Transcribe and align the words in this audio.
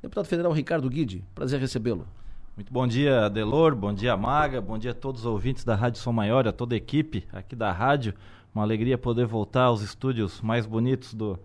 Deputado 0.00 0.26
Federal 0.26 0.52
Ricardo 0.52 0.88
Guide, 0.88 1.24
prazer 1.34 1.58
recebê-lo. 1.58 2.06
Muito 2.54 2.72
bom 2.72 2.86
dia, 2.86 3.26
Adelor, 3.26 3.74
bom 3.74 3.92
dia, 3.92 4.16
Maga, 4.16 4.60
bom 4.60 4.78
dia 4.78 4.92
a 4.92 4.94
todos 4.94 5.22
os 5.22 5.26
ouvintes 5.26 5.64
da 5.64 5.74
Rádio 5.74 6.00
Som 6.00 6.12
Maior, 6.12 6.46
a 6.46 6.52
toda 6.52 6.76
a 6.76 6.78
equipe 6.78 7.26
aqui 7.32 7.56
da 7.56 7.72
rádio. 7.72 8.14
Uma 8.54 8.62
alegria 8.62 8.96
poder 8.96 9.26
voltar 9.26 9.64
aos 9.64 9.82
estúdios 9.82 10.40
mais 10.40 10.66
bonitos 10.66 11.14
do, 11.14 11.36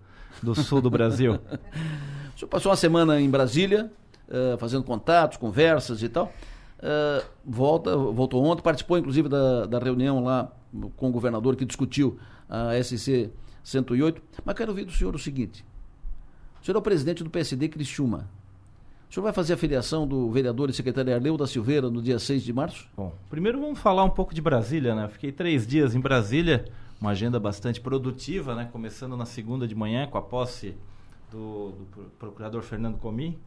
do 0.42 0.54
sul 0.54 0.82
do 0.82 0.90
Brasil. 0.92 1.40
o 2.36 2.38
senhor 2.38 2.48
passou 2.48 2.70
uma 2.70 2.76
semana 2.76 3.20
em 3.20 3.28
Brasília, 3.28 3.92
uh, 4.28 4.56
fazendo 4.60 4.84
contatos, 4.84 5.40
conversas 5.40 6.04
e 6.04 6.10
tal. 6.10 6.32
Uh, 6.78 7.26
volta, 7.44 7.98
voltou 7.98 8.44
ontem, 8.44 8.62
participou 8.62 9.00
inclusive 9.00 9.28
da, 9.28 9.66
da 9.66 9.80
reunião 9.80 10.24
lá 10.24 10.52
com 10.96 11.10
o 11.10 11.12
governador 11.12 11.56
que 11.56 11.66
discutiu 11.66 12.20
a 12.48 12.72
SC 12.84 13.32
108. 13.64 14.22
Mas 14.46 14.56
quero 14.56 14.70
ouvir 14.70 14.86
do 14.86 14.92
senhor 14.92 15.16
o 15.16 15.20
seguinte: 15.20 15.66
o 16.62 16.64
senhor 16.64 16.76
é 16.76 16.80
o 16.80 16.84
presidente 16.84 17.24
do 17.24 17.32
PSD 17.32 17.68
Criciúma. 17.68 18.30
O 19.14 19.16
senhor 19.16 19.26
vai 19.26 19.34
fazer 19.34 19.54
a 19.54 19.58
filiação 19.58 20.08
do 20.08 20.32
vereador 20.32 20.72
e 20.72 20.74
secretário 20.74 21.14
Arleu 21.14 21.38
da 21.38 21.46
Silveira 21.46 21.88
no 21.88 22.02
dia 22.02 22.18
6 22.18 22.42
de 22.42 22.52
março? 22.52 22.90
Bom, 22.98 23.14
primeiro 23.30 23.62
vamos 23.62 23.78
falar 23.78 24.04
um 24.04 24.10
pouco 24.10 24.34
de 24.34 24.42
Brasília, 24.42 24.96
né? 24.96 25.08
Fiquei 25.08 25.32
três 25.32 25.68
dias 25.68 25.94
em 25.94 26.00
Brasília, 26.00 26.66
uma 27.00 27.12
agenda 27.12 27.40
bastante 27.40 27.80
produtiva, 27.80 28.56
né? 28.56 28.68
Começando 28.72 29.16
na 29.16 29.28
segunda 29.28 29.68
de 29.68 29.76
manhã 29.76 30.08
com 30.08 30.18
a 30.18 30.22
posse 30.24 30.76
do, 31.30 31.74
do 31.74 32.12
procurador 32.18 32.64
Fernando 32.64 32.98
Comim. 32.98 33.38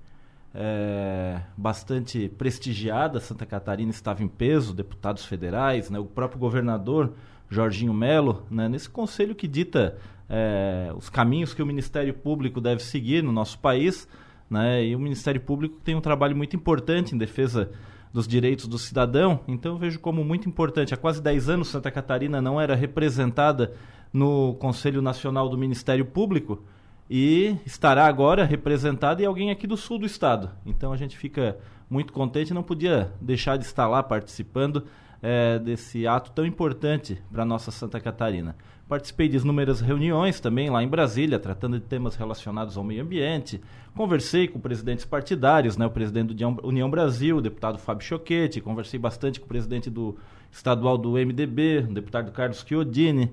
É, 0.54 1.40
bastante 1.56 2.28
prestigiada, 2.28 3.18
Santa 3.18 3.44
Catarina 3.44 3.90
estava 3.90 4.22
em 4.22 4.28
peso, 4.28 4.72
deputados 4.72 5.24
federais, 5.24 5.90
né? 5.90 5.98
o 5.98 6.04
próprio 6.04 6.38
governador 6.38 7.12
Jorginho 7.50 7.92
Melo, 7.92 8.46
né? 8.48 8.68
nesse 8.68 8.88
conselho 8.88 9.34
que 9.34 9.48
dita 9.48 9.98
é, 10.30 10.92
os 10.96 11.10
caminhos 11.10 11.52
que 11.52 11.60
o 11.60 11.66
Ministério 11.66 12.14
Público 12.14 12.60
deve 12.60 12.84
seguir 12.84 13.20
no 13.20 13.32
nosso 13.32 13.58
país, 13.58 14.06
né? 14.48 14.84
E 14.84 14.94
o 14.94 14.98
Ministério 14.98 15.40
Público 15.40 15.78
tem 15.84 15.94
um 15.94 16.00
trabalho 16.00 16.36
muito 16.36 16.56
importante 16.56 17.14
em 17.14 17.18
defesa 17.18 17.70
dos 18.12 18.26
direitos 18.26 18.66
do 18.66 18.78
cidadão, 18.78 19.40
então 19.46 19.72
eu 19.72 19.78
vejo 19.78 20.00
como 20.00 20.24
muito 20.24 20.48
importante. 20.48 20.94
Há 20.94 20.96
quase 20.96 21.22
10 21.22 21.50
anos 21.50 21.68
Santa 21.68 21.90
Catarina 21.90 22.40
não 22.40 22.60
era 22.60 22.74
representada 22.74 23.74
no 24.12 24.54
Conselho 24.54 25.02
Nacional 25.02 25.48
do 25.48 25.58
Ministério 25.58 26.04
Público 26.04 26.62
e 27.10 27.56
estará 27.66 28.06
agora 28.06 28.44
representada 28.44 29.22
e 29.22 29.26
alguém 29.26 29.50
aqui 29.50 29.66
do 29.66 29.76
sul 29.76 29.98
do 29.98 30.06
estado. 30.06 30.50
Então 30.64 30.92
a 30.92 30.96
gente 30.96 31.16
fica 31.16 31.58
muito 31.90 32.12
contente, 32.12 32.54
não 32.54 32.62
podia 32.62 33.12
deixar 33.20 33.56
de 33.56 33.64
estar 33.64 33.86
lá 33.86 34.02
participando 34.02 34.84
é, 35.28 35.58
desse 35.58 36.06
ato 36.06 36.30
tão 36.30 36.46
importante 36.46 37.20
para 37.32 37.44
nossa 37.44 37.72
Santa 37.72 37.98
Catarina. 37.98 38.54
Participei 38.88 39.28
de 39.28 39.36
inúmeras 39.36 39.80
reuniões 39.80 40.38
também 40.38 40.70
lá 40.70 40.84
em 40.84 40.86
Brasília, 40.86 41.40
tratando 41.40 41.80
de 41.80 41.84
temas 41.84 42.14
relacionados 42.14 42.76
ao 42.76 42.84
meio 42.84 43.02
ambiente. 43.02 43.60
Conversei 43.92 44.46
com 44.46 44.60
presidentes 44.60 45.04
partidários, 45.04 45.76
né, 45.76 45.84
o 45.84 45.90
presidente 45.90 46.32
do 46.32 46.64
União 46.64 46.88
Brasil, 46.88 47.38
o 47.38 47.40
deputado 47.40 47.76
Fábio 47.76 48.06
Choquete, 48.06 48.60
conversei 48.60 49.00
bastante 49.00 49.40
com 49.40 49.46
o 49.46 49.48
presidente 49.48 49.90
do 49.90 50.16
estadual 50.48 50.96
do 50.96 51.14
MDB, 51.14 51.86
o 51.90 51.94
deputado 51.94 52.30
Carlos 52.30 52.64
Chiodini. 52.64 53.32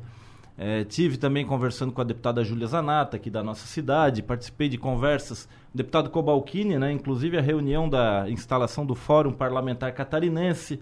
É, 0.57 0.83
tive 0.83 1.17
também 1.17 1.45
conversando 1.45 1.91
com 1.91 2.01
a 2.01 2.03
deputada 2.03 2.43
Júlia 2.43 2.65
Zanata, 2.65 3.17
aqui 3.17 3.29
da 3.29 3.43
nossa 3.43 3.67
cidade, 3.67 4.23
participei 4.23 4.67
de 4.67 4.79
conversas, 4.79 5.47
o 5.71 5.77
deputado 5.77 6.09
Cobalcini, 6.09 6.79
né, 6.79 6.91
inclusive 6.91 7.37
a 7.37 7.41
reunião 7.41 7.87
da 7.87 8.27
instalação 8.31 8.83
do 8.83 8.95
Fórum 8.95 9.31
Parlamentar 9.31 9.93
Catarinense, 9.93 10.81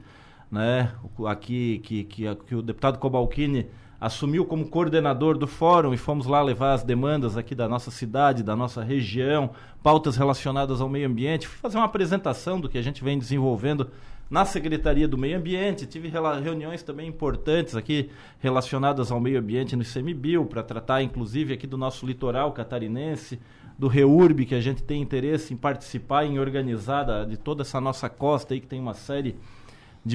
né, 0.52 0.92
aqui 1.28 1.80
que, 1.80 2.04
que, 2.04 2.36
que 2.36 2.56
o 2.56 2.62
deputado 2.62 3.00
Cobalcini 3.00 3.68
assumiu 4.02 4.46
como 4.46 4.68
coordenador 4.68 5.38
do 5.38 5.46
fórum 5.46 5.94
e 5.94 5.98
fomos 5.98 6.26
lá 6.26 6.42
levar 6.42 6.74
as 6.74 6.84
demandas 6.84 7.38
aqui 7.38 7.54
da 7.54 7.70
nossa 7.70 7.92
cidade, 7.92 8.42
da 8.42 8.56
nossa 8.56 8.84
região, 8.84 9.52
pautas 9.84 10.18
relacionadas 10.18 10.82
ao 10.82 10.90
meio 10.90 11.08
ambiente. 11.08 11.48
Fui 11.48 11.60
fazer 11.60 11.78
uma 11.78 11.86
apresentação 11.86 12.60
do 12.60 12.68
que 12.68 12.80
a 12.80 12.82
gente 12.82 13.04
vem 13.04 13.20
desenvolvendo 13.20 13.92
na 14.28 14.44
Secretaria 14.44 15.08
do 15.08 15.18
Meio 15.20 15.38
Ambiente. 15.38 15.86
Tive 15.86 16.12
reuniões 16.44 16.82
também 16.82 17.08
importantes 17.08 17.76
aqui 17.76 18.10
relacionadas 18.40 19.12
ao 19.12 19.20
meio 19.20 19.38
ambiente 19.38 19.76
no 19.76 19.84
ICMBio, 19.84 20.46
para 20.46 20.64
tratar 20.64 21.04
inclusive 21.04 21.54
aqui 21.54 21.68
do 21.68 21.78
nosso 21.78 22.06
litoral 22.06 22.52
catarinense, 22.54 23.40
do 23.78 23.88
REURB, 23.88 24.46
que 24.46 24.56
a 24.56 24.62
gente 24.62 24.82
tem 24.82 25.02
interesse 25.02 25.54
em 25.54 25.58
participar, 25.58 26.26
em 26.26 26.40
organizar 26.40 27.26
de 27.26 27.38
toda 27.38 27.62
essa 27.62 27.80
nossa 27.80 28.10
costa 28.10 28.54
aí, 28.54 28.60
que 28.60 28.68
tem 28.68 28.80
uma 28.80 28.94
série 28.94 29.36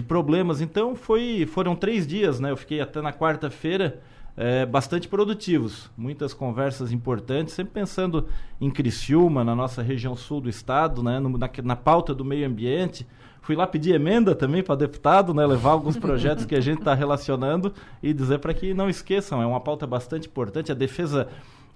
problemas. 0.02 0.60
Então 0.60 0.94
foi, 0.94 1.46
foram 1.46 1.76
três 1.76 2.06
dias, 2.06 2.40
né? 2.40 2.50
Eu 2.50 2.56
fiquei 2.56 2.80
até 2.80 3.00
na 3.00 3.12
quarta-feira 3.12 4.00
é, 4.36 4.66
bastante 4.66 5.08
produtivos, 5.08 5.90
muitas 5.96 6.34
conversas 6.34 6.92
importantes, 6.92 7.54
sempre 7.54 7.72
pensando 7.72 8.28
em 8.60 8.70
Criciúma, 8.70 9.42
na 9.42 9.54
nossa 9.54 9.82
região 9.82 10.14
sul 10.14 10.40
do 10.40 10.48
estado, 10.48 11.02
né? 11.02 11.18
No, 11.18 11.38
na, 11.38 11.48
na 11.62 11.76
pauta 11.76 12.14
do 12.14 12.24
meio 12.24 12.46
ambiente. 12.46 13.06
Fui 13.40 13.54
lá 13.54 13.64
pedir 13.64 13.94
emenda 13.94 14.34
também 14.34 14.62
para 14.62 14.74
deputado, 14.74 15.32
né? 15.32 15.46
Levar 15.46 15.70
alguns 15.70 15.96
projetos 15.96 16.44
que 16.44 16.54
a 16.54 16.60
gente 16.60 16.80
está 16.80 16.94
relacionando 16.94 17.72
e 18.02 18.12
dizer 18.12 18.40
para 18.40 18.52
que 18.52 18.74
não 18.74 18.90
esqueçam, 18.90 19.40
é 19.40 19.46
uma 19.46 19.60
pauta 19.60 19.86
bastante 19.86 20.26
importante. 20.26 20.72
A 20.72 20.74
defesa 20.74 21.28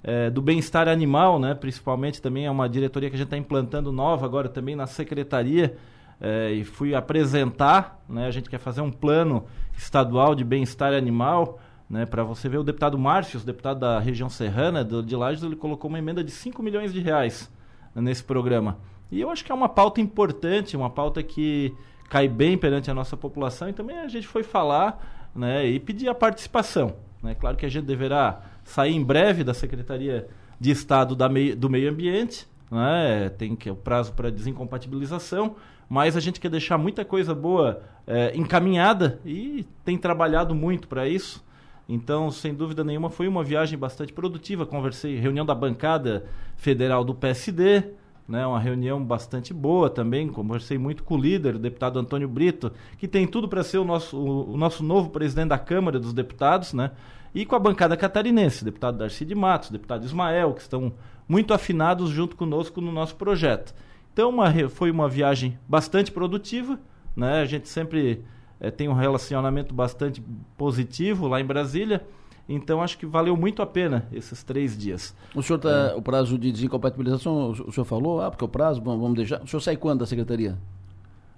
é, 0.02 0.28
do 0.28 0.42
bem-estar 0.42 0.88
animal, 0.88 1.38
né? 1.38 1.54
Principalmente 1.54 2.20
também 2.20 2.46
é 2.46 2.50
uma 2.50 2.68
diretoria 2.68 3.08
que 3.08 3.14
a 3.14 3.18
gente 3.18 3.28
está 3.28 3.36
implantando 3.36 3.92
nova 3.92 4.26
agora 4.26 4.48
também 4.48 4.74
na 4.74 4.86
secretaria 4.86 5.76
é, 6.20 6.52
e 6.52 6.64
fui 6.64 6.94
apresentar, 6.94 8.02
né, 8.08 8.26
a 8.26 8.30
gente 8.30 8.50
quer 8.50 8.58
fazer 8.58 8.80
um 8.80 8.90
plano 8.90 9.44
estadual 9.76 10.34
de 10.34 10.44
bem-estar 10.44 10.92
animal, 10.92 11.58
né, 11.88 12.04
para 12.04 12.22
você 12.22 12.48
ver 12.48 12.58
o 12.58 12.62
deputado 12.62 12.98
Márcio, 12.98 13.40
o 13.40 13.44
deputado 13.44 13.80
da 13.80 13.98
região 13.98 14.28
serrana 14.28 14.84
do, 14.84 15.02
de 15.02 15.16
Lages, 15.16 15.42
ele 15.42 15.56
colocou 15.56 15.88
uma 15.88 15.98
emenda 15.98 16.22
de 16.22 16.30
5 16.30 16.62
milhões 16.62 16.92
de 16.92 17.00
reais 17.00 17.50
nesse 17.94 18.22
programa. 18.22 18.78
E 19.10 19.20
eu 19.20 19.30
acho 19.30 19.44
que 19.44 19.50
é 19.50 19.54
uma 19.54 19.68
pauta 19.68 20.00
importante, 20.00 20.76
uma 20.76 20.90
pauta 20.90 21.22
que 21.22 21.74
cai 22.08 22.28
bem 22.28 22.56
perante 22.56 22.90
a 22.90 22.94
nossa 22.94 23.16
população 23.16 23.68
e 23.68 23.72
também 23.72 23.98
a 23.98 24.08
gente 24.08 24.26
foi 24.26 24.42
falar 24.42 25.30
né, 25.34 25.66
e 25.66 25.80
pedir 25.80 26.08
a 26.08 26.14
participação. 26.14 26.94
Né? 27.22 27.34
Claro 27.34 27.56
que 27.56 27.66
a 27.66 27.68
gente 27.68 27.84
deverá 27.86 28.42
sair 28.62 28.94
em 28.94 29.02
breve 29.02 29.42
da 29.42 29.54
Secretaria 29.54 30.28
de 30.58 30.70
Estado 30.70 31.16
da 31.16 31.28
do 31.56 31.70
Meio 31.70 31.90
Ambiente, 31.90 32.46
né? 32.70 33.30
tem 33.30 33.56
que 33.56 33.70
o 33.70 33.76
prazo 33.76 34.12
para 34.12 34.30
desincompatibilização, 34.30 35.56
mas 35.90 36.16
a 36.16 36.20
gente 36.20 36.38
quer 36.38 36.48
deixar 36.48 36.78
muita 36.78 37.04
coisa 37.04 37.34
boa 37.34 37.82
é, 38.06 38.30
encaminhada 38.36 39.20
e 39.26 39.66
tem 39.84 39.98
trabalhado 39.98 40.54
muito 40.54 40.86
para 40.86 41.08
isso. 41.08 41.44
Então, 41.88 42.30
sem 42.30 42.54
dúvida 42.54 42.84
nenhuma, 42.84 43.10
foi 43.10 43.26
uma 43.26 43.42
viagem 43.42 43.76
bastante 43.76 44.12
produtiva. 44.12 44.64
Conversei, 44.64 45.16
reunião 45.16 45.44
da 45.44 45.52
bancada 45.52 46.26
federal 46.56 47.02
do 47.02 47.12
PSD, 47.12 47.82
né, 48.28 48.46
uma 48.46 48.60
reunião 48.60 49.04
bastante 49.04 49.52
boa 49.52 49.90
também. 49.90 50.28
Conversei 50.28 50.78
muito 50.78 51.02
com 51.02 51.16
o 51.16 51.20
líder, 51.20 51.56
o 51.56 51.58
deputado 51.58 51.98
Antônio 51.98 52.28
Brito, 52.28 52.70
que 52.96 53.08
tem 53.08 53.26
tudo 53.26 53.48
para 53.48 53.64
ser 53.64 53.78
o 53.78 53.84
nosso, 53.84 54.16
o, 54.16 54.52
o, 54.52 54.56
nosso 54.56 54.84
novo 54.84 55.10
presidente 55.10 55.48
da 55.48 55.58
Câmara 55.58 55.98
dos 55.98 56.12
Deputados, 56.12 56.72
né? 56.72 56.92
E 57.34 57.44
com 57.44 57.56
a 57.56 57.58
bancada 57.58 57.96
catarinense, 57.96 58.64
deputado 58.64 58.98
Darcy 58.98 59.24
de 59.24 59.34
Matos, 59.34 59.70
deputado 59.70 60.04
Ismael, 60.04 60.54
que 60.54 60.60
estão 60.60 60.92
muito 61.28 61.52
afinados 61.52 62.10
junto 62.10 62.36
conosco 62.36 62.80
no 62.80 62.92
nosso 62.92 63.16
projeto. 63.16 63.74
Então 64.12 64.28
uma, 64.28 64.52
foi 64.68 64.90
uma 64.90 65.08
viagem 65.08 65.58
bastante 65.68 66.10
produtiva, 66.10 66.78
né? 67.16 67.40
A 67.40 67.44
gente 67.44 67.68
sempre 67.68 68.24
é, 68.60 68.70
tem 68.70 68.88
um 68.88 68.92
relacionamento 68.92 69.74
bastante 69.74 70.22
positivo 70.56 71.26
lá 71.26 71.40
em 71.40 71.44
Brasília. 71.44 72.06
Então 72.48 72.82
acho 72.82 72.98
que 72.98 73.06
valeu 73.06 73.36
muito 73.36 73.62
a 73.62 73.66
pena 73.66 74.08
esses 74.12 74.42
três 74.42 74.76
dias. 74.76 75.14
O 75.34 75.42
senhor 75.42 75.58
tá, 75.58 75.92
é. 75.92 75.94
o 75.94 76.02
prazo 76.02 76.36
de 76.36 76.50
desincompatibilização, 76.50 77.50
o 77.50 77.72
senhor 77.72 77.84
falou, 77.84 78.20
ah, 78.20 78.30
porque 78.30 78.44
o 78.44 78.48
prazo, 78.48 78.82
vamos 78.82 79.14
deixar. 79.14 79.40
O 79.42 79.46
senhor 79.46 79.60
sai 79.60 79.76
quando 79.76 80.00
da 80.00 80.06
secretaria? 80.06 80.58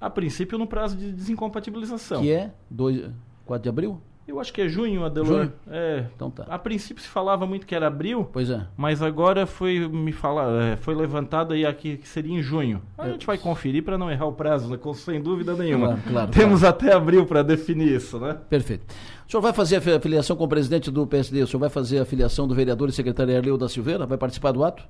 A 0.01 0.09
princípio 0.09 0.59
no 0.59 0.67
prazo 0.67 0.97
de 0.97 1.13
desincompatibilização. 1.13 2.23
Que 2.23 2.33
é 2.33 2.53
2, 2.71 3.11
4 3.45 3.63
de 3.63 3.69
abril? 3.69 4.01
Eu 4.27 4.39
acho 4.39 4.53
que 4.53 4.61
é 4.61 4.69
junho, 4.69 5.05
Adelor. 5.05 5.45
Junho? 5.45 5.53
É. 5.69 6.07
Então 6.15 6.31
tá. 6.31 6.45
A 6.49 6.59
princípio 6.59 7.03
se 7.03 7.09
falava 7.09 7.45
muito 7.45 7.67
que 7.67 7.75
era 7.75 7.89
abril. 7.89 8.29
Pois 8.33 8.51
é. 8.51 8.67
Mas 8.77 9.03
agora 9.03 9.47
foi 9.47 9.89
me 9.89 10.13
falar, 10.13 10.49
é, 10.63 10.77
foi 10.77 10.95
levantado 10.95 11.53
aí 11.53 11.67
aqui 11.67 11.97
que 11.97 12.09
seria 12.09 12.33
em 12.33 12.41
junho. 12.41 12.81
A 12.97 13.09
é. 13.09 13.13
gente 13.13 13.27
vai 13.27 13.37
conferir 13.37 13.83
para 13.83 13.99
não 13.99 14.11
errar 14.11 14.27
o 14.27 14.33
prazo, 14.33 14.71
né? 14.71 14.79
sem 14.95 15.21
dúvida 15.21 15.55
nenhuma. 15.55 15.89
Claro, 15.89 16.03
claro 16.09 16.31
Temos 16.31 16.61
claro. 16.61 16.77
até 16.77 16.93
abril 16.93 17.27
para 17.27 17.43
definir 17.43 17.97
isso, 17.97 18.19
né? 18.21 18.39
Perfeito. 18.49 18.87
O 19.27 19.31
senhor 19.31 19.41
vai 19.41 19.53
fazer 19.53 19.77
a 19.77 20.01
filiação 20.01 20.37
com 20.37 20.45
o 20.45 20.49
presidente 20.49 20.91
do 20.91 21.07
PSD? 21.07 21.43
O 21.43 21.47
senhor 21.47 21.61
vai 21.61 21.71
fazer 21.71 21.99
a 21.99 22.05
filiação 22.05 22.47
do 22.47 22.55
vereador 22.55 22.89
e 22.89 22.93
secretário 22.93 23.37
Arleu 23.37 23.59
da 23.59 23.69
Silveira? 23.69 24.07
Vai 24.07 24.19
participar 24.19 24.53
do 24.53 24.63
ato? 24.63 24.85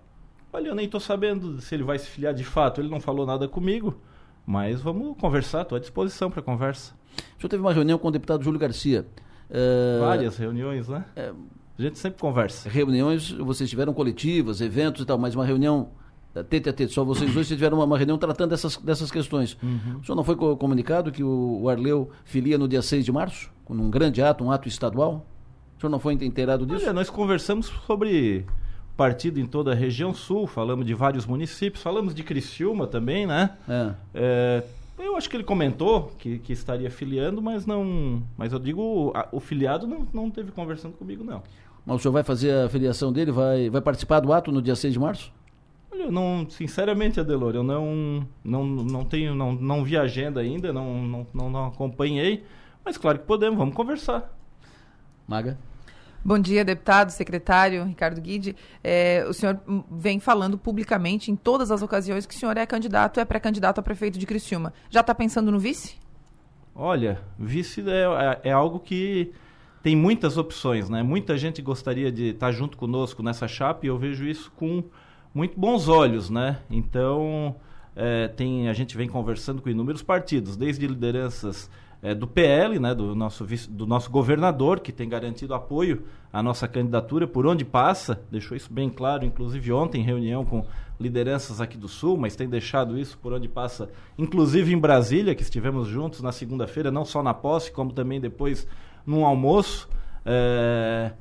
Olha, 0.52 0.68
eu 0.68 0.74
nem 0.74 0.84
estou 0.84 1.00
sabendo 1.00 1.58
se 1.60 1.74
ele 1.74 1.82
vai 1.82 1.98
se 1.98 2.06
filiar 2.06 2.34
de 2.34 2.44
fato. 2.44 2.80
Ele 2.80 2.90
não 2.90 3.00
falou 3.00 3.24
nada 3.24 3.48
comigo. 3.48 3.98
Mas 4.44 4.80
vamos 4.80 5.16
conversar, 5.18 5.62
estou 5.62 5.76
à 5.76 5.80
disposição 5.80 6.30
para 6.30 6.42
conversa. 6.42 6.92
O 7.36 7.40
senhor 7.40 7.48
teve 7.48 7.62
uma 7.62 7.72
reunião 7.72 7.98
com 7.98 8.08
o 8.08 8.10
deputado 8.10 8.42
Júlio 8.42 8.58
Garcia. 8.58 9.06
Uh, 9.50 10.00
Várias 10.00 10.36
reuniões, 10.36 10.88
né? 10.88 11.04
Uh, 11.16 11.36
a 11.78 11.82
gente 11.82 11.98
sempre 11.98 12.20
conversa. 12.20 12.68
Reuniões, 12.68 13.30
vocês 13.32 13.68
tiveram 13.68 13.92
coletivas, 13.92 14.60
eventos 14.60 15.02
e 15.02 15.06
tal, 15.06 15.18
mas 15.18 15.34
uma 15.34 15.44
reunião 15.44 15.88
tete 16.48 16.68
a 16.68 16.72
tete, 16.72 16.92
só 16.92 17.04
vocês 17.04 17.34
dois 17.34 17.48
tiveram 17.48 17.78
uma, 17.78 17.84
uma, 17.84 17.98
reunião 17.98 18.16
tratando 18.16 18.50
dessas, 18.50 18.76
dessas 18.78 19.10
questões. 19.10 19.56
Uhum. 19.62 19.98
O 20.00 20.04
senhor 20.04 20.16
não 20.16 20.24
foi 20.24 20.36
co 20.36 20.56
comunicado 20.56 21.12
que 21.12 21.22
o, 21.22 21.60
o, 21.62 21.68
Arleu 21.68 22.10
filia 22.24 22.56
no 22.56 22.66
dia 22.66 22.80
6 22.80 23.04
de 23.04 23.12
março? 23.12 23.50
Num 23.68 23.90
grande 23.90 24.22
ato, 24.22 24.44
um 24.44 24.50
ato 24.50 24.68
estadual? 24.68 25.26
O 25.76 25.80
senhor 25.80 25.90
não 25.90 25.98
foi 25.98 26.14
inteirado 26.14 26.64
disso? 26.64 26.84
Olha, 26.84 26.92
nós 26.92 27.10
conversamos 27.10 27.66
sobre 27.86 28.46
partido 28.96 29.40
em 29.40 29.46
toda 29.46 29.72
a 29.72 29.74
região 29.74 30.14
sul, 30.14 30.46
falamos 30.46 30.86
de 30.86 30.94
vários 30.94 31.26
municípios, 31.26 31.82
falamos 31.82 32.14
de 32.14 32.22
Criciúma 32.22 32.86
também, 32.86 33.26
né? 33.26 33.50
É. 33.68 33.94
É, 34.14 34.64
eu 35.06 35.16
acho 35.16 35.28
que 35.28 35.36
ele 35.36 35.44
comentou 35.44 36.12
que, 36.18 36.38
que 36.38 36.52
estaria 36.52 36.90
filiando, 36.90 37.40
mas 37.40 37.66
não. 37.66 38.22
Mas 38.36 38.52
eu 38.52 38.58
digo, 38.58 39.12
a, 39.14 39.28
o 39.32 39.40
filiado 39.40 39.86
não, 39.86 40.06
não 40.12 40.30
teve 40.30 40.52
conversando 40.52 40.94
comigo, 40.94 41.24
não. 41.24 41.42
Mas 41.84 41.96
o 41.96 41.98
senhor 41.98 42.12
vai 42.12 42.22
fazer 42.22 42.52
a 42.64 42.68
filiação 42.68 43.12
dele? 43.12 43.32
Vai, 43.32 43.68
vai 43.68 43.80
participar 43.80 44.20
do 44.20 44.32
ato 44.32 44.52
no 44.52 44.62
dia 44.62 44.76
6 44.76 44.92
de 44.92 45.00
março? 45.00 45.32
Olha, 45.90 46.04
eu 46.04 46.12
não, 46.12 46.46
sinceramente, 46.48 47.20
Adelor, 47.20 47.54
eu 47.54 47.62
não, 47.62 48.26
não, 48.42 48.64
não 48.64 49.04
tenho, 49.04 49.34
não, 49.34 49.52
não 49.52 49.84
vi 49.84 49.96
agenda 49.96 50.40
ainda, 50.40 50.72
não, 50.72 51.02
não, 51.02 51.26
não, 51.34 51.50
não 51.50 51.66
acompanhei, 51.66 52.44
mas 52.84 52.96
claro 52.96 53.18
que 53.18 53.26
podemos, 53.26 53.58
vamos 53.58 53.74
conversar. 53.74 54.34
Maga? 55.26 55.58
Bom 56.24 56.38
dia, 56.38 56.64
deputado, 56.64 57.10
secretário 57.10 57.84
Ricardo 57.84 58.20
Guide. 58.20 58.54
É, 58.82 59.24
o 59.28 59.32
senhor 59.32 59.60
vem 59.90 60.20
falando 60.20 60.56
publicamente 60.56 61.32
em 61.32 61.36
todas 61.36 61.72
as 61.72 61.82
ocasiões 61.82 62.24
que 62.24 62.34
o 62.34 62.38
senhor 62.38 62.56
é 62.56 62.64
candidato, 62.64 63.18
é 63.18 63.24
pré-candidato 63.24 63.80
a 63.80 63.82
prefeito 63.82 64.20
de 64.20 64.24
Criciúma. 64.24 64.72
Já 64.88 65.00
está 65.00 65.12
pensando 65.12 65.50
no 65.50 65.58
vice? 65.58 65.96
Olha, 66.76 67.20
vice 67.36 67.82
é, 67.90 68.04
é, 68.04 68.50
é, 68.50 68.52
algo 68.52 68.78
que 68.78 69.32
tem 69.82 69.96
muitas 69.96 70.38
opções, 70.38 70.88
né? 70.88 71.02
Muita 71.02 71.36
gente 71.36 71.60
gostaria 71.60 72.12
de 72.12 72.28
estar 72.28 72.52
junto 72.52 72.76
conosco 72.76 73.20
nessa 73.20 73.48
chapa 73.48 73.84
e 73.84 73.88
eu 73.88 73.98
vejo 73.98 74.24
isso 74.24 74.52
com 74.52 74.84
muito 75.34 75.58
bons 75.58 75.88
olhos, 75.88 76.30
né? 76.30 76.60
Então, 76.70 77.56
é, 77.96 78.28
tem, 78.28 78.68
a 78.68 78.72
gente 78.72 78.96
vem 78.96 79.08
conversando 79.08 79.60
com 79.60 79.68
inúmeros 79.68 80.02
partidos, 80.02 80.56
desde 80.56 80.86
lideranças 80.86 81.68
é, 82.02 82.14
do 82.14 82.26
PL, 82.26 82.80
né, 82.80 82.94
do, 82.94 83.14
nosso, 83.14 83.46
do 83.70 83.86
nosso 83.86 84.10
governador, 84.10 84.80
que 84.80 84.90
tem 84.90 85.08
garantido 85.08 85.54
apoio 85.54 86.02
à 86.32 86.42
nossa 86.42 86.66
candidatura 86.66 87.28
por 87.28 87.46
onde 87.46 87.64
passa, 87.64 88.20
deixou 88.30 88.56
isso 88.56 88.72
bem 88.72 88.90
claro, 88.90 89.24
inclusive 89.24 89.72
ontem, 89.72 90.00
em 90.00 90.04
reunião 90.04 90.44
com 90.44 90.66
lideranças 90.98 91.60
aqui 91.60 91.78
do 91.78 91.88
Sul, 91.88 92.16
mas 92.16 92.34
tem 92.34 92.48
deixado 92.48 92.98
isso 92.98 93.16
por 93.18 93.32
onde 93.32 93.48
passa, 93.48 93.88
inclusive 94.18 94.72
em 94.72 94.78
Brasília, 94.78 95.34
que 95.34 95.42
estivemos 95.42 95.86
juntos 95.86 96.20
na 96.20 96.32
segunda-feira, 96.32 96.90
não 96.90 97.04
só 97.04 97.22
na 97.22 97.32
posse, 97.32 97.70
como 97.70 97.92
também 97.92 98.20
depois 98.20 98.66
num 99.06 99.24
almoço. 99.24 99.88
É, 100.26 101.12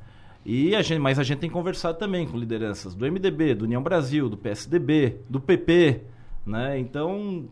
e 0.44 0.76
a 0.76 0.82
gente, 0.82 1.00
mas 1.00 1.20
a 1.20 1.24
gente 1.24 1.40
tem 1.40 1.50
conversado 1.50 2.00
também 2.00 2.28
com 2.28 2.38
lideranças 2.38 2.96
do 2.96 3.06
MDB, 3.06 3.54
do 3.54 3.66
União 3.66 3.84
Brasil, 3.84 4.28
do 4.28 4.38
PSDB, 4.38 5.18
do 5.30 5.40
PP, 5.40 6.02
né? 6.46 6.80
Então, 6.80 7.46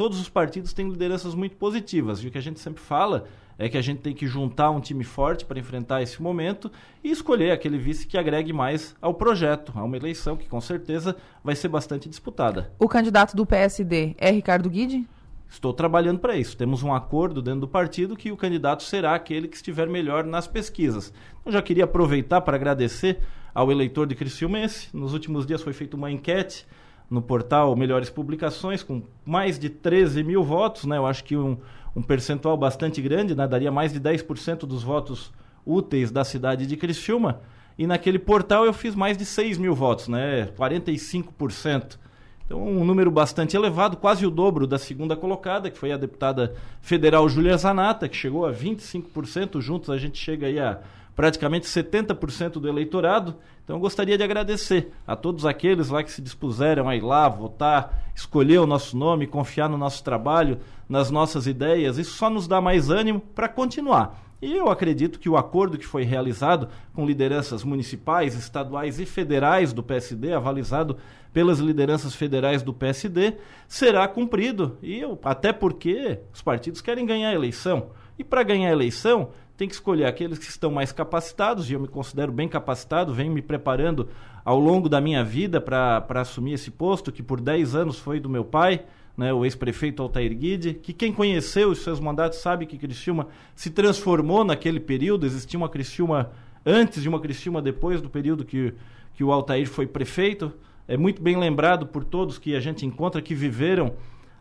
todos 0.00 0.18
os 0.18 0.30
partidos 0.30 0.72
têm 0.72 0.88
lideranças 0.88 1.34
muito 1.34 1.56
positivas. 1.56 2.20
E 2.20 2.26
o 2.26 2.30
que 2.30 2.38
a 2.38 2.40
gente 2.40 2.58
sempre 2.58 2.80
fala 2.80 3.26
é 3.58 3.68
que 3.68 3.76
a 3.76 3.82
gente 3.82 4.00
tem 4.00 4.14
que 4.14 4.26
juntar 4.26 4.70
um 4.70 4.80
time 4.80 5.04
forte 5.04 5.44
para 5.44 5.58
enfrentar 5.58 6.00
esse 6.00 6.22
momento 6.22 6.72
e 7.04 7.10
escolher 7.10 7.50
aquele 7.50 7.76
vice 7.76 8.06
que 8.06 8.16
agregue 8.16 8.50
mais 8.50 8.96
ao 8.98 9.12
projeto, 9.12 9.74
a 9.76 9.84
uma 9.84 9.98
eleição 9.98 10.38
que 10.38 10.48
com 10.48 10.58
certeza 10.58 11.14
vai 11.44 11.54
ser 11.54 11.68
bastante 11.68 12.08
disputada. 12.08 12.72
O 12.78 12.88
candidato 12.88 13.36
do 13.36 13.44
PSD 13.44 14.14
é 14.16 14.30
Ricardo 14.30 14.70
Guide? 14.70 15.06
Estou 15.46 15.74
trabalhando 15.74 16.18
para 16.18 16.34
isso. 16.34 16.56
Temos 16.56 16.82
um 16.82 16.94
acordo 16.94 17.42
dentro 17.42 17.60
do 17.60 17.68
partido 17.68 18.16
que 18.16 18.32
o 18.32 18.38
candidato 18.38 18.82
será 18.82 19.14
aquele 19.14 19.48
que 19.48 19.56
estiver 19.56 19.86
melhor 19.86 20.24
nas 20.24 20.46
pesquisas. 20.46 21.12
Eu 21.44 21.52
já 21.52 21.60
queria 21.60 21.84
aproveitar 21.84 22.40
para 22.40 22.56
agradecer 22.56 23.18
ao 23.54 23.70
eleitor 23.70 24.06
de 24.06 24.14
Criciúmense. 24.14 24.88
Nos 24.94 25.12
últimos 25.12 25.44
dias 25.44 25.60
foi 25.60 25.74
feita 25.74 25.94
uma 25.94 26.10
enquete 26.10 26.66
no 27.10 27.20
portal 27.20 27.74
Melhores 27.74 28.08
Publicações, 28.08 28.84
com 28.84 29.02
mais 29.26 29.58
de 29.58 29.68
13 29.68 30.22
mil 30.22 30.44
votos, 30.44 30.84
né? 30.84 30.96
Eu 30.96 31.06
acho 31.06 31.24
que 31.24 31.36
um, 31.36 31.58
um 31.94 32.00
percentual 32.00 32.56
bastante 32.56 33.02
grande, 33.02 33.34
né? 33.34 33.48
daria 33.48 33.72
mais 33.72 33.92
de 33.92 34.00
10% 34.00 34.60
dos 34.60 34.84
votos 34.84 35.32
úteis 35.66 36.12
da 36.12 36.24
cidade 36.24 36.66
de 36.66 36.76
Criciúma. 36.76 37.40
E 37.76 37.86
naquele 37.86 38.18
portal 38.18 38.64
eu 38.64 38.72
fiz 38.72 38.94
mais 38.94 39.16
de 39.18 39.24
6 39.24 39.58
mil 39.58 39.74
votos, 39.74 40.06
né? 40.06 40.46
45%. 40.56 41.98
Então, 42.44 42.62
um 42.62 42.84
número 42.84 43.10
bastante 43.10 43.56
elevado, 43.56 43.96
quase 43.96 44.26
o 44.26 44.30
dobro 44.30 44.66
da 44.66 44.78
segunda 44.78 45.16
colocada, 45.16 45.70
que 45.70 45.78
foi 45.78 45.92
a 45.92 45.96
deputada 45.96 46.54
federal 46.80 47.28
Júlia 47.28 47.56
Zanata, 47.56 48.08
que 48.08 48.16
chegou 48.16 48.44
a 48.44 48.52
25%. 48.52 49.60
Juntos 49.60 49.90
a 49.90 49.96
gente 49.96 50.18
chega 50.18 50.46
aí 50.46 50.58
a 50.58 50.80
praticamente 51.14 51.66
70% 51.66 52.52
do 52.52 52.68
eleitorado. 52.68 53.36
Então 53.64 53.76
eu 53.76 53.80
gostaria 53.80 54.16
de 54.16 54.24
agradecer 54.24 54.92
a 55.06 55.14
todos 55.14 55.44
aqueles 55.46 55.88
lá 55.88 56.02
que 56.02 56.10
se 56.10 56.22
dispuseram 56.22 56.88
a 56.88 56.96
ir 56.96 57.02
lá, 57.02 57.28
votar, 57.28 58.10
escolher 58.14 58.58
o 58.58 58.66
nosso 58.66 58.96
nome, 58.96 59.26
confiar 59.26 59.68
no 59.68 59.78
nosso 59.78 60.02
trabalho, 60.02 60.58
nas 60.88 61.10
nossas 61.10 61.46
ideias. 61.46 61.98
Isso 61.98 62.16
só 62.16 62.28
nos 62.28 62.48
dá 62.48 62.60
mais 62.60 62.90
ânimo 62.90 63.20
para 63.20 63.48
continuar. 63.48 64.30
E 64.42 64.56
eu 64.56 64.70
acredito 64.70 65.18
que 65.18 65.28
o 65.28 65.36
acordo 65.36 65.76
que 65.76 65.86
foi 65.86 66.02
realizado 66.02 66.68
com 66.94 67.04
lideranças 67.04 67.62
municipais, 67.62 68.34
estaduais 68.34 68.98
e 68.98 69.04
federais 69.04 69.72
do 69.72 69.82
PSD, 69.82 70.32
avalizado 70.32 70.96
pelas 71.30 71.58
lideranças 71.58 72.14
federais 72.14 72.62
do 72.62 72.72
PSD, 72.72 73.34
será 73.68 74.08
cumprido. 74.08 74.78
E 74.82 74.98
eu, 74.98 75.18
até 75.22 75.52
porque 75.52 76.20
os 76.32 76.40
partidos 76.40 76.80
querem 76.80 77.04
ganhar 77.04 77.28
a 77.28 77.34
eleição. 77.34 77.90
E 78.18 78.24
para 78.24 78.42
ganhar 78.42 78.70
a 78.70 78.72
eleição, 78.72 79.30
tem 79.60 79.68
que 79.68 79.74
escolher 79.74 80.06
aqueles 80.06 80.38
que 80.38 80.46
estão 80.46 80.70
mais 80.70 80.90
capacitados, 80.90 81.68
e 81.68 81.74
eu 81.74 81.80
me 81.80 81.86
considero 81.86 82.32
bem 82.32 82.48
capacitado, 82.48 83.12
venho 83.12 83.30
me 83.30 83.42
preparando 83.42 84.08
ao 84.42 84.58
longo 84.58 84.88
da 84.88 85.02
minha 85.02 85.22
vida 85.22 85.60
para 85.60 86.02
assumir 86.14 86.54
esse 86.54 86.70
posto, 86.70 87.12
que 87.12 87.22
por 87.22 87.42
10 87.42 87.74
anos 87.74 87.98
foi 87.98 88.18
do 88.18 88.30
meu 88.30 88.42
pai, 88.42 88.86
né, 89.14 89.34
o 89.34 89.44
ex-prefeito 89.44 90.02
Altair 90.02 90.34
Guide, 90.34 90.72
que 90.72 90.94
quem 90.94 91.12
conheceu 91.12 91.68
os 91.68 91.80
seus 91.80 92.00
mandatos 92.00 92.38
sabe 92.38 92.64
que 92.64 92.78
Criciúma 92.78 93.28
se 93.54 93.68
transformou 93.68 94.46
naquele 94.46 94.80
período, 94.80 95.26
existia 95.26 95.58
uma 95.58 95.68
Criciúma 95.68 96.30
antes 96.64 97.04
e 97.04 97.08
uma 97.10 97.20
Criciúma 97.20 97.60
depois 97.60 98.00
do 98.00 98.08
período 98.08 98.46
que, 98.46 98.72
que 99.12 99.22
o 99.22 99.30
Altair 99.30 99.68
foi 99.68 99.86
prefeito. 99.86 100.50
É 100.88 100.96
muito 100.96 101.20
bem 101.20 101.36
lembrado 101.36 101.86
por 101.86 102.02
todos 102.02 102.38
que 102.38 102.56
a 102.56 102.60
gente 102.60 102.86
encontra 102.86 103.20
que 103.20 103.34
viveram 103.34 103.92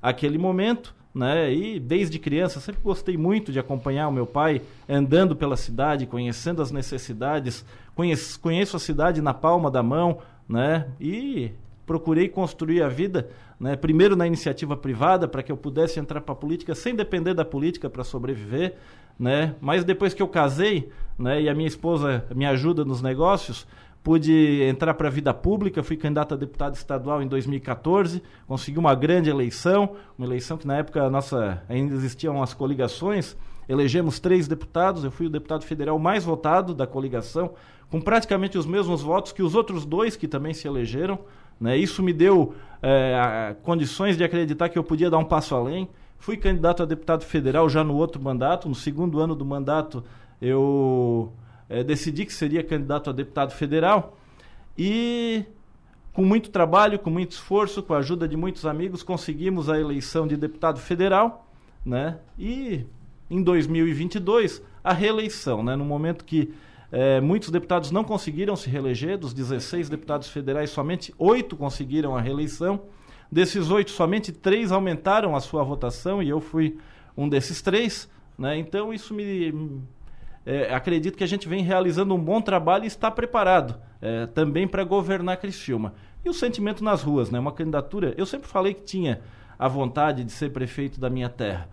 aquele 0.01 0.37
momento 0.37 0.95
né? 1.13 1.53
E 1.53 1.79
desde 1.79 2.19
criança 2.19 2.59
sempre 2.59 2.81
gostei 2.81 3.17
muito 3.17 3.51
de 3.51 3.59
acompanhar 3.59 4.07
o 4.07 4.11
meu 4.11 4.25
pai 4.25 4.61
andando 4.87 5.35
pela 5.35 5.57
cidade, 5.57 6.05
conhecendo 6.05 6.61
as 6.61 6.71
necessidades, 6.71 7.65
conheço, 7.95 8.39
conheço 8.39 8.77
a 8.77 8.79
cidade 8.79 9.21
na 9.21 9.33
palma 9.33 9.71
da 9.71 9.81
mão, 9.81 10.19
né? 10.47 10.87
E 10.99 11.51
procurei 11.85 12.29
construir 12.29 12.83
a 12.83 12.87
vida, 12.87 13.29
né? 13.59 13.75
Primeiro 13.75 14.15
na 14.15 14.27
iniciativa 14.27 14.77
privada 14.77 15.27
para 15.27 15.41
que 15.41 15.51
eu 15.51 15.57
pudesse 15.57 15.99
entrar 15.99 16.21
para 16.21 16.33
a 16.33 16.37
política 16.37 16.75
sem 16.75 16.95
depender 16.95 17.33
da 17.33 17.43
política 17.43 17.89
para 17.89 18.03
sobreviver, 18.03 18.75
né? 19.19 19.55
Mas 19.59 19.83
depois 19.83 20.13
que 20.13 20.21
eu 20.21 20.27
casei, 20.27 20.89
né? 21.17 21.41
E 21.41 21.49
a 21.49 21.55
minha 21.55 21.67
esposa 21.67 22.25
me 22.35 22.45
ajuda 22.45 22.85
nos 22.85 23.01
negócios, 23.01 23.65
pude 24.09 24.63
entrar 24.63 24.95
para 24.95 25.07
a 25.07 25.11
vida 25.11 25.31
pública, 25.35 25.83
fui 25.83 25.95
candidato 25.95 26.33
a 26.33 26.37
deputado 26.37 26.73
estadual 26.73 27.21
em 27.21 27.27
2014, 27.27 28.23
consegui 28.47 28.79
uma 28.79 28.95
grande 28.95 29.29
eleição, 29.29 29.91
uma 30.17 30.25
eleição 30.25 30.57
que 30.57 30.65
na 30.65 30.77
época 30.77 31.07
nossa 31.11 31.61
ainda 31.69 31.93
existiam 31.93 32.41
as 32.41 32.51
coligações, 32.51 33.37
elegemos 33.67 34.19
três 34.19 34.47
deputados, 34.47 35.03
eu 35.03 35.11
fui 35.11 35.27
o 35.27 35.29
deputado 35.29 35.63
federal 35.63 35.99
mais 35.99 36.23
votado 36.23 36.73
da 36.73 36.87
coligação, 36.87 37.51
com 37.91 38.01
praticamente 38.01 38.57
os 38.57 38.65
mesmos 38.65 39.03
votos 39.03 39.31
que 39.31 39.43
os 39.43 39.53
outros 39.53 39.85
dois 39.85 40.15
que 40.15 40.27
também 40.27 40.55
se 40.55 40.67
elegeram. 40.67 41.19
Né? 41.61 41.77
Isso 41.77 42.01
me 42.01 42.11
deu 42.11 42.55
é, 42.81 43.55
condições 43.61 44.17
de 44.17 44.23
acreditar 44.23 44.69
que 44.69 44.79
eu 44.79 44.83
podia 44.83 45.11
dar 45.11 45.19
um 45.19 45.23
passo 45.23 45.53
além. 45.53 45.87
Fui 46.17 46.35
candidato 46.35 46.81
a 46.81 46.85
deputado 46.87 47.23
federal 47.23 47.69
já 47.69 47.83
no 47.83 47.95
outro 47.95 48.19
mandato, 48.19 48.67
no 48.67 48.73
segundo 48.73 49.19
ano 49.19 49.35
do 49.35 49.45
mandato 49.45 50.03
eu 50.41 51.31
é, 51.69 51.83
decidi 51.83 52.25
que 52.25 52.33
seria 52.33 52.63
candidato 52.63 53.09
a 53.09 53.13
deputado 53.13 53.51
federal 53.51 54.17
e 54.77 55.45
com 56.11 56.25
muito 56.25 56.49
trabalho, 56.49 56.97
com 56.97 57.09
muito 57.09 57.31
esforço, 57.31 57.83
com 57.83 57.93
a 57.93 57.99
ajuda 57.99 58.27
de 58.27 58.35
muitos 58.35 58.65
amigos, 58.65 59.03
conseguimos 59.03 59.69
a 59.69 59.79
eleição 59.79 60.27
de 60.27 60.35
deputado 60.35 60.79
federal, 60.79 61.47
né? 61.85 62.17
E 62.37 62.85
em 63.29 63.41
2022 63.43 64.61
a 64.83 64.91
reeleição, 64.91 65.63
né? 65.63 65.75
No 65.75 65.85
momento 65.85 66.25
que 66.25 66.51
é, 66.91 67.21
muitos 67.21 67.51
deputados 67.51 67.91
não 67.91 68.03
conseguiram 68.03 68.55
se 68.55 68.69
reeleger, 68.69 69.17
dos 69.17 69.33
16 69.33 69.89
deputados 69.89 70.27
federais, 70.27 70.71
somente 70.71 71.13
oito 71.17 71.55
conseguiram 71.55 72.15
a 72.15 72.21
reeleição. 72.21 72.81
Desses 73.31 73.69
oito, 73.69 73.91
somente 73.91 74.31
três 74.31 74.71
aumentaram 74.71 75.35
a 75.35 75.39
sua 75.39 75.63
votação 75.63 76.23
e 76.23 76.29
eu 76.29 76.41
fui 76.41 76.77
um 77.15 77.29
desses 77.29 77.61
três. 77.61 78.09
Né? 78.37 78.57
Então 78.57 78.91
isso 78.91 79.13
me, 79.13 79.83
é, 80.45 80.73
acredito 80.73 81.17
que 81.17 81.23
a 81.23 81.27
gente 81.27 81.47
vem 81.47 81.63
realizando 81.63 82.13
um 82.13 82.19
bom 82.19 82.41
trabalho 82.41 82.83
e 82.83 82.87
está 82.87 83.11
preparado 83.11 83.75
é, 84.01 84.25
também 84.27 84.67
para 84.67 84.83
governar 84.83 85.37
Criciúma. 85.37 85.93
E 86.23 86.29
o 86.29 86.33
sentimento 86.33 86.83
nas 86.83 87.01
ruas, 87.01 87.29
né? 87.29 87.39
Uma 87.39 87.51
candidatura. 87.51 88.13
Eu 88.17 88.25
sempre 88.25 88.47
falei 88.47 88.73
que 88.73 88.83
tinha 88.83 89.21
a 89.57 89.67
vontade 89.67 90.23
de 90.23 90.31
ser 90.31 90.51
prefeito 90.51 90.99
da 90.99 91.09
minha 91.09 91.29
terra, 91.29 91.69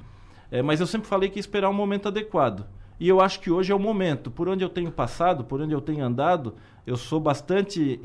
é, 0.50 0.62
mas 0.62 0.80
eu 0.80 0.86
sempre 0.86 1.08
falei 1.08 1.28
que 1.28 1.38
ia 1.38 1.40
esperar 1.40 1.70
um 1.70 1.74
momento 1.74 2.08
adequado. 2.08 2.66
E 2.98 3.08
eu 3.08 3.20
acho 3.20 3.40
que 3.40 3.50
hoje 3.50 3.70
é 3.70 3.74
o 3.74 3.78
momento. 3.78 4.30
Por 4.30 4.48
onde 4.48 4.64
eu 4.64 4.68
tenho 4.68 4.90
passado, 4.90 5.44
por 5.44 5.60
onde 5.60 5.74
eu 5.74 5.80
tenho 5.80 6.04
andado, 6.04 6.54
eu 6.86 6.96
sou 6.96 7.20
bastante 7.20 8.00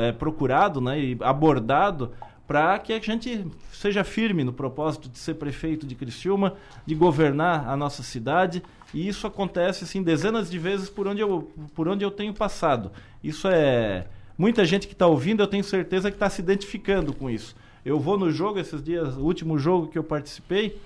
é, 0.00 0.12
procurado 0.12 0.80
né, 0.80 1.00
e 1.00 1.18
abordado 1.20 2.12
para 2.48 2.76
que 2.80 2.92
a 2.92 2.98
gente 2.98 3.46
seja 3.72 4.02
firme 4.02 4.42
no 4.42 4.52
propósito 4.52 5.08
de 5.08 5.18
ser 5.18 5.34
prefeito 5.34 5.86
de 5.86 5.94
Criciúma, 5.94 6.54
de 6.84 6.96
governar 6.96 7.68
a 7.68 7.76
nossa 7.76 8.02
cidade. 8.02 8.62
E 8.92 9.06
isso 9.06 9.26
acontece 9.26 9.84
assim 9.84 10.02
dezenas 10.02 10.50
de 10.50 10.58
vezes 10.58 10.88
por 10.88 11.06
onde 11.06 11.20
eu, 11.20 11.52
por 11.74 11.86
onde 11.86 12.04
eu 12.04 12.10
tenho 12.10 12.34
passado. 12.34 12.90
Isso 13.22 13.46
é 13.46 14.08
Muita 14.38 14.64
gente 14.64 14.86
que 14.86 14.92
está 14.92 15.04
ouvindo, 15.04 15.42
eu 15.42 15.48
tenho 15.48 15.64
certeza 15.64 16.12
que 16.12 16.14
está 16.14 16.30
se 16.30 16.40
identificando 16.40 17.12
com 17.12 17.28
isso. 17.28 17.56
Eu 17.84 17.98
vou 17.98 18.16
no 18.16 18.30
jogo 18.30 18.60
esses 18.60 18.80
dias, 18.80 19.16
o 19.16 19.22
último 19.22 19.58
jogo 19.58 19.88
que 19.88 19.98
eu 19.98 20.04
participei, 20.04 20.80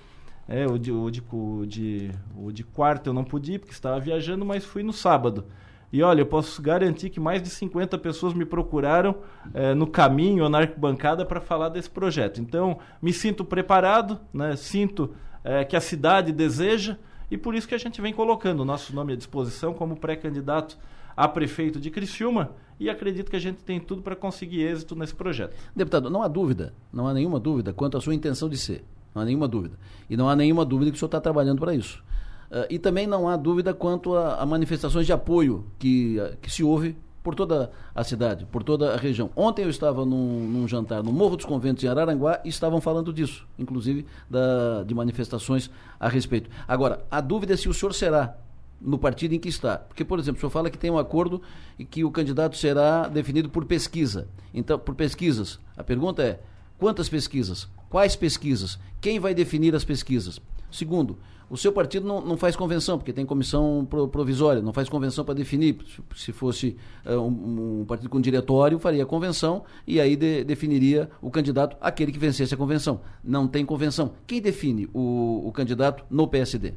é, 0.49 0.67
o, 0.67 0.79
de, 0.79 0.91
o, 0.91 1.11
de, 1.11 1.23
o, 1.31 1.67
de, 1.67 2.11
o 2.35 2.51
de 2.51 2.65
quarto 2.65 3.11
eu 3.11 3.13
não 3.13 3.23
pude 3.23 3.53
ir 3.53 3.59
porque 3.59 3.75
estava 3.75 4.01
viajando, 4.01 4.43
mas 4.43 4.65
fui 4.65 4.83
no 4.83 4.93
sábado. 4.93 5.45
E 5.93 6.03
olha, 6.03 6.23
eu 6.23 6.27
posso 6.27 6.63
garantir 6.63 7.11
que 7.11 7.21
mais 7.21 7.43
de 7.43 7.51
50 7.51 7.99
pessoas 7.99 8.33
me 8.33 8.47
procuraram 8.47 9.17
é, 9.53 9.75
no 9.75 9.87
caminho 9.87 10.45
ou 10.45 10.49
na 10.49 10.59
arquibancada 10.59 11.27
para 11.27 11.41
falar 11.41 11.69
desse 11.69 11.91
projeto. 11.91 12.41
Então, 12.41 12.79
me 13.01 13.13
sinto 13.13 13.45
preparado, 13.45 14.19
né? 14.33 14.57
sinto 14.57 15.15
é, 15.45 15.65
que 15.65 15.77
a 15.77 15.81
cidade 15.81 16.33
deseja 16.33 16.97
e 17.31 17.37
por 17.37 17.55
isso 17.55 17.69
que 17.69 17.75
a 17.75 17.79
gente 17.79 18.01
vem 18.01 18.13
colocando 18.13 18.61
o 18.61 18.65
nosso 18.65 18.95
nome 18.95 19.13
à 19.13 19.17
disposição 19.17 19.75
como 19.75 19.97
pré-candidato 19.97 20.79
a 21.15 21.29
prefeito 21.29 21.79
de 21.79 21.91
Criciúma 21.91 22.53
e 22.81 22.89
acredito 22.89 23.31
que 23.31 23.37
a 23.37 23.41
gente 23.41 23.63
tem 23.63 23.79
tudo 23.79 24.01
para 24.01 24.17
conseguir 24.17 24.63
êxito 24.63 24.97
nesse 24.97 25.15
projeto. 25.15 25.55
Deputado, 25.77 26.09
não 26.09 26.23
há 26.23 26.29
dúvida, 26.29 26.73
não 26.93 27.07
há 27.07 27.13
nenhuma 27.13 27.39
dúvida 27.39 27.73
quanto 27.73 27.99
à 27.99 28.01
sua 28.01 28.15
intenção 28.15 28.49
de 28.49 28.57
ser. 28.57 28.85
Não 29.15 29.21
há 29.21 29.25
nenhuma 29.25 29.47
dúvida. 29.47 29.79
E 30.09 30.17
não 30.17 30.29
há 30.29 30.35
nenhuma 30.35 30.65
dúvida 30.65 30.91
que 30.91 30.97
o 30.97 30.99
senhor 30.99 31.09
está 31.09 31.21
trabalhando 31.21 31.61
para 31.61 31.75
isso. 31.75 32.03
Uh, 32.53 32.69
e 32.69 32.79
também 32.79 33.07
não 33.07 33.27
há 33.27 33.35
dúvida 33.35 33.73
quanto 33.73 34.15
a, 34.15 34.37
a 34.37 34.45
manifestações 34.45 35.07
de 35.07 35.13
apoio 35.13 35.65
que, 35.79 36.19
uh, 36.21 36.37
que 36.37 36.51
se 36.51 36.63
houve 36.63 36.95
por 37.23 37.35
toda 37.35 37.71
a 37.95 38.05
cidade, 38.05 38.45
por 38.45 38.63
toda 38.63 38.93
a 38.93 38.97
região. 38.99 39.31
Ontem 39.35 39.63
eu 39.63 39.71
estava 39.71 40.05
num, 40.05 40.47
num, 40.49 40.69
jantar 40.69 41.03
no 41.03 41.11
Morro 41.11 41.37
dos 41.37 41.47
Conventos 41.47 41.83
em 41.83 41.87
Araranguá 41.87 42.41
e 42.45 42.51
estavam 42.51 42.79
falando 42.79 43.11
disso, 43.11 43.47
inclusive 43.59 44.05
da, 44.29 44.83
de 44.83 44.95
manifestações 44.95 45.71
a 45.99 46.11
respeito. 46.11 46.51
Agora, 46.69 47.03
a 47.11 47.23
dúvida 47.23 47.55
é 47.55 47.57
se 47.57 47.71
o 47.71 47.75
senhor 47.75 47.95
será 47.95 48.37
no 48.79 48.99
partido 48.99 49.35
em 49.35 49.39
que 49.39 49.49
está. 49.49 49.79
Porque, 49.79 50.05
por 50.05 50.19
exemplo, 50.19 50.37
o 50.37 50.41
senhor 50.41 50.51
fala 50.51 50.69
que 50.69 50.77
tem 50.77 50.91
um 50.91 50.99
acordo 50.99 51.41
e 51.79 51.87
que 51.87 52.05
o 52.05 52.11
candidato 52.11 52.57
será 52.59 53.09
definido 53.09 53.49
por 53.49 53.65
pesquisa. 53.65 54.29
Então, 54.53 54.79
por 54.79 54.95
pesquisas. 54.95 55.59
A 55.75 55.83
pergunta 55.83 56.23
é: 56.23 56.41
quantas 56.79 57.09
pesquisas? 57.09 57.67
Quais 57.89 58.17
pesquisas? 58.17 58.79
Quem 59.01 59.21
vai 59.21 59.35
definir 59.35 59.75
as 59.75 59.85
pesquisas? 59.85 60.41
Segundo, 60.73 61.19
o 61.51 61.57
seu 61.59 61.71
partido 61.71 62.09
não, 62.09 62.23
não 62.23 62.37
faz 62.39 62.57
convenção, 62.57 62.97
porque 62.97 63.13
tem 63.13 63.27
comissão 63.27 63.87
provisória, 64.11 64.63
não 64.63 64.73
faz 64.73 64.89
convenção 64.89 65.23
para 65.23 65.35
definir. 65.35 65.77
Se 66.17 66.33
fosse 66.33 66.79
uh, 67.05 67.13
um, 67.21 67.81
um, 67.81 67.85
partido 67.85 68.09
com 68.09 68.19
diretório, 68.19 68.79
faria 68.79 69.05
convenção 69.05 69.63
e 69.87 70.01
aí 70.01 70.17
de, 70.17 70.45
definiria 70.45 71.11
o 71.21 71.31
candidato, 71.31 71.77
aquele 71.79 72.11
que 72.11 72.19
vencesse 72.19 72.55
a 72.55 72.57
convenção. 72.57 73.03
Não 73.23 73.47
tem 73.47 73.67
convenção. 73.67 74.15
Quem 74.27 74.41
define 74.41 74.89
o, 74.95 75.47
o 75.47 75.53
candidato 75.53 76.07
no 76.09 76.27
PSD? 76.27 76.73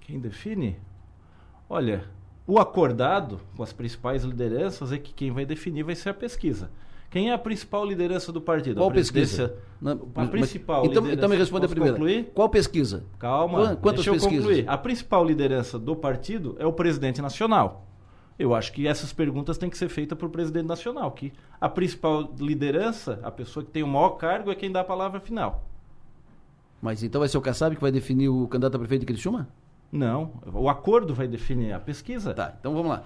Quem 0.00 0.18
define? 0.18 0.76
Olha, 1.70 2.04
o 2.44 2.58
acordado 2.58 3.40
com 3.56 3.62
as 3.62 3.72
principais 3.72 4.24
lideranças 4.24 4.90
é 4.90 4.98
que 4.98 5.14
quem 5.14 5.30
vai 5.30 5.46
definir 5.46 5.84
vai 5.84 5.94
ser 5.94 6.08
a 6.08 6.14
pesquisa. 6.14 6.68
Quem 7.12 7.28
é 7.28 7.34
a 7.34 7.38
principal 7.38 7.84
liderança 7.84 8.32
do 8.32 8.40
partido? 8.40 8.78
Qual 8.78 8.88
a 8.88 8.92
pesquisa? 8.92 9.54
Não, 9.78 10.08
a 10.14 10.26
principal 10.26 10.86
então, 10.86 11.06
então 11.12 11.28
me 11.28 11.36
responda 11.36 11.66
a 11.66 11.68
primeira. 11.68 11.94
Concluir? 11.94 12.30
Qual 12.34 12.48
pesquisa? 12.48 13.04
Calma, 13.18 13.76
Quantas 13.76 14.06
deixa 14.06 14.12
pesquisas? 14.12 14.44
eu 14.46 14.50
concluir. 14.50 14.64
A 14.66 14.78
principal 14.78 15.22
liderança 15.22 15.78
do 15.78 15.94
partido 15.94 16.56
é 16.58 16.64
o 16.64 16.72
presidente 16.72 17.20
nacional. 17.20 17.86
Eu 18.38 18.54
acho 18.54 18.72
que 18.72 18.88
essas 18.88 19.12
perguntas 19.12 19.58
têm 19.58 19.68
que 19.68 19.76
ser 19.76 19.90
feitas 19.90 20.16
para 20.16 20.26
o 20.26 20.30
presidente 20.30 20.64
nacional, 20.64 21.12
que 21.12 21.34
a 21.60 21.68
principal 21.68 22.32
liderança, 22.40 23.20
a 23.22 23.30
pessoa 23.30 23.62
que 23.62 23.70
tem 23.70 23.82
o 23.82 23.86
maior 23.86 24.12
cargo, 24.12 24.50
é 24.50 24.54
quem 24.54 24.72
dá 24.72 24.80
a 24.80 24.84
palavra 24.84 25.20
final. 25.20 25.68
Mas 26.80 27.02
então 27.02 27.18
vai 27.18 27.28
ser 27.28 27.36
o 27.36 27.42
Kassab 27.42 27.76
que 27.76 27.82
vai 27.82 27.92
definir 27.92 28.30
o 28.30 28.48
candidato 28.48 28.76
a 28.76 28.78
prefeito 28.78 29.02
de 29.02 29.06
Criciúma? 29.06 29.50
Não, 29.92 30.32
o 30.50 30.70
acordo 30.70 31.14
vai 31.14 31.28
definir 31.28 31.74
a 31.74 31.78
pesquisa. 31.78 32.32
Tá, 32.32 32.56
então 32.58 32.72
vamos 32.72 32.88
lá. 32.88 33.04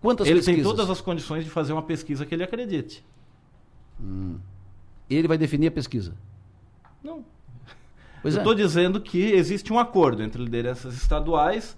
Quantas 0.00 0.28
ele 0.28 0.36
pesquisas? 0.36 0.62
tem 0.62 0.70
todas 0.70 0.88
as 0.88 1.00
condições 1.00 1.42
de 1.42 1.50
fazer 1.50 1.72
uma 1.72 1.82
pesquisa 1.82 2.24
que 2.24 2.32
ele 2.32 2.44
acredite. 2.44 3.04
Hum. 4.00 4.38
Ele 5.08 5.28
vai 5.28 5.38
definir 5.38 5.68
a 5.68 5.70
pesquisa? 5.70 6.14
Não. 7.02 7.24
Pois 8.22 8.34
Eu 8.34 8.40
é. 8.40 8.42
estou 8.42 8.54
dizendo 8.54 9.00
que 9.00 9.32
existe 9.32 9.72
um 9.72 9.78
acordo 9.78 10.22
entre 10.22 10.42
lideranças 10.42 10.94
estaduais 10.94 11.76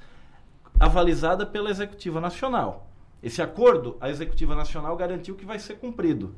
avalizada 0.78 1.44
pela 1.44 1.70
Executiva 1.70 2.20
Nacional. 2.20 2.88
Esse 3.22 3.42
acordo, 3.42 3.96
a 4.00 4.08
Executiva 4.08 4.54
Nacional 4.54 4.96
garantiu 4.96 5.34
que 5.34 5.44
vai 5.44 5.58
ser 5.58 5.76
cumprido. 5.76 6.34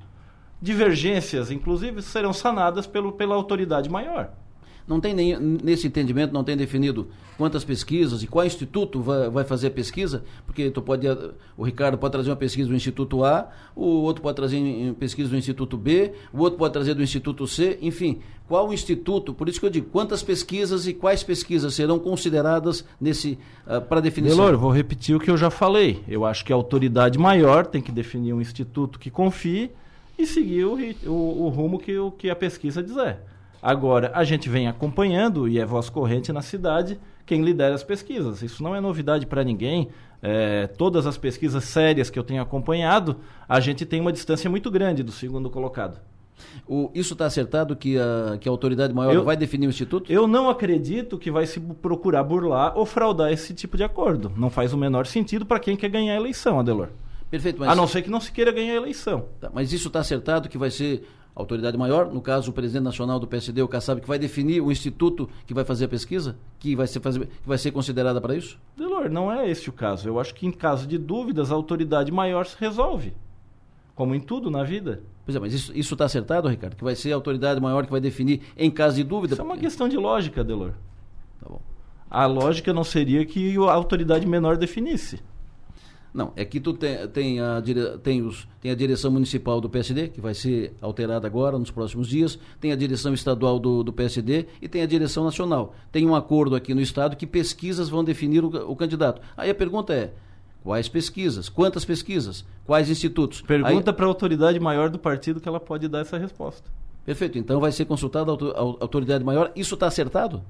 Divergências, 0.61 1.51
inclusive, 1.51 2.01
serão 2.03 2.33
sanadas 2.33 2.87
pelo, 2.87 3.13
pela 3.13 3.35
autoridade 3.35 3.91
maior. 3.91 4.33
Não 4.89 4.99
tem 5.01 5.13
nem, 5.13 5.39
nesse 5.39 5.87
entendimento, 5.87 6.33
não 6.33 6.43
tem 6.43 6.57
definido 6.57 7.09
quantas 7.37 7.63
pesquisas 7.63 8.23
e 8.23 8.27
qual 8.27 8.45
instituto 8.47 9.01
vai, 9.01 9.29
vai 9.29 9.45
fazer 9.45 9.69
a 9.69 9.71
pesquisa, 9.71 10.25
porque 10.47 10.71
tu 10.71 10.81
pode, 10.81 11.07
o 11.57 11.63
Ricardo 11.63 11.99
pode 11.99 12.13
trazer 12.13 12.31
uma 12.31 12.37
pesquisa 12.37 12.69
do 12.69 12.75
Instituto 12.75 13.23
A, 13.23 13.49
o 13.77 13.85
outro 13.85 14.23
pode 14.23 14.35
trazer 14.35 14.61
pesquisa 14.95 15.29
do 15.29 15.37
Instituto 15.37 15.77
B, 15.77 16.13
o 16.33 16.39
outro 16.39 16.59
pode 16.59 16.73
trazer 16.73 16.95
do 16.95 17.03
Instituto 17.03 17.47
C, 17.47 17.79
enfim, 17.81 18.21
qual 18.49 18.73
instituto, 18.73 19.35
por 19.35 19.47
isso 19.47 19.61
que 19.61 19.67
eu 19.67 19.71
digo, 19.71 19.91
quantas 19.91 20.23
pesquisas 20.23 20.87
e 20.87 20.95
quais 20.95 21.23
pesquisas 21.23 21.75
serão 21.75 21.99
consideradas 21.99 22.83
nesse 22.99 23.39
uh, 23.67 23.81
para 23.83 24.01
definição? 24.01 24.39
Delor, 24.39 24.57
vou 24.57 24.71
repetir 24.71 25.15
o 25.15 25.21
que 25.21 25.31
eu 25.31 25.37
já 25.37 25.51
falei. 25.51 26.03
Eu 26.09 26.25
acho 26.25 26.45
que 26.47 26.53
a 26.53 26.57
autoridade 26.57 27.19
maior 27.19 27.67
tem 27.67 27.83
que 27.83 27.93
definir 27.93 28.33
um 28.33 28.41
instituto 28.41 28.99
que 28.99 29.11
confie 29.11 29.71
e 30.19 30.27
seguir 30.27 30.65
o, 30.65 30.77
o, 31.07 31.45
o 31.45 31.49
rumo 31.51 31.79
que, 31.79 31.97
o, 31.99 32.11
que 32.11 32.31
a 32.31 32.35
pesquisa 32.35 32.83
dizer. 32.83 33.19
Agora, 33.63 34.13
a 34.15 34.25
gente 34.25 34.49
vem 34.49 34.69
acompanhando, 34.69 35.49
e 35.49 35.59
é 35.59 35.65
voz 35.65 35.91
corrente 35.91 36.33
na 36.33 36.43
cidade, 36.43 36.99
quem 37.27 37.43
lidera 37.43 37.75
as 37.75 37.83
pesquisas. 37.83 38.43
Isso 38.43 38.63
não 38.63 38.75
é 38.75 38.81
novidade 38.81 39.27
para 39.27 39.45
ninguém. 39.45 39.89
É, 40.23 40.67
todas 40.67 41.07
as 41.07 41.17
pesquisas 41.17 41.65
sérias 41.65 42.11
que 42.11 42.19
eu 42.19 42.25
tenho 42.25 42.43
acompanhado, 42.43 43.17
a 43.49 43.61
gente 43.61 43.85
tem 43.85 44.01
uma 44.01 44.13
distância 44.13 44.49
muito 44.49 44.71
grande 44.71 45.03
do 45.03 45.13
segundo 45.13 45.51
colocado. 45.51 46.01
O, 46.67 46.91
isso 46.95 47.15
está 47.15 47.27
acertado 47.27 47.75
que 47.75 47.99
a, 47.99 48.39
que 48.39 48.49
a 48.49 48.53
autoridade 48.53 48.95
maior 48.95 49.15
eu, 49.15 49.25
vai 49.25 49.37
definir 49.37 49.67
o 49.67 49.71
instituto? 49.71 50.13
Eu 50.13 50.27
não 50.27 50.49
acredito 50.49 51.19
que 51.19 51.31
vai 51.31 51.47
se 51.47 51.61
procurar 51.61 52.23
burlar 52.23 52.77
ou 52.77 52.87
fraudar 52.87 53.33
esse 53.33 53.53
tipo 53.55 53.77
de 53.77 53.85
acordo. 53.85 54.33
Não 54.37 54.51
faz 54.51 54.73
o 54.73 54.77
menor 54.77 55.07
sentido 55.07 55.45
para 55.45 55.59
quem 55.59 55.77
quer 55.77 55.89
ganhar 55.89 56.15
a 56.15 56.17
eleição, 56.17 56.61
Adelor. 56.61 56.89
Perfeito, 57.31 57.61
mas... 57.61 57.69
A 57.69 57.75
não 57.75 57.87
ser 57.87 58.03
que 58.03 58.11
não 58.11 58.21
se 58.21 58.33
queira 58.33 58.51
ganhar 58.51 58.73
a 58.73 58.77
eleição. 58.77 59.27
Tá, 59.41 59.51
mas 59.53 59.73
isso 59.73 59.89
está 59.89 60.01
acertado 60.01 60.49
que 60.49 60.57
vai 60.57 60.71
ser 60.71 61.07
autoridade 61.35 61.77
maior, 61.77 62.13
no 62.13 62.21
caso 62.21 62.51
o 62.51 62.53
presidente 62.53 62.83
nacional 62.83 63.19
do 63.19 63.27
PSD, 63.27 63.63
o 63.63 63.69
Kassab, 63.69 64.01
que 64.01 64.09
vai 64.09 64.19
definir 64.19 64.61
o 64.61 64.73
instituto 64.73 65.29
que 65.47 65.55
vai 65.55 65.65
fazer 65.65 65.85
a 65.85 65.89
pesquisa, 65.89 66.37
que 66.59 66.75
vai 66.75 66.87
ser, 66.87 67.01
fazer, 67.01 67.27
que 67.27 67.49
vai 67.49 67.59
ser 67.59 67.71
considerada 67.71 68.21
para 68.21 68.35
isso? 68.35 68.59
Delor, 68.77 69.09
não 69.09 69.31
é 69.31 69.49
esse 69.49 69.69
o 69.69 69.73
caso. 69.73 70.09
Eu 70.09 70.19
acho 70.19 70.35
que 70.35 70.47
em 70.47 70.53
caso 70.53 70.87
de 70.87 70.99
dúvidas, 70.99 71.53
a 71.53 71.55
autoridade 71.55 72.11
maior 72.11 72.47
se 72.47 72.57
resolve. 72.59 73.13
Como 73.95 74.15
em 74.15 74.21
tudo 74.21 74.51
na 74.51 74.63
vida. 74.63 75.03
Pois 75.25 75.37
é, 75.37 75.41
mas 75.41 75.53
isso 75.53 75.95
está 75.95 76.05
acertado, 76.05 76.49
Ricardo? 76.49 76.77
Que 76.77 76.85
vai 76.85 76.95
ser 76.95 77.13
a 77.13 77.15
autoridade 77.17 77.61
maior 77.61 77.85
que 77.85 77.91
vai 77.91 78.01
definir 78.01 78.43
em 78.57 78.71
caso 78.71 78.97
de 78.97 79.05
dúvida? 79.05 79.35
Isso 79.35 79.43
é 79.43 79.45
uma 79.45 79.59
questão 79.59 79.89
de 79.89 79.97
lógica, 79.97 80.43
Delor. 80.43 80.73
Tá 81.41 81.49
bom. 81.49 81.61
A 82.11 82.25
lógica 82.25 82.73
não 82.73 82.85
seria 82.85 83.25
que 83.27 83.57
a 83.57 83.73
autoridade 83.73 84.27
menor 84.27 84.57
definisse. 84.57 85.21
Não, 86.13 86.33
é 86.35 86.45
que 86.45 86.59
tu 86.59 86.73
tem, 86.73 87.07
tem, 87.09 87.41
a, 87.41 87.63
tem, 88.03 88.23
os, 88.23 88.49
tem 88.61 88.71
a 88.71 88.75
direção 88.75 89.11
municipal 89.11 89.61
do 89.61 89.69
PSD, 89.69 90.09
que 90.09 90.21
vai 90.21 90.35
ser 90.35 90.75
alterada 90.81 91.27
agora, 91.27 91.59
nos 91.59 91.71
próximos 91.71 92.09
dias, 92.09 92.39
tem 92.61 92.73
a 92.73 92.77
direção 92.77 93.13
estadual 93.13 93.59
do, 93.59 93.83
do 93.83 93.93
PSD 93.93 94.47
e 94.61 94.69
tem 94.69 94.83
a 94.83 94.87
direção 94.87 95.25
nacional. 95.25 95.75
Tem 95.93 96.07
um 96.07 96.15
acordo 96.15 96.57
aqui 96.57 96.75
no 96.75 96.81
Estado 96.81 97.17
que 97.17 97.27
pesquisas 97.27 97.89
vão 97.89 98.03
definir 98.03 98.45
o, 98.45 98.49
o 98.71 98.75
candidato. 98.75 99.21
Aí 99.37 99.51
a 99.51 99.55
pergunta 99.55 99.93
é, 99.93 100.13
quais 100.65 100.89
pesquisas? 100.89 101.49
Quantas 101.49 101.85
pesquisas? 101.85 102.45
Quais 102.65 102.91
institutos? 102.91 103.43
Pergunta 103.43 103.93
para 103.93 104.05
a 104.05 104.09
autoridade 104.09 104.59
maior 104.59 104.91
do 104.91 104.99
partido 104.99 105.41
que 105.41 105.49
ela 105.49 105.61
pode 105.61 105.89
dar 105.89 106.01
essa 106.01 106.19
resposta. 106.19 106.71
Perfeito, 107.05 107.39
então 107.39 107.61
vai 107.61 107.73
ser 107.73 107.85
consultada 107.87 108.31
a 108.31 108.61
autoridade 108.61 109.25
maior. 109.25 109.51
Isso 109.57 109.75
está 109.75 109.87
acertado? 109.87 110.43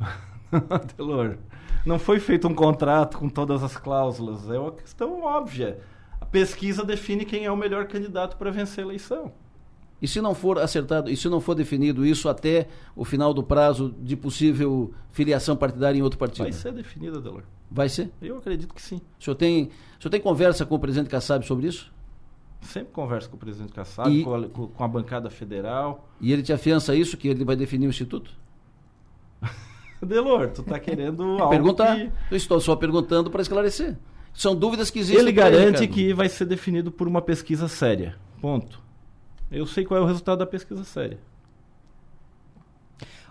Delor, 0.96 1.38
não 1.84 1.98
foi 1.98 2.20
feito 2.20 2.46
um 2.48 2.54
contrato 2.54 3.18
com 3.18 3.28
todas 3.28 3.62
as 3.62 3.76
cláusulas. 3.76 4.48
É 4.48 4.58
uma 4.58 4.72
questão 4.72 5.22
óbvia. 5.22 5.80
A 6.20 6.26
pesquisa 6.26 6.84
define 6.84 7.24
quem 7.24 7.44
é 7.44 7.50
o 7.50 7.56
melhor 7.56 7.86
candidato 7.86 8.36
para 8.36 8.50
vencer 8.50 8.84
a 8.84 8.86
eleição. 8.86 9.32
E 10.00 10.08
se 10.08 10.20
não 10.20 10.34
for 10.34 10.58
acertado, 10.58 11.08
e 11.08 11.16
se 11.16 11.28
não 11.28 11.40
for 11.40 11.54
definido 11.54 12.04
isso 12.04 12.28
até 12.28 12.66
o 12.96 13.04
final 13.04 13.32
do 13.32 13.42
prazo 13.42 13.94
de 14.00 14.16
possível 14.16 14.92
filiação 15.12 15.56
partidária 15.56 15.96
em 15.96 16.02
outro 16.02 16.18
partido? 16.18 16.42
Vai 16.42 16.52
ser 16.52 16.72
definido, 16.72 17.20
Delor. 17.20 17.44
Vai 17.70 17.88
ser? 17.88 18.10
Eu 18.20 18.38
acredito 18.38 18.74
que 18.74 18.82
sim. 18.82 19.00
O 19.20 19.22
senhor 19.22 19.36
tem, 19.36 19.70
o 19.98 20.02
senhor 20.02 20.10
tem 20.10 20.20
conversa 20.20 20.66
com 20.66 20.74
o 20.74 20.78
presidente 20.78 21.08
Kassab 21.08 21.46
sobre 21.46 21.68
isso? 21.68 21.92
Sempre 22.60 22.92
converso 22.92 23.30
com 23.30 23.36
o 23.36 23.38
presidente 23.38 23.72
Kassab, 23.72 24.10
e... 24.10 24.24
com, 24.24 24.34
a, 24.34 24.48
com 24.48 24.84
a 24.84 24.88
bancada 24.88 25.30
federal. 25.30 26.08
E 26.20 26.32
ele 26.32 26.42
te 26.42 26.52
afiança 26.52 26.96
isso, 26.96 27.16
que 27.16 27.28
ele 27.28 27.44
vai 27.44 27.54
definir 27.54 27.86
o 27.86 27.90
instituto? 27.90 28.32
Delor, 30.06 30.48
tu 30.48 30.62
tá 30.62 30.78
querendo 30.78 31.22
algo 31.40 31.50
Perguntar. 31.50 31.96
que... 31.96 32.10
Eu 32.30 32.36
estou 32.36 32.60
só 32.60 32.76
perguntando 32.76 33.30
para 33.30 33.42
esclarecer. 33.42 33.96
São 34.34 34.54
dúvidas 34.56 34.90
que 34.90 34.98
existem. 34.98 35.22
Ele 35.22 35.32
garante 35.32 35.86
que 35.86 36.12
vai 36.14 36.28
ser 36.28 36.46
definido 36.46 36.90
por 36.90 37.06
uma 37.06 37.20
pesquisa 37.20 37.68
séria. 37.68 38.16
Ponto. 38.40 38.80
Eu 39.50 39.66
sei 39.66 39.84
qual 39.84 40.00
é 40.00 40.02
o 40.02 40.06
resultado 40.06 40.38
da 40.38 40.46
pesquisa 40.46 40.84
séria. 40.84 41.18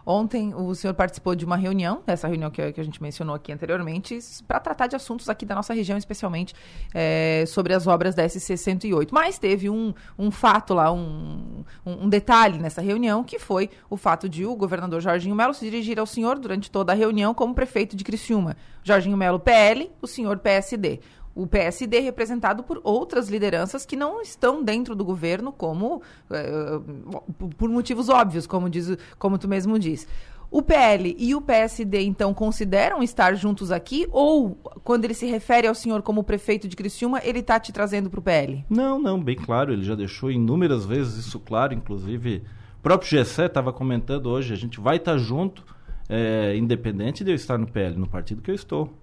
Ontem 0.05 0.53
o 0.53 0.73
senhor 0.73 0.93
participou 0.93 1.35
de 1.35 1.45
uma 1.45 1.55
reunião, 1.55 2.01
essa 2.07 2.27
reunião 2.27 2.49
que, 2.49 2.61
a 2.61 2.83
gente 2.83 3.01
mencionou 3.01 3.35
aqui 3.35 3.51
anteriormente, 3.51 4.17
para 4.47 4.59
tratar 4.59 4.87
de 4.87 4.95
assuntos 4.95 5.29
aqui 5.29 5.45
da 5.45 5.55
nossa 5.55 5.73
região, 5.73 5.97
especialmente 5.97 6.53
é, 6.93 7.43
sobre 7.47 7.73
as 7.73 7.87
obras 7.87 8.15
da 8.15 8.27
SC 8.27 8.57
108. 8.57 9.13
Mas 9.13 9.37
teve 9.37 9.69
um, 9.69 9.93
um 10.17 10.31
fato 10.31 10.73
lá, 10.73 10.91
um, 10.91 11.63
um, 11.85 12.09
detalhe 12.09 12.57
nessa 12.57 12.81
reunião, 12.81 13.23
que 13.23 13.39
foi 13.39 13.69
o 13.89 13.97
fato 13.97 14.27
de 14.27 14.45
o 14.45 14.55
governador 14.55 15.01
Jorginho 15.01 15.35
Melo 15.35 15.53
se 15.53 15.65
dirigir 15.65 15.99
ao 15.99 16.05
senhor 16.05 16.39
durante 16.39 16.69
toda 16.69 16.91
a 16.91 16.95
reunião 16.95 17.33
como 17.33 17.53
prefeito 17.53 17.95
de 17.95 18.03
Criciúma. 18.03 18.55
Jorginho 18.83 19.17
Melo 19.17 19.39
PL, 19.39 19.91
o 20.01 20.07
senhor 20.07 20.39
PSD 20.39 20.99
o 21.33 21.47
PSD 21.47 21.99
representado 21.99 22.63
por 22.63 22.79
outras 22.83 23.29
lideranças 23.29 23.85
que 23.85 23.95
não 23.95 24.21
estão 24.21 24.63
dentro 24.63 24.95
do 24.95 25.05
governo, 25.05 25.51
como 25.51 26.01
uh, 26.29 27.21
por 27.57 27.69
motivos 27.69 28.09
óbvios, 28.09 28.45
como, 28.45 28.69
diz, 28.69 28.97
como 29.17 29.37
tu 29.37 29.47
mesmo 29.47 29.79
diz. 29.79 30.07
O 30.51 30.61
PL 30.61 31.15
e 31.17 31.33
o 31.33 31.39
PSD, 31.39 32.01
então, 32.01 32.33
consideram 32.33 33.01
estar 33.01 33.33
juntos 33.35 33.71
aqui? 33.71 34.05
Ou, 34.11 34.57
quando 34.83 35.05
ele 35.05 35.13
se 35.13 35.25
refere 35.25 35.65
ao 35.65 35.73
senhor 35.73 36.01
como 36.01 36.25
prefeito 36.25 36.67
de 36.67 36.75
Criciúma, 36.75 37.21
ele 37.23 37.39
está 37.39 37.57
te 37.57 37.71
trazendo 37.71 38.09
para 38.09 38.19
o 38.19 38.21
PL? 38.21 38.65
Não, 38.69 38.99
não, 38.99 39.17
bem 39.17 39.37
claro. 39.37 39.71
Ele 39.71 39.83
já 39.83 39.95
deixou 39.95 40.29
inúmeras 40.29 40.85
vezes 40.85 41.25
isso 41.25 41.39
claro. 41.39 41.73
Inclusive, 41.73 42.43
o 42.79 42.81
próprio 42.83 43.09
Gessé 43.09 43.45
estava 43.45 43.71
comentando 43.71 44.25
hoje, 44.25 44.51
a 44.51 44.57
gente 44.57 44.77
vai 44.77 44.97
estar 44.97 45.13
tá 45.13 45.17
junto, 45.17 45.63
é, 46.09 46.53
independente 46.57 47.23
de 47.23 47.31
eu 47.31 47.35
estar 47.35 47.57
no 47.57 47.65
PL, 47.65 47.95
no 47.95 48.09
partido 48.09 48.41
que 48.41 48.51
eu 48.51 48.55
estou. 48.55 48.93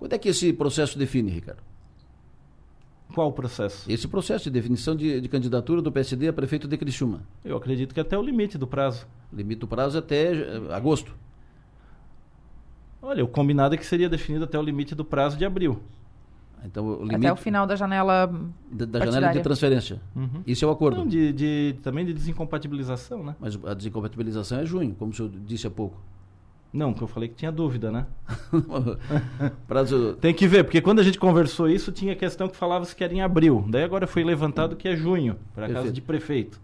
Quando 0.00 0.14
é 0.14 0.18
que 0.18 0.30
esse 0.30 0.50
processo 0.54 0.98
define, 0.98 1.30
Ricardo? 1.30 1.62
Qual 3.14 3.30
processo? 3.32 3.90
Esse 3.90 4.08
processo 4.08 4.44
de 4.44 4.50
definição 4.50 4.96
de, 4.96 5.20
de, 5.20 5.28
candidatura 5.28 5.82
do 5.82 5.92
PSD 5.92 6.26
a 6.28 6.32
prefeito 6.32 6.66
de 6.66 6.74
Criciúma. 6.78 7.20
Eu 7.44 7.54
acredito 7.54 7.92
que 7.92 8.00
até 8.00 8.16
o 8.16 8.22
limite 8.22 8.56
do 8.56 8.66
prazo. 8.66 9.06
O 9.30 9.36
limite 9.36 9.58
do 9.58 9.68
prazo 9.68 9.98
é 9.98 10.00
até 10.00 10.32
uh, 10.32 10.72
agosto. 10.72 11.14
Olha, 13.02 13.22
o 13.22 13.28
combinado 13.28 13.74
é 13.74 13.78
que 13.78 13.84
seria 13.84 14.08
definido 14.08 14.44
até 14.44 14.58
o 14.58 14.62
limite 14.62 14.94
do 14.94 15.04
prazo 15.04 15.36
de 15.36 15.44
abril. 15.44 15.82
Então, 16.64 16.86
o 16.86 17.02
limite, 17.02 17.16
até 17.16 17.32
o 17.32 17.36
final 17.36 17.66
da 17.66 17.76
janela 17.76 18.26
Da, 18.72 18.86
da 18.86 19.04
janela 19.04 19.32
de 19.34 19.42
transferência. 19.42 20.00
Uhum. 20.16 20.42
Isso 20.46 20.64
é 20.64 20.68
o 20.68 20.70
acordo. 20.70 20.96
Não, 20.96 21.06
de, 21.06 21.30
de, 21.34 21.76
também 21.82 22.06
de 22.06 22.14
desincompatibilização, 22.14 23.22
né? 23.22 23.36
Mas 23.38 23.58
a 23.66 23.74
desincompatibilização 23.74 24.60
é 24.60 24.64
junho, 24.64 24.94
como 24.94 25.10
o 25.10 25.14
senhor 25.14 25.30
disse 25.44 25.66
há 25.66 25.70
pouco. 25.70 26.00
Não, 26.72 26.94
que 26.94 27.02
eu 27.02 27.08
falei 27.08 27.28
que 27.28 27.34
tinha 27.34 27.50
dúvida, 27.50 27.90
né? 27.90 28.06
Prazo... 29.66 30.16
Tem 30.20 30.32
que 30.32 30.46
ver, 30.46 30.62
porque 30.62 30.80
quando 30.80 31.00
a 31.00 31.02
gente 31.02 31.18
conversou 31.18 31.68
isso, 31.68 31.90
tinha 31.90 32.14
questão 32.14 32.48
que 32.48 32.56
falava 32.56 32.84
se 32.84 32.94
que 32.94 33.02
era 33.02 33.12
em 33.12 33.20
abril. 33.20 33.64
Daí 33.68 33.82
agora 33.82 34.06
foi 34.06 34.22
levantado 34.22 34.76
que 34.76 34.86
é 34.86 34.94
junho, 34.94 35.36
para 35.52 35.68
casa 35.68 35.90
de 35.90 36.00
prefeito. 36.00 36.60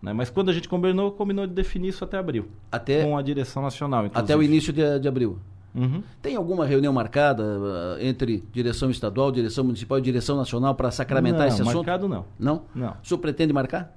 Né? 0.00 0.12
Mas 0.12 0.30
quando 0.30 0.50
a 0.50 0.52
gente 0.52 0.68
combinou, 0.68 1.10
combinou 1.10 1.46
de 1.46 1.52
definir 1.52 1.88
isso 1.88 2.04
até 2.04 2.16
abril. 2.16 2.48
Até, 2.70 3.04
com 3.04 3.18
a 3.18 3.22
direção 3.22 3.62
nacional, 3.62 4.06
inclusive. 4.06 4.24
Até 4.24 4.36
o 4.36 4.42
início 4.42 4.72
de, 4.72 4.98
de 5.00 5.08
abril. 5.08 5.38
Uhum. 5.74 6.02
Tem 6.20 6.36
alguma 6.36 6.66
reunião 6.66 6.92
marcada 6.92 7.42
uh, 7.42 8.00
entre 8.00 8.42
direção 8.52 8.90
estadual, 8.90 9.30
direção 9.30 9.64
municipal 9.64 9.98
e 9.98 10.02
direção 10.02 10.36
nacional 10.36 10.74
para 10.74 10.90
sacramentar 10.90 11.40
não, 11.40 11.46
esse 11.46 11.62
assunto? 11.62 11.76
marcado 11.76 12.08
não. 12.08 12.24
Não? 12.38 12.62
Não. 12.74 12.96
O 13.02 13.06
senhor 13.06 13.18
pretende 13.18 13.52
marcar? 13.52 13.94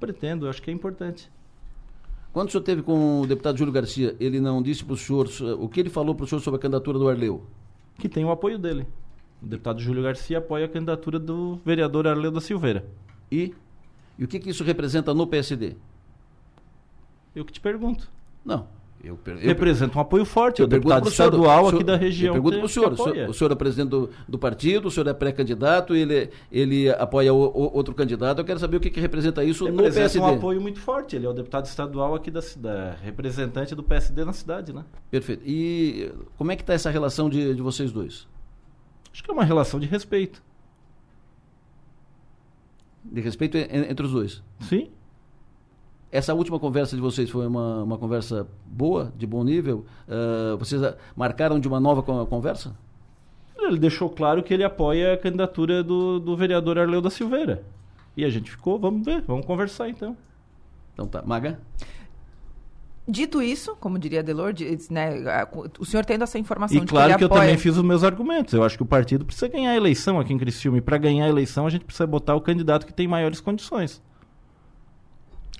Pretendo, 0.00 0.48
acho 0.48 0.62
que 0.62 0.70
é 0.70 0.74
importante. 0.74 1.30
Quando 2.32 2.48
o 2.48 2.50
senhor 2.52 2.62
teve 2.62 2.82
com 2.82 3.22
o 3.22 3.26
deputado 3.26 3.58
Júlio 3.58 3.72
Garcia, 3.72 4.16
ele 4.20 4.38
não 4.40 4.62
disse 4.62 4.84
para 4.84 4.94
o 4.94 4.96
senhor 4.96 5.28
o 5.58 5.68
que 5.68 5.80
ele 5.80 5.90
falou 5.90 6.14
para 6.14 6.24
o 6.24 6.26
senhor 6.26 6.40
sobre 6.40 6.58
a 6.58 6.60
candidatura 6.60 6.98
do 6.98 7.08
Arleu? 7.08 7.44
Que 7.98 8.08
tem 8.08 8.24
o 8.24 8.30
apoio 8.30 8.58
dele. 8.58 8.86
O 9.42 9.46
deputado 9.46 9.80
Júlio 9.80 10.02
Garcia 10.02 10.38
apoia 10.38 10.66
a 10.66 10.68
candidatura 10.68 11.18
do 11.18 11.56
vereador 11.64 12.06
Arleu 12.06 12.30
da 12.30 12.40
Silveira. 12.40 12.86
E? 13.32 13.54
E 14.18 14.24
o 14.24 14.28
que, 14.28 14.38
que 14.38 14.50
isso 14.50 14.62
representa 14.62 15.12
no 15.12 15.26
PSD? 15.26 15.74
Eu 17.34 17.44
que 17.44 17.52
te 17.52 17.60
pergunto. 17.60 18.08
Não. 18.44 18.68
Eu, 19.02 19.18
eu, 19.24 19.36
Representa 19.38 19.96
um 19.96 20.00
apoio 20.00 20.26
forte, 20.26 20.60
eu 20.60 20.66
o 20.66 20.68
deputado 20.68 21.08
estadual 21.08 21.64
senhor, 21.64 21.74
aqui 21.74 21.84
da 21.84 21.96
região. 21.96 22.28
Eu 22.28 22.32
pergunto 22.34 22.58
para 22.58 22.66
o 22.66 22.68
senhor, 22.68 22.92
o 22.92 23.32
senhor, 23.32 23.50
é 23.50 23.54
presidente 23.54 23.88
do, 23.88 24.10
do, 24.28 24.38
partido, 24.38 24.88
o 24.88 24.90
senhor 24.90 25.06
é 25.06 25.14
pré-candidato, 25.14 25.94
ele, 25.94 26.28
ele 26.52 26.90
apoia 26.90 27.32
o, 27.32 27.38
o, 27.38 27.74
outro 27.74 27.94
candidato, 27.94 28.40
eu 28.40 28.44
quero 28.44 28.58
saber 28.58 28.76
o 28.76 28.80
que, 28.80 28.90
que 28.90 29.00
representa 29.00 29.42
isso 29.42 29.64
representa 29.64 29.88
no 29.88 29.94
PSD. 29.94 30.18
um 30.20 30.26
apoio 30.26 30.60
muito 30.60 30.80
forte, 30.80 31.16
ele 31.16 31.24
é 31.24 31.28
o 31.30 31.32
deputado 31.32 31.64
estadual 31.64 32.14
aqui 32.14 32.30
da 32.30 32.42
cidade, 32.42 32.98
representante 33.02 33.74
do 33.74 33.82
PSD 33.82 34.22
na 34.22 34.34
cidade, 34.34 34.70
né? 34.70 34.84
Perfeito. 35.10 35.42
E 35.46 36.12
como 36.36 36.52
é 36.52 36.56
que 36.56 36.62
está 36.62 36.74
essa 36.74 36.90
relação 36.90 37.30
de, 37.30 37.54
de 37.54 37.62
vocês 37.62 37.90
dois? 37.90 38.28
Acho 39.10 39.24
que 39.24 39.30
é 39.30 39.32
uma 39.34 39.44
relação 39.44 39.80
de 39.80 39.86
respeito. 39.86 40.42
De 43.02 43.22
respeito 43.22 43.56
entre 43.56 44.04
os 44.04 44.12
dois? 44.12 44.42
Sim. 44.60 44.90
Essa 46.12 46.34
última 46.34 46.58
conversa 46.58 46.96
de 46.96 47.02
vocês 47.02 47.30
foi 47.30 47.46
uma, 47.46 47.84
uma 47.84 47.96
conversa 47.96 48.46
boa, 48.66 49.12
de 49.16 49.26
bom 49.26 49.44
nível? 49.44 49.84
Uh, 50.08 50.56
vocês 50.56 50.82
marcaram 51.14 51.60
de 51.60 51.68
uma 51.68 51.78
nova 51.78 52.02
conversa? 52.02 52.74
Ele 53.56 53.78
deixou 53.78 54.10
claro 54.10 54.42
que 54.42 54.52
ele 54.52 54.64
apoia 54.64 55.14
a 55.14 55.16
candidatura 55.16 55.84
do, 55.84 56.18
do 56.18 56.36
vereador 56.36 56.78
Arleu 56.78 57.00
da 57.00 57.10
Silveira. 57.10 57.62
E 58.16 58.24
a 58.24 58.28
gente 58.28 58.50
ficou, 58.50 58.78
vamos 58.78 59.04
ver, 59.04 59.22
vamos 59.26 59.46
conversar 59.46 59.88
então. 59.88 60.16
Então 60.92 61.06
tá. 61.06 61.22
Maga? 61.22 61.60
Dito 63.06 63.40
isso, 63.42 63.76
como 63.76 63.98
diria 63.98 64.22
Delor, 64.22 64.52
né, 64.90 65.46
o 65.78 65.84
senhor 65.84 66.04
tendo 66.04 66.22
essa 66.22 66.38
informação 66.38 66.76
e 66.76 66.80
de 66.80 66.86
claro 66.86 67.12
que, 67.12 67.18
que 67.18 67.24
eu 67.24 67.28
também 67.28 67.56
fiz 67.56 67.76
os 67.76 67.82
meus 67.82 68.04
argumentos. 68.04 68.52
Eu 68.52 68.62
acho 68.62 68.76
que 68.76 68.82
o 68.82 68.86
partido 68.86 69.24
precisa 69.24 69.48
ganhar 69.48 69.70
a 69.70 69.76
eleição 69.76 70.18
aqui 70.20 70.32
em 70.32 70.38
Criciúma. 70.38 70.78
E 70.78 70.80
para 70.80 70.98
ganhar 70.98 71.26
a 71.26 71.28
eleição, 71.28 71.66
a 71.66 71.70
gente 71.70 71.84
precisa 71.84 72.06
botar 72.06 72.34
o 72.34 72.40
candidato 72.40 72.86
que 72.86 72.92
tem 72.92 73.06
maiores 73.06 73.40
condições. 73.40 74.02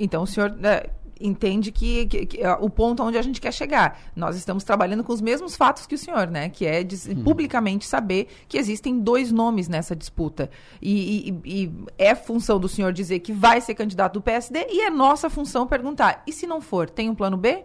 Então 0.00 0.22
o 0.22 0.26
senhor 0.26 0.56
é, 0.64 0.88
entende 1.20 1.70
que, 1.70 2.06
que, 2.06 2.26
que 2.26 2.40
é 2.40 2.50
o 2.54 2.70
ponto 2.70 3.02
onde 3.02 3.18
a 3.18 3.22
gente 3.22 3.40
quer 3.40 3.52
chegar. 3.52 4.00
Nós 4.16 4.34
estamos 4.36 4.64
trabalhando 4.64 5.04
com 5.04 5.12
os 5.12 5.20
mesmos 5.20 5.54
fatos 5.54 5.86
que 5.86 5.94
o 5.94 5.98
senhor, 5.98 6.26
né? 6.28 6.48
Que 6.48 6.64
é 6.64 6.82
de, 6.82 6.96
hum. 7.10 7.22
publicamente 7.22 7.86
saber 7.86 8.28
que 8.48 8.56
existem 8.56 8.98
dois 8.98 9.30
nomes 9.30 9.68
nessa 9.68 9.94
disputa. 9.94 10.50
E, 10.80 11.28
e, 11.44 11.64
e, 11.64 11.72
é 11.98 12.14
função 12.14 12.58
do 12.58 12.68
senhor 12.68 12.92
dizer 12.92 13.20
que 13.20 13.32
vai 13.32 13.60
ser 13.60 13.74
candidato 13.74 14.14
do 14.14 14.22
PSD 14.22 14.66
e 14.70 14.80
é 14.80 14.90
nossa 14.90 15.28
função 15.28 15.66
perguntar: 15.66 16.22
e 16.26 16.32
se 16.32 16.46
não 16.46 16.60
for, 16.60 16.88
tem 16.88 17.10
um 17.10 17.14
plano 17.14 17.36
B? 17.36 17.62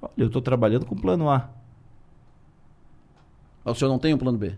Olha, 0.00 0.12
eu 0.16 0.26
estou 0.28 0.40
trabalhando 0.40 0.86
com 0.86 0.94
o 0.94 1.00
plano 1.00 1.28
A. 1.28 1.50
O 3.64 3.74
senhor 3.74 3.90
não 3.90 3.98
tem 3.98 4.12
um 4.14 4.18
plano 4.18 4.38
B? 4.38 4.56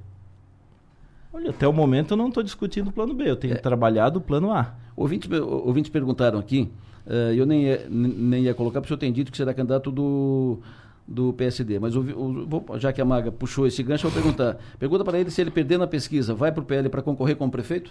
Olha, 1.32 1.50
até 1.50 1.66
o 1.66 1.72
momento 1.72 2.12
eu 2.12 2.16
não 2.16 2.28
estou 2.28 2.42
discutindo 2.42 2.88
o 2.88 2.92
plano 2.92 3.12
B, 3.12 3.28
eu 3.28 3.36
tenho 3.36 3.54
é. 3.54 3.56
trabalhado 3.56 4.20
o 4.20 4.22
plano 4.22 4.52
A. 4.52 4.72
Ouvintes, 4.96 5.30
ouvintes 5.40 5.90
perguntaram 5.90 6.38
aqui, 6.38 6.70
uh, 7.06 7.32
eu 7.34 7.44
nem 7.44 7.64
ia, 7.64 7.86
nem 7.88 8.44
ia 8.44 8.54
colocar, 8.54 8.80
porque 8.80 8.92
o 8.92 8.96
senhor 8.96 9.00
tem 9.00 9.12
dito 9.12 9.30
que 9.30 9.36
será 9.36 9.52
candidato 9.52 9.90
do, 9.90 10.58
do 11.06 11.32
PSD. 11.32 11.78
Mas 11.78 11.96
o, 11.96 12.00
o, 12.00 12.78
já 12.78 12.92
que 12.92 13.00
a 13.00 13.04
Maga 13.04 13.32
puxou 13.32 13.66
esse 13.66 13.82
gancho, 13.82 14.06
eu 14.06 14.10
vou 14.10 14.22
perguntar. 14.22 14.56
Pergunta 14.78 15.04
para 15.04 15.18
ele 15.18 15.30
se 15.30 15.40
ele 15.40 15.50
perder 15.50 15.78
na 15.78 15.86
pesquisa, 15.86 16.34
vai 16.34 16.52
para 16.52 16.62
o 16.62 16.64
PL 16.64 16.88
para 16.88 17.02
concorrer 17.02 17.36
como 17.36 17.50
prefeito? 17.50 17.90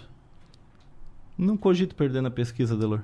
Não 1.36 1.56
cogito 1.56 1.94
perder 1.94 2.22
na 2.22 2.30
pesquisa, 2.30 2.76
Delor. 2.76 3.00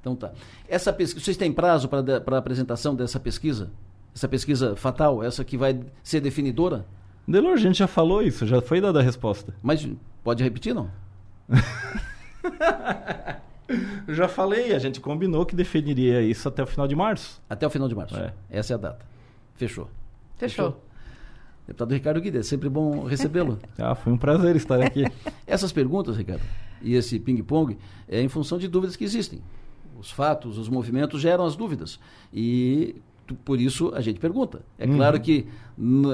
Então 0.00 0.14
tá. 0.14 0.32
Essa 0.68 0.92
pesquisa, 0.92 1.24
vocês 1.24 1.36
têm 1.36 1.52
prazo 1.52 1.88
para 1.88 2.36
a 2.36 2.38
apresentação 2.38 2.94
dessa 2.94 3.18
pesquisa? 3.18 3.70
Essa 4.14 4.28
pesquisa 4.28 4.76
fatal, 4.76 5.22
essa 5.22 5.44
que 5.44 5.56
vai 5.56 5.80
ser 6.02 6.20
definidora? 6.20 6.86
Delor, 7.26 7.54
a 7.54 7.56
gente 7.56 7.78
já 7.78 7.86
falou 7.86 8.22
isso, 8.22 8.46
já 8.46 8.60
foi 8.60 8.80
dada 8.80 9.00
a 9.00 9.02
resposta. 9.02 9.54
Mas 9.62 9.88
pode 10.22 10.42
repetir, 10.44 10.74
não? 10.74 10.90
Já 14.08 14.28
falei, 14.28 14.74
a 14.74 14.78
gente 14.78 15.00
combinou 15.00 15.46
que 15.46 15.56
definiria 15.56 16.20
isso 16.22 16.48
até 16.48 16.62
o 16.62 16.66
final 16.66 16.86
de 16.86 16.94
março. 16.94 17.42
Até 17.48 17.66
o 17.66 17.70
final 17.70 17.88
de 17.88 17.94
março. 17.94 18.16
É. 18.16 18.32
Essa 18.50 18.74
é 18.74 18.76
a 18.76 18.78
data. 18.78 19.06
Fechou. 19.54 19.88
Fechou. 20.36 20.72
Fechou. 20.72 20.84
Deputado 21.66 21.92
Ricardo 21.92 22.20
Guida, 22.20 22.40
é 22.40 22.42
sempre 22.42 22.68
bom 22.68 23.04
recebê-lo. 23.04 23.58
ah, 23.78 23.94
foi 23.94 24.12
um 24.12 24.18
prazer 24.18 24.54
estar 24.54 24.80
aqui. 24.82 25.04
Essas 25.46 25.72
perguntas, 25.72 26.16
Ricardo, 26.16 26.42
e 26.82 26.94
esse 26.94 27.18
ping-pong, 27.18 27.78
é 28.06 28.20
em 28.20 28.28
função 28.28 28.58
de 28.58 28.68
dúvidas 28.68 28.96
que 28.96 29.04
existem. 29.04 29.40
Os 29.98 30.10
fatos, 30.10 30.58
os 30.58 30.68
movimentos 30.68 31.20
geram 31.22 31.46
as 31.46 31.56
dúvidas. 31.56 31.98
E 32.32 32.96
por 33.44 33.58
isso 33.58 33.92
a 33.94 34.02
gente 34.02 34.20
pergunta. 34.20 34.60
É 34.78 34.86
uhum. 34.86 34.96
claro 34.96 35.18
que 35.18 35.46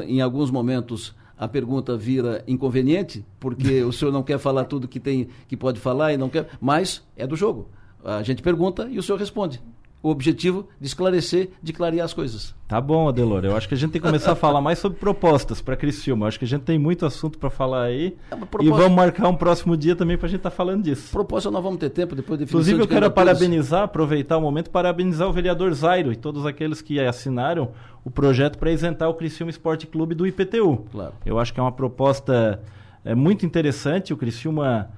em 0.06 0.20
alguns 0.20 0.50
momentos 0.52 1.16
a 1.40 1.48
pergunta 1.48 1.96
vira 1.96 2.44
inconveniente, 2.46 3.24
porque 3.40 3.82
o 3.82 3.90
senhor 3.90 4.12
não 4.12 4.22
quer 4.22 4.38
falar 4.38 4.66
tudo 4.66 4.86
que 4.86 5.00
tem 5.00 5.28
que 5.48 5.56
pode 5.56 5.80
falar 5.80 6.12
e 6.12 6.18
não 6.18 6.28
quer, 6.28 6.46
mas 6.60 7.02
é 7.16 7.26
do 7.26 7.34
jogo. 7.34 7.70
A 8.04 8.22
gente 8.22 8.42
pergunta 8.42 8.86
e 8.90 8.98
o 8.98 9.02
senhor 9.02 9.16
responde. 9.16 9.58
O 10.02 10.08
objetivo 10.08 10.66
de 10.80 10.86
esclarecer, 10.86 11.50
de 11.62 11.72
clarear 11.72 12.06
as 12.06 12.14
coisas. 12.14 12.54
Tá 12.66 12.80
bom, 12.80 13.08
Adelor. 13.08 13.44
Eu 13.44 13.54
acho 13.54 13.68
que 13.68 13.74
a 13.74 13.76
gente 13.76 13.90
tem 13.90 14.00
que 14.00 14.06
começar 14.06 14.32
a 14.32 14.34
falar 14.34 14.60
mais 14.60 14.78
sobre 14.78 14.98
propostas 14.98 15.60
para 15.60 15.76
Criciúma. 15.76 16.24
Eu 16.24 16.28
acho 16.28 16.38
que 16.38 16.44
a 16.44 16.48
gente 16.48 16.62
tem 16.62 16.78
muito 16.78 17.04
assunto 17.04 17.38
para 17.38 17.50
falar 17.50 17.82
aí. 17.82 18.16
É 18.30 18.36
proposta... 18.36 18.64
E 18.64 18.70
vamos 18.70 18.96
marcar 18.96 19.28
um 19.28 19.34
próximo 19.34 19.76
dia 19.76 19.94
também 19.94 20.16
para 20.16 20.26
a 20.26 20.28
gente 20.30 20.38
estar 20.38 20.50
tá 20.50 20.56
falando 20.56 20.84
disso. 20.84 21.10
Proposta 21.10 21.50
nós 21.50 21.62
vamos 21.62 21.78
ter 21.78 21.90
tempo 21.90 22.14
depois 22.14 22.38
de 22.38 22.44
Inclusive, 22.44 22.80
eu 22.80 22.88
quero 22.88 23.10
parabenizar, 23.10 23.82
aproveitar 23.82 24.38
o 24.38 24.40
momento, 24.40 24.70
parabenizar 24.70 25.28
o 25.28 25.32
vereador 25.32 25.72
Zairo 25.74 26.12
e 26.12 26.16
todos 26.16 26.46
aqueles 26.46 26.80
que 26.80 26.98
assinaram 26.98 27.72
o 28.04 28.10
projeto 28.10 28.58
para 28.58 28.70
isentar 28.70 29.08
o 29.10 29.14
Criciúma 29.14 29.50
Esporte 29.50 29.86
Clube 29.86 30.14
do 30.14 30.26
IPTU. 30.26 30.86
Claro. 30.90 31.12
Eu 31.26 31.38
acho 31.38 31.52
que 31.52 31.60
é 31.60 31.62
uma 31.62 31.72
proposta 31.72 32.62
é, 33.04 33.14
muito 33.14 33.44
interessante. 33.44 34.12
O 34.12 34.16
Criciúma 34.16 34.90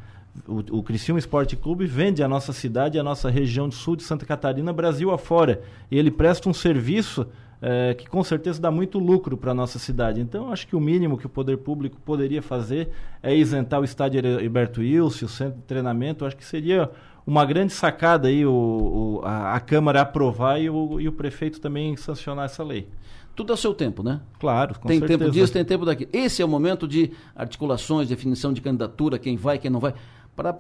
o, 0.47 0.79
o 0.79 0.83
Criciúma 0.83 1.19
Esporte 1.19 1.57
Clube 1.57 1.87
vende 1.87 2.23
a 2.23 2.29
nossa 2.29 2.53
cidade, 2.53 2.99
a 2.99 3.03
nossa 3.03 3.31
região 3.31 3.69
de 3.69 3.75
sul 3.75 3.97
de 3.97 4.03
Santa 4.03 4.25
Catarina, 4.25 4.73
Brasil 4.73 5.11
afora. 5.11 5.63
E 5.91 5.99
ele 5.99 6.11
presta 6.11 6.49
um 6.49 6.55
serviço 6.55 7.27
é, 7.61 7.95
que 7.95 8.09
com 8.09 8.25
certeza 8.25 8.61
dá 8.61 8.71
muito 8.71 8.99
lucro 8.99 9.37
para 9.37 9.53
a 9.53 9.55
nossa 9.55 9.79
cidade. 9.79 10.21
Então, 10.21 10.53
acho 10.53 10.67
que 10.67 10.75
o 10.75 10.81
mínimo 10.81 11.17
que 11.17 11.27
o 11.27 11.29
poder 11.29 11.59
público 11.59 11.97
poderia 12.05 12.43
fazer 12.43 12.91
é 13.23 13.35
isentar 13.35 13.81
o 13.81 13.85
estádio 13.85 14.19
Herberto 14.41 14.81
Wilson, 14.81 15.27
o 15.27 15.29
centro 15.29 15.61
de 15.61 15.65
treinamento. 15.65 16.25
Acho 16.25 16.37
que 16.37 16.45
seria 16.45 16.91
uma 17.25 17.45
grande 17.45 17.73
sacada 17.73 18.27
aí 18.27 18.45
o, 18.45 18.51
o 18.51 19.21
a, 19.25 19.55
a, 19.55 19.61
Câmara 19.61 20.01
aprovar 20.01 20.61
e 20.61 20.69
o, 20.69 21.01
e 21.01 21.07
o 21.07 21.13
prefeito 21.13 21.61
também 21.61 21.97
sancionar 21.97 22.47
essa 22.47 22.65
lei. 22.65 22.89
Tudo 23.35 23.53
ao 23.53 23.57
seu 23.57 23.73
tempo, 23.73 24.03
né? 24.03 24.21
Claro, 24.39 24.79
com 24.79 24.89
Tem 24.89 24.99
certeza. 24.99 25.19
tempo 25.21 25.31
disso, 25.31 25.53
tem 25.53 25.65
tempo 25.65 25.87
daqui. 25.87 26.07
Esse 26.13 26.43
é 26.43 26.45
o 26.45 26.49
momento 26.49 26.87
de 26.87 27.13
articulações, 27.35 28.09
definição 28.09 28.53
de 28.53 28.61
candidatura, 28.61 29.19
quem 29.19 29.37
vai, 29.37 29.57
quem 29.57 29.71
não 29.71 29.81
vai. 29.81 29.95
Para 30.35 30.55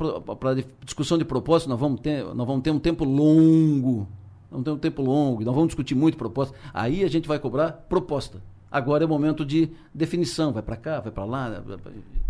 discussão 0.84 1.16
de 1.16 1.24
propósito, 1.24 1.68
nós 1.68 1.80
vamos 1.80 2.00
ter, 2.00 2.24
nós 2.34 2.46
vamos 2.46 2.62
ter 2.62 2.70
um 2.70 2.78
tempo 2.78 3.04
longo 3.04 4.06
não 4.52 4.62
tem 4.62 4.74
um 4.74 4.78
tempo 4.78 5.02
longo, 5.02 5.42
não 5.44 5.52
vamos 5.52 5.68
discutir 5.68 5.94
muito 5.94 6.16
proposta. 6.18 6.54
Aí 6.74 7.02
a 7.02 7.08
gente 7.08 7.26
vai 7.26 7.38
cobrar 7.38 7.72
proposta. 7.88 8.38
Agora 8.70 9.04
é 9.04 9.06
o 9.06 9.08
momento 9.08 9.44
de 9.44 9.70
definição, 9.92 10.52
vai 10.52 10.62
para 10.62 10.76
cá, 10.76 11.00
vai 11.00 11.12
para 11.12 11.24
lá. 11.24 11.62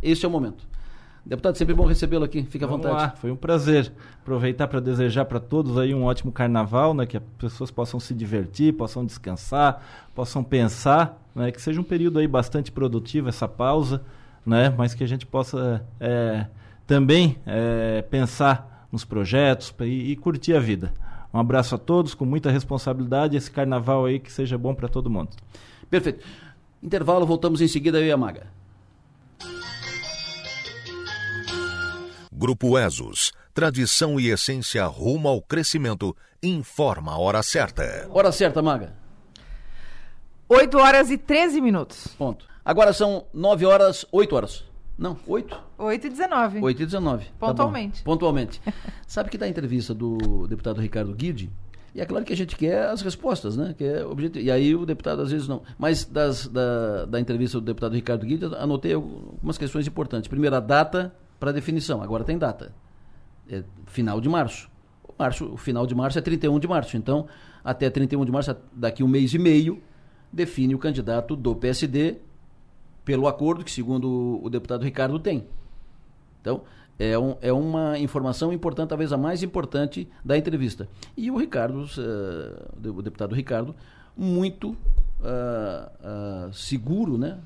Esse 0.02 0.24
é 0.24 0.28
o 0.28 0.30
momento. 0.30 0.66
Deputado, 1.24 1.56
sempre 1.56 1.72
bom 1.72 1.86
recebê-lo 1.86 2.24
aqui. 2.24 2.42
Fique 2.42 2.64
à 2.64 2.66
Vamos 2.66 2.84
vontade. 2.84 3.02
Lá, 3.02 3.10
foi 3.10 3.30
um 3.30 3.36
prazer. 3.36 3.92
Aproveitar 4.20 4.66
para 4.66 4.80
desejar 4.80 5.24
para 5.24 5.38
todos 5.38 5.78
aí 5.78 5.94
um 5.94 6.02
ótimo 6.02 6.32
carnaval, 6.32 6.94
né? 6.94 7.06
Que 7.06 7.16
as 7.16 7.22
pessoas 7.38 7.70
possam 7.70 8.00
se 8.00 8.12
divertir, 8.12 8.72
possam 8.72 9.06
descansar, 9.06 10.08
possam 10.16 10.42
pensar, 10.42 11.22
né? 11.32 11.52
Que 11.52 11.62
seja 11.62 11.80
um 11.80 11.84
período 11.84 12.18
aí 12.18 12.26
bastante 12.26 12.72
produtivo 12.72 13.28
essa 13.28 13.46
pausa, 13.46 14.02
né? 14.44 14.74
Mas 14.76 14.94
que 14.94 15.04
a 15.04 15.06
gente 15.06 15.24
possa 15.24 15.84
é, 16.00 16.46
também 16.86 17.38
é, 17.46 18.02
pensar 18.02 18.86
nos 18.90 19.04
projetos 19.04 19.74
e, 19.80 20.12
e 20.12 20.16
curtir 20.16 20.54
a 20.54 20.60
vida. 20.60 20.92
Um 21.32 21.38
abraço 21.38 21.74
a 21.74 21.78
todos, 21.78 22.14
com 22.14 22.24
muita 22.24 22.50
responsabilidade. 22.50 23.36
Esse 23.36 23.50
carnaval 23.50 24.04
aí 24.04 24.18
que 24.20 24.30
seja 24.30 24.58
bom 24.58 24.74
para 24.74 24.88
todo 24.88 25.08
mundo. 25.08 25.30
Perfeito. 25.88 26.24
Intervalo, 26.82 27.24
voltamos 27.24 27.60
em 27.60 27.68
seguida 27.68 27.98
eu 27.98 28.06
e 28.06 28.12
a 28.12 28.16
Maga. 28.16 28.46
Grupo 32.30 32.78
ESOS, 32.78 33.32
tradição 33.54 34.18
e 34.18 34.28
essência 34.28 34.84
rumo 34.86 35.28
ao 35.28 35.40
crescimento, 35.40 36.14
informa 36.42 37.12
a 37.12 37.18
hora 37.18 37.42
certa. 37.42 38.08
Hora 38.10 38.32
certa, 38.32 38.60
Maga. 38.60 38.94
8 40.48 40.76
horas 40.76 41.10
e 41.10 41.16
13 41.16 41.60
minutos. 41.60 42.08
Ponto. 42.18 42.46
Agora 42.64 42.92
são 42.92 43.26
9 43.32 43.64
horas, 43.64 44.04
8 44.12 44.36
horas. 44.36 44.71
Não, 44.98 45.16
8? 45.26 45.58
8 45.78 46.06
e 46.06 46.10
19. 46.10 46.60
8 46.60 46.82
e 46.82 46.86
19. 46.86 47.26
Pontualmente. 47.38 47.98
Tá 47.98 48.04
Pontualmente. 48.04 48.60
Sabe 49.06 49.30
que 49.30 49.38
da 49.38 49.48
entrevista 49.48 49.94
do 49.94 50.46
deputado 50.46 50.80
Ricardo 50.80 51.14
Guide, 51.14 51.50
e 51.94 52.00
é 52.00 52.06
claro 52.06 52.24
que 52.24 52.32
a 52.32 52.36
gente 52.36 52.56
quer 52.56 52.86
as 52.86 53.02
respostas, 53.02 53.56
né? 53.56 53.74
Que 53.76 53.84
é 53.84 54.04
objetivo. 54.04 54.44
E 54.44 54.50
aí 54.50 54.74
o 54.74 54.86
deputado 54.86 55.20
às 55.20 55.30
vezes 55.30 55.46
não. 55.46 55.62
Mas 55.78 56.04
das, 56.04 56.48
da, 56.48 57.04
da 57.04 57.20
entrevista 57.20 57.60
do 57.60 57.64
deputado 57.64 57.94
Ricardo 57.94 58.24
Guide, 58.24 58.46
anotei 58.56 58.94
algumas 58.94 59.58
questões 59.58 59.86
importantes. 59.86 60.28
Primeiro, 60.28 60.56
a 60.56 60.60
data 60.60 61.14
para 61.38 61.52
definição. 61.52 62.02
Agora 62.02 62.24
tem 62.24 62.38
data. 62.38 62.74
É 63.48 63.62
final 63.86 64.20
de 64.20 64.28
março. 64.28 64.70
O, 65.06 65.12
março. 65.18 65.52
o 65.52 65.56
final 65.58 65.86
de 65.86 65.94
março 65.94 66.18
é 66.18 66.22
31 66.22 66.58
de 66.58 66.66
março. 66.66 66.96
Então, 66.96 67.26
até 67.62 67.90
31 67.90 68.24
de 68.24 68.32
março, 68.32 68.56
daqui 68.72 69.02
um 69.02 69.08
mês 69.08 69.34
e 69.34 69.38
meio, 69.38 69.82
define 70.32 70.74
o 70.74 70.78
candidato 70.78 71.36
do 71.36 71.54
PSD 71.54 72.16
pelo 73.04 73.26
acordo 73.26 73.64
que, 73.64 73.70
segundo 73.70 74.40
o 74.42 74.48
deputado 74.48 74.84
Ricardo, 74.84 75.18
tem. 75.18 75.46
Então, 76.40 76.62
é, 76.98 77.18
um, 77.18 77.36
é 77.40 77.52
uma 77.52 77.98
informação 77.98 78.52
importante, 78.52 78.90
talvez 78.90 79.12
a 79.12 79.16
mais 79.16 79.42
importante 79.42 80.08
da 80.24 80.36
entrevista. 80.36 80.88
E 81.16 81.30
o 81.30 81.36
Ricardo, 81.36 81.84
uh, 81.84 82.90
o 82.90 83.02
deputado 83.02 83.34
Ricardo, 83.34 83.74
muito 84.16 84.70
uh, 84.70 86.46
uh, 86.48 86.52
seguro, 86.52 87.16
né? 87.16 87.38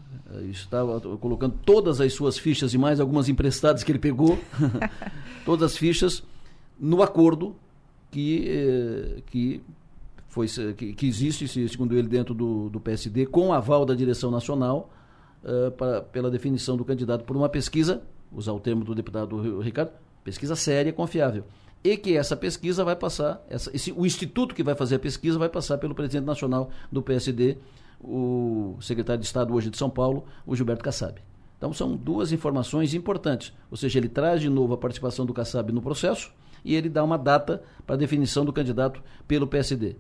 Estava 0.50 1.00
colocando 1.18 1.56
todas 1.64 2.00
as 2.00 2.12
suas 2.12 2.38
fichas 2.38 2.74
e 2.74 2.78
mais 2.78 3.00
algumas 3.00 3.28
emprestadas 3.28 3.84
que 3.84 3.92
ele 3.92 3.98
pegou, 3.98 4.38
todas 5.44 5.72
as 5.72 5.78
fichas 5.78 6.22
no 6.78 7.02
acordo 7.02 7.56
que, 8.10 9.22
que 9.26 9.62
foi 10.28 10.46
que, 10.76 10.92
que, 10.92 11.06
existe, 11.06 11.46
segundo 11.68 11.96
ele, 11.96 12.08
dentro 12.08 12.34
do, 12.34 12.68
do 12.68 12.80
PSD, 12.80 13.24
com 13.26 13.52
aval 13.52 13.86
da 13.86 13.94
direção 13.94 14.30
nacional, 14.30 14.90
pela 16.12 16.30
definição 16.30 16.76
do 16.76 16.84
candidato 16.84 17.24
por 17.24 17.36
uma 17.36 17.48
pesquisa, 17.48 18.02
usar 18.32 18.52
o 18.52 18.60
termo 18.60 18.84
do 18.84 18.94
deputado 18.94 19.60
Ricardo, 19.60 19.92
pesquisa 20.24 20.56
séria 20.56 20.90
e 20.90 20.92
confiável. 20.92 21.44
E 21.84 21.96
que 21.96 22.16
essa 22.16 22.36
pesquisa 22.36 22.84
vai 22.84 22.96
passar, 22.96 23.44
essa, 23.48 23.70
esse, 23.74 23.92
o 23.92 24.04
instituto 24.04 24.54
que 24.54 24.62
vai 24.62 24.74
fazer 24.74 24.96
a 24.96 24.98
pesquisa 24.98 25.38
vai 25.38 25.48
passar 25.48 25.78
pelo 25.78 25.94
presidente 25.94 26.24
nacional 26.24 26.70
do 26.90 27.00
PSD, 27.00 27.58
o 28.00 28.76
secretário 28.80 29.20
de 29.20 29.26
Estado 29.26 29.54
hoje 29.54 29.70
de 29.70 29.76
São 29.76 29.88
Paulo, 29.88 30.24
o 30.44 30.56
Gilberto 30.56 30.82
Kassab. 30.82 31.20
Então 31.56 31.72
são 31.72 31.96
duas 31.96 32.32
informações 32.32 32.92
importantes. 32.92 33.52
Ou 33.70 33.76
seja, 33.76 33.98
ele 33.98 34.08
traz 34.08 34.40
de 34.40 34.48
novo 34.48 34.74
a 34.74 34.76
participação 34.76 35.24
do 35.24 35.32
Kassab 35.32 35.72
no 35.72 35.80
processo 35.80 36.32
e 36.64 36.74
ele 36.74 36.88
dá 36.88 37.02
uma 37.02 37.16
data 37.16 37.62
para 37.86 37.96
definição 37.96 38.44
do 38.44 38.52
candidato 38.52 39.02
pelo 39.26 39.46
PSD. 39.46 39.96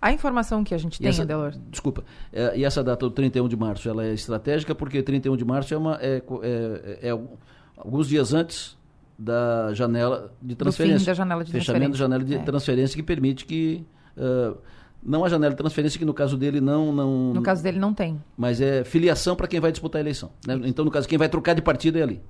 A 0.00 0.12
informação 0.12 0.62
que 0.62 0.74
a 0.74 0.78
gente 0.78 0.98
tem, 0.98 1.08
essa, 1.08 1.22
Adelor. 1.22 1.52
Desculpa. 1.70 2.04
É, 2.32 2.58
e 2.58 2.64
essa 2.64 2.82
data 2.82 3.06
do 3.06 3.10
31 3.10 3.48
de 3.48 3.56
março, 3.56 3.88
ela 3.88 4.04
é 4.04 4.12
estratégica 4.12 4.74
porque 4.74 5.02
31 5.02 5.36
de 5.36 5.44
março 5.44 5.74
é, 5.74 5.76
uma, 5.76 5.98
é, 6.00 6.22
é, 6.42 7.08
é 7.08 7.18
alguns 7.76 8.08
dias 8.08 8.32
antes 8.32 8.76
da 9.18 9.74
janela 9.74 10.32
de 10.40 10.54
transferência. 10.54 10.96
Do 10.96 11.00
fim 11.00 11.06
da 11.06 11.14
janela 11.14 11.44
de 11.44 11.52
Fechamento 11.52 11.92
da 11.92 11.98
janela 11.98 12.24
de 12.24 12.34
é. 12.34 12.38
transferência 12.38 12.96
que 12.96 13.02
permite 13.02 13.44
que... 13.44 13.84
Uh, 14.16 14.56
não 15.02 15.24
a 15.24 15.28
janela 15.28 15.52
de 15.52 15.56
transferência, 15.56 15.98
que 15.98 16.04
no 16.04 16.12
caso 16.12 16.36
dele 16.36 16.60
não... 16.60 16.92
não 16.92 17.32
no 17.34 17.42
caso 17.42 17.62
dele 17.62 17.78
não 17.78 17.94
tem. 17.94 18.20
Mas 18.36 18.60
é 18.60 18.82
filiação 18.82 19.36
para 19.36 19.46
quem 19.46 19.60
vai 19.60 19.70
disputar 19.70 20.00
a 20.00 20.02
eleição. 20.02 20.30
Né? 20.46 20.60
Então, 20.64 20.84
no 20.84 20.90
caso, 20.90 21.08
quem 21.08 21.16
vai 21.16 21.28
trocar 21.28 21.54
de 21.54 21.62
partido 21.62 21.98
é 21.98 22.02
ali. 22.02 22.20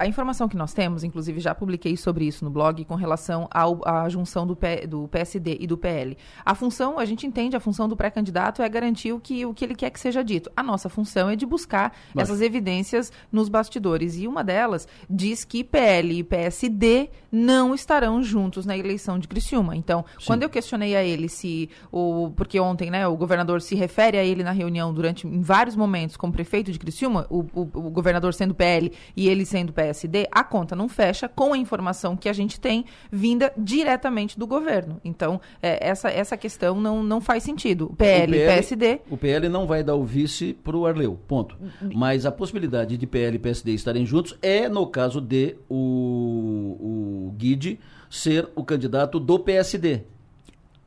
A 0.00 0.06
informação 0.06 0.48
que 0.48 0.56
nós 0.56 0.72
temos, 0.72 1.04
inclusive 1.04 1.40
já 1.40 1.54
publiquei 1.54 1.94
sobre 1.94 2.24
isso 2.24 2.42
no 2.42 2.50
blog, 2.50 2.82
com 2.86 2.94
relação 2.94 3.46
ao, 3.50 3.86
à 3.86 4.08
junção 4.08 4.46
do, 4.46 4.56
P, 4.56 4.86
do 4.86 5.06
PSD 5.08 5.58
e 5.60 5.66
do 5.66 5.76
PL. 5.76 6.16
A 6.42 6.54
função, 6.54 6.98
a 6.98 7.04
gente 7.04 7.26
entende, 7.26 7.54
a 7.54 7.60
função 7.60 7.86
do 7.86 7.94
pré-candidato 7.94 8.62
é 8.62 8.68
garantir 8.70 9.12
o 9.12 9.20
que, 9.20 9.44
o 9.44 9.52
que 9.52 9.62
ele 9.62 9.74
quer 9.74 9.90
que 9.90 10.00
seja 10.00 10.24
dito. 10.24 10.50
A 10.56 10.62
nossa 10.62 10.88
função 10.88 11.28
é 11.28 11.36
de 11.36 11.44
buscar 11.44 11.94
Mas... 12.14 12.30
essas 12.30 12.40
evidências 12.40 13.12
nos 13.30 13.50
bastidores. 13.50 14.16
E 14.16 14.26
uma 14.26 14.42
delas 14.42 14.88
diz 15.08 15.44
que 15.44 15.62
PL 15.62 16.20
e 16.20 16.24
PSD 16.24 17.10
não 17.30 17.74
estarão 17.74 18.22
juntos 18.22 18.64
na 18.64 18.78
eleição 18.78 19.18
de 19.18 19.28
Criciúma. 19.28 19.76
Então, 19.76 20.02
Sim. 20.18 20.26
quando 20.26 20.44
eu 20.44 20.48
questionei 20.48 20.96
a 20.96 21.04
ele 21.04 21.28
se 21.28 21.68
o. 21.92 22.30
Porque 22.34 22.58
ontem, 22.58 22.90
né, 22.90 23.06
o 23.06 23.18
governador 23.18 23.60
se 23.60 23.74
refere 23.74 24.16
a 24.16 24.24
ele 24.24 24.42
na 24.42 24.52
reunião 24.52 24.94
durante 24.94 25.26
em 25.26 25.42
vários 25.42 25.76
momentos 25.76 26.16
como 26.16 26.32
prefeito 26.32 26.72
de 26.72 26.78
Criciúma, 26.78 27.26
o, 27.28 27.40
o, 27.52 27.60
o 27.60 27.90
governador 27.90 28.32
sendo 28.32 28.54
PL 28.54 28.90
e 29.14 29.28
ele 29.28 29.44
sendo 29.44 29.74
PSD 29.74 29.89
PSD, 29.90 30.28
a 30.30 30.44
conta 30.44 30.76
não 30.76 30.88
fecha 30.88 31.28
com 31.28 31.52
a 31.52 31.58
informação 31.58 32.16
que 32.16 32.28
a 32.28 32.32
gente 32.32 32.60
tem 32.60 32.84
vinda 33.10 33.52
diretamente 33.56 34.38
do 34.38 34.46
governo. 34.46 35.00
Então, 35.04 35.40
é, 35.60 35.88
essa, 35.88 36.08
essa 36.08 36.36
questão 36.36 36.80
não, 36.80 37.02
não 37.02 37.20
faz 37.20 37.42
sentido. 37.42 37.86
O 37.86 37.96
PL 37.96 38.36
e 38.36 38.46
PSD. 38.46 39.00
O 39.10 39.16
PL 39.16 39.48
não 39.48 39.66
vai 39.66 39.82
dar 39.82 39.96
o 39.96 40.04
vice 40.04 40.54
para 40.54 40.76
o 40.76 40.86
Arleu, 40.86 41.18
ponto. 41.26 41.56
Mas 41.94 42.24
a 42.24 42.32
possibilidade 42.32 42.96
de 42.96 43.06
PL 43.06 43.36
e 43.36 43.38
PSD 43.38 43.72
estarem 43.72 44.06
juntos 44.06 44.36
é 44.40 44.68
no 44.68 44.86
caso 44.86 45.20
de 45.20 45.56
o, 45.68 47.28
o 47.28 47.34
Guide 47.36 47.80
ser 48.08 48.48
o 48.54 48.64
candidato 48.64 49.18
do 49.18 49.38
PSD. 49.38 50.02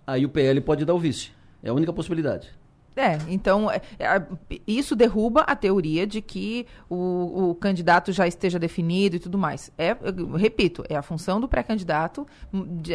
Aí 0.08 0.26
o 0.26 0.30
PL 0.30 0.60
pode 0.62 0.86
dar 0.86 0.94
o 0.94 1.00
vice. 1.00 1.32
É 1.62 1.70
a 1.70 1.74
única 1.74 1.94
possibilidade. 1.94 2.50
É, 2.96 3.18
então 3.28 3.72
é, 3.72 3.82
é, 4.00 4.22
isso 4.68 4.96
derruba 4.96 5.42
a 5.42 5.56
teoria 5.56 6.06
de 6.06 6.22
que 6.22 6.68
o, 6.90 7.50
o, 7.50 7.56
candidato 7.56 8.12
já 8.12 8.28
esteja 8.28 8.60
definido 8.60 9.16
e 9.16 9.20
tudo 9.20 9.38
mais. 9.38 9.72
É, 9.78 9.96
repito, 10.38 10.84
é 10.88 10.96
a 10.96 11.02
função 11.02 11.42
do 11.42 11.48
pré-candidato 11.48 12.28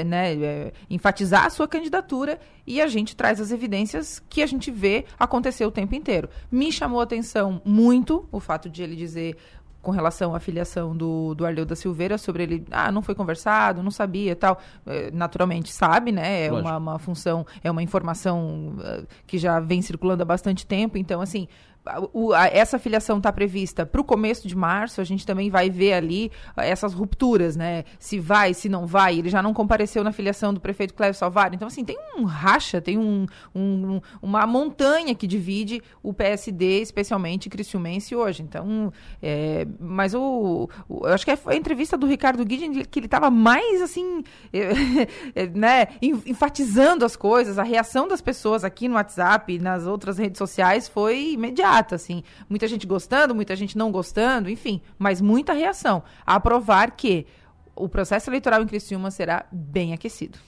né, 0.06 0.34
é, 0.34 0.72
enfatizar 0.88 1.46
a 1.46 1.50
sua 1.50 1.66
candidatura 1.66 2.38
e 2.66 2.80
a 2.80 2.86
gente 2.86 3.16
traz 3.16 3.40
as 3.40 3.50
evidências 3.50 4.22
que 4.28 4.42
a 4.42 4.46
gente 4.46 4.70
vê 4.70 5.04
acontecer 5.18 5.64
o 5.64 5.70
tempo 5.70 5.94
inteiro. 5.94 6.28
Me 6.50 6.70
chamou 6.70 7.00
a 7.00 7.04
atenção 7.04 7.60
muito 7.64 8.28
o 8.30 8.38
fato 8.38 8.68
de 8.68 8.82
ele 8.82 8.94
dizer 8.94 9.36
com 9.88 9.92
relação 9.92 10.34
à 10.34 10.38
filiação 10.38 10.94
do, 10.94 11.34
do 11.34 11.46
Arleu 11.46 11.64
da 11.64 11.74
Silveira, 11.74 12.18
sobre 12.18 12.42
ele, 12.42 12.64
ah, 12.70 12.92
não 12.92 13.00
foi 13.00 13.14
conversado, 13.14 13.82
não 13.82 13.90
sabia 13.90 14.36
tal. 14.36 14.60
É, 14.84 15.10
naturalmente 15.10 15.72
sabe, 15.72 16.12
né? 16.12 16.44
É 16.44 16.52
uma, 16.52 16.76
uma, 16.76 16.98
função, 16.98 17.46
é 17.64 17.70
uma 17.70 17.82
informação 17.82 18.76
uh, 18.76 19.06
que 19.26 19.38
já 19.38 19.58
vem 19.58 19.80
circulando 19.80 20.22
há 20.22 20.26
bastante 20.26 20.66
tempo. 20.66 20.98
Então, 20.98 21.22
assim, 21.22 21.48
o, 22.12 22.32
a, 22.32 22.46
essa 22.46 22.78
filiação 22.78 23.18
está 23.18 23.32
prevista 23.32 23.86
para 23.86 24.00
o 24.00 24.04
começo 24.04 24.46
de 24.46 24.56
março, 24.56 25.00
a 25.00 25.04
gente 25.04 25.26
também 25.26 25.50
vai 25.50 25.70
ver 25.70 25.94
ali 25.94 26.30
essas 26.56 26.92
rupturas, 26.92 27.56
né? 27.56 27.84
Se 27.98 28.18
vai, 28.18 28.54
se 28.54 28.68
não 28.68 28.86
vai. 28.86 29.18
Ele 29.18 29.28
já 29.28 29.42
não 29.42 29.54
compareceu 29.54 30.04
na 30.04 30.12
filiação 30.12 30.52
do 30.52 30.60
prefeito 30.60 30.94
Cléber 30.94 31.14
Salvador. 31.14 31.54
Então, 31.54 31.68
assim, 31.68 31.84
tem 31.84 31.98
um 32.16 32.24
racha, 32.24 32.80
tem 32.80 32.98
um, 32.98 33.26
um, 33.54 34.00
uma 34.20 34.46
montanha 34.46 35.14
que 35.14 35.26
divide 35.26 35.82
o 36.02 36.12
PSD, 36.12 36.80
especialmente 36.80 37.48
Criciumense 37.48 38.14
hoje. 38.14 38.42
Então, 38.42 38.92
é, 39.22 39.66
mas 39.80 40.14
o, 40.14 40.68
o, 40.88 41.06
eu 41.06 41.14
acho 41.14 41.24
que 41.24 41.30
a 41.30 41.54
entrevista 41.54 41.96
do 41.96 42.06
Ricardo 42.06 42.44
Guidin 42.44 42.84
que 42.84 42.98
ele 42.98 43.06
estava 43.06 43.30
mais, 43.30 43.80
assim, 43.82 44.22
é, 45.34 45.46
né, 45.46 45.88
enfatizando 46.02 47.04
as 47.04 47.16
coisas, 47.16 47.58
a 47.58 47.62
reação 47.62 48.08
das 48.08 48.20
pessoas 48.20 48.64
aqui 48.64 48.88
no 48.88 48.94
WhatsApp, 48.94 49.58
nas 49.58 49.86
outras 49.86 50.18
redes 50.18 50.38
sociais 50.38 50.88
foi 50.88 51.32
imediata, 51.32 51.77
assim. 51.94 52.22
Muita 52.48 52.66
gente 52.66 52.86
gostando, 52.86 53.34
muita 53.34 53.54
gente 53.56 53.76
não 53.76 53.90
gostando, 53.90 54.50
enfim, 54.50 54.80
mas 54.98 55.20
muita 55.20 55.52
reação 55.52 56.02
a 56.24 56.38
provar 56.38 56.92
que 56.92 57.26
o 57.74 57.88
processo 57.88 58.28
eleitoral 58.28 58.62
em 58.62 58.66
Criciúma 58.66 59.10
será 59.10 59.46
bem 59.52 59.92
aquecido. 59.92 60.38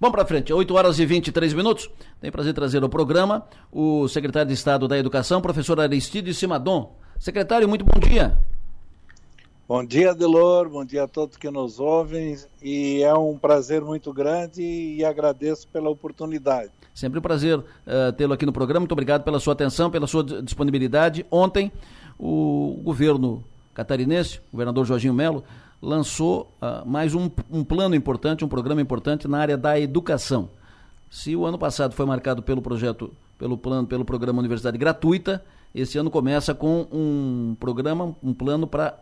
Vamos 0.00 0.14
para 0.14 0.24
frente, 0.24 0.52
8 0.52 0.74
horas 0.74 0.98
e 1.00 1.06
23 1.06 1.52
minutos. 1.54 1.90
Tem 2.20 2.30
prazer 2.30 2.54
trazer 2.54 2.82
ao 2.82 2.88
programa 2.88 3.46
o 3.72 4.06
secretário 4.06 4.48
de 4.48 4.54
Estado 4.54 4.86
da 4.86 4.96
Educação, 4.96 5.40
professor 5.40 5.80
Aristide 5.80 6.32
Simadon. 6.32 6.96
Secretário, 7.18 7.68
muito 7.68 7.84
bom 7.84 7.98
dia. 7.98 8.38
Bom 9.66 9.84
dia, 9.84 10.14
Delor, 10.14 10.68
bom 10.68 10.84
dia 10.84 11.02
a 11.02 11.08
todos 11.08 11.36
que 11.36 11.50
nos 11.50 11.78
ouvem 11.78 12.38
e 12.62 13.02
é 13.02 13.12
um 13.12 13.36
prazer 13.36 13.82
muito 13.82 14.12
grande 14.12 14.62
e 14.62 15.04
agradeço 15.04 15.68
pela 15.68 15.90
oportunidade. 15.90 16.70
Sempre 16.98 17.20
um 17.20 17.22
prazer 17.22 17.56
uh, 17.56 18.12
tê-lo 18.16 18.32
aqui 18.32 18.44
no 18.44 18.52
programa, 18.52 18.80
muito 18.80 18.90
obrigado 18.90 19.22
pela 19.22 19.38
sua 19.38 19.52
atenção, 19.52 19.88
pela 19.88 20.08
sua 20.08 20.24
disponibilidade. 20.42 21.24
Ontem, 21.30 21.70
o 22.18 22.80
governo 22.82 23.44
catarinense, 23.72 24.40
o 24.48 24.50
governador 24.50 24.84
Jorginho 24.84 25.14
Melo, 25.14 25.44
lançou 25.80 26.52
uh, 26.60 26.84
mais 26.84 27.14
um, 27.14 27.30
um 27.52 27.62
plano 27.62 27.94
importante, 27.94 28.44
um 28.44 28.48
programa 28.48 28.80
importante 28.80 29.28
na 29.28 29.38
área 29.38 29.56
da 29.56 29.78
educação. 29.78 30.50
Se 31.08 31.36
o 31.36 31.46
ano 31.46 31.56
passado 31.56 31.94
foi 31.94 32.04
marcado 32.04 32.42
pelo 32.42 32.60
projeto, 32.60 33.12
pelo 33.38 33.56
plano, 33.56 33.86
pelo 33.86 34.04
programa 34.04 34.40
Universidade 34.40 34.76
Gratuita, 34.76 35.44
esse 35.72 35.98
ano 35.98 36.10
começa 36.10 36.52
com 36.52 36.88
um 36.90 37.56
programa, 37.60 38.16
um 38.20 38.34
plano 38.34 38.66
para 38.66 38.98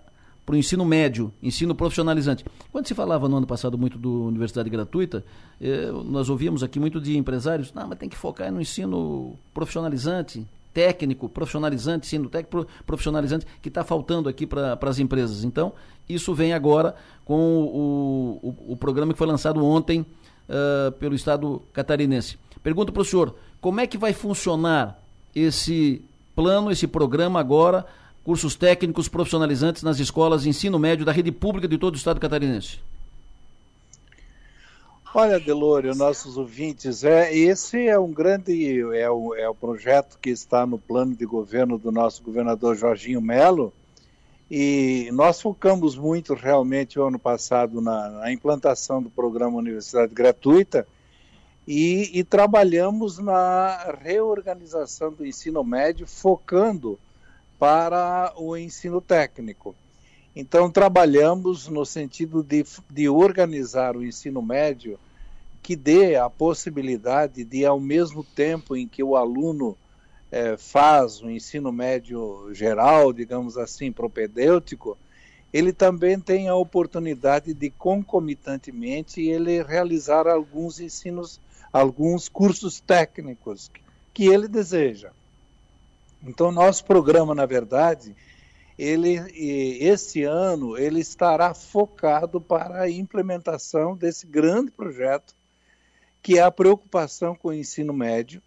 para 0.47 0.55
o 0.55 0.57
ensino 0.57 0.85
médio, 0.85 1.33
ensino 1.43 1.75
profissionalizante. 1.75 2.45
Quando 2.71 2.87
se 2.87 2.95
falava 2.95 3.29
no 3.29 3.37
ano 3.37 3.47
passado 3.49 3.77
muito 3.77 3.99
do 3.99 4.27
universidade 4.27 4.71
gratuita, 4.71 5.25
eh, 5.61 5.91
nós 6.05 6.31
ouvíamos 6.31 6.63
aqui 6.63 6.79
muito 6.79 7.01
de 7.01 7.19
empresários, 7.19 7.73
não, 7.75 7.89
mas 7.89 7.99
tem 7.99 8.09
que 8.09 8.17
focar 8.17 8.53
no 8.53 8.61
ensino 8.61 9.37
profissionalizante, 9.53 10.47
técnico, 10.73 11.29
profissionalizante, 11.29 12.07
ensino 12.07 12.29
técnico 12.29 12.65
profissionalizante, 12.87 13.45
que 13.61 13.69
está 13.69 13.83
faltando 13.83 14.29
aqui 14.29 14.47
para 14.47 14.79
as 14.83 15.01
empresas. 15.01 15.43
Então, 15.43 15.73
isso 16.09 16.33
vem 16.33 16.53
agora 16.53 16.95
com 17.25 17.41
o, 17.41 18.41
o, 18.43 18.73
o 18.73 18.77
programa 18.77 19.13
que 19.13 19.19
foi 19.19 19.27
lançado 19.27 19.65
ontem 19.65 20.01
uh, 20.49 20.93
pelo 20.93 21.17
Estado 21.17 21.61
catarinense. 21.73 22.39
Pergunto 22.63 22.93
para 22.93 23.03
o 23.03 23.05
senhor, 23.05 23.35
como 23.61 23.81
é 23.81 23.87
que 23.87 23.99
vai 23.99 24.13
funcionar 24.13 25.03
esse 25.35 26.05
plano, 26.37 26.71
esse 26.71 26.87
programa 26.87 27.41
agora, 27.41 27.87
cursos 28.27 28.57
técnicos 28.57 29.07
profissionalizantes 29.07 29.85
nas 29.85 30.01
escolas 30.01 30.43
de 30.43 30.49
ensino 30.49 30.81
médio 30.81 31.07
da 31.07 31.13
rede 31.13 31.31
pública 31.31 31.69
de 31.69 31.79
todo 31.79 31.95
o 31.95 31.97
Estado 31.97 32.19
catarinense? 32.19 32.81
Olha, 35.15 35.39
Delório, 35.39 35.95
nossos 35.95 36.37
ouvintes, 36.37 37.05
é, 37.05 37.33
esse 37.33 37.87
é 37.87 37.97
um 37.97 38.13
grande, 38.13 38.81
é 38.97 39.09
o, 39.09 39.33
é 39.33 39.49
o 39.49 39.55
projeto 39.55 40.19
que 40.21 40.31
está 40.31 40.67
no 40.67 40.77
plano 40.77 41.15
de 41.15 41.25
governo 41.25 41.79
do 41.79 41.93
nosso 41.93 42.21
governador 42.21 42.77
Jorginho 42.77 43.23
Melo, 43.23 43.73
e 44.51 45.09
nós 45.13 45.41
focamos 45.41 45.97
muito 45.97 46.35
realmente 46.35 46.99
o 46.99 47.07
ano 47.07 47.21
passado 47.21 47.81
na, 47.81 48.09
na 48.11 48.33
implantação 48.33 49.01
do 49.01 49.09
programa 49.09 49.57
Universidade 49.57 50.13
Gratuita 50.13 50.85
e, 51.67 52.11
e, 52.13 52.25
trabalhamos 52.25 53.19
na 53.19 53.97
reorganização 54.03 55.13
do 55.13 55.25
ensino 55.25 55.63
médio, 55.63 56.09
focando 56.09 56.99
para 57.59 58.33
o 58.37 58.57
ensino 58.57 59.01
técnico. 59.01 59.75
Então, 60.35 60.71
trabalhamos 60.71 61.67
no 61.69 61.87
sentido 61.87 62.43
de, 62.43 62.65
de 62.91 63.09
organizar 63.09 63.97
o 63.97 64.05
ensino 64.05 64.43
médio 64.43 64.99
que 65.63 65.75
dê 65.75 66.15
a 66.15 66.29
possibilidade 66.29 67.45
de, 67.45 67.65
ao 67.65 67.81
mesmo 67.81 68.23
tempo 68.23 68.77
em 68.77 68.87
que 68.87 69.03
o 69.03 69.17
aluno 69.17 69.77
é, 70.31 70.57
faz 70.57 71.23
o 71.23 71.31
ensino 71.31 71.73
médio 71.73 72.51
geral, 72.53 73.13
digamos 73.13 73.57
assim, 73.57 73.91
propedêutico, 73.91 74.99
ele 75.53 75.73
também 75.73 76.21
tem 76.21 76.49
a 76.49 76.55
oportunidade 76.55 77.55
de, 77.55 77.71
concomitantemente, 77.71 79.23
ele 79.23 79.63
realizar 79.63 80.27
alguns 80.27 80.81
ensinos, 80.81 81.41
alguns 81.73 82.29
cursos 82.29 82.79
técnicos 82.79 83.71
que 84.13 84.27
ele 84.27 84.49
deseja. 84.49 85.13
Então, 86.29 86.51
nosso 86.51 86.85
programa, 86.85 87.35
na 87.35 87.47
verdade, 87.47 88.15
ele, 88.79 89.17
esse 89.81 90.25
ano, 90.25 90.77
ele 90.77 91.01
estará 91.01 91.55
focado 91.55 92.41
para 92.41 92.83
a 92.83 92.91
implementação 92.91 93.97
desse 93.97 94.27
grande 94.27 94.71
projeto 94.71 95.35
que 96.23 96.39
é 96.39 96.43
a 96.43 96.51
preocupação 96.51 97.37
com 97.37 97.49
o 97.49 97.55
ensino 97.55 97.93
médio, 97.93 98.43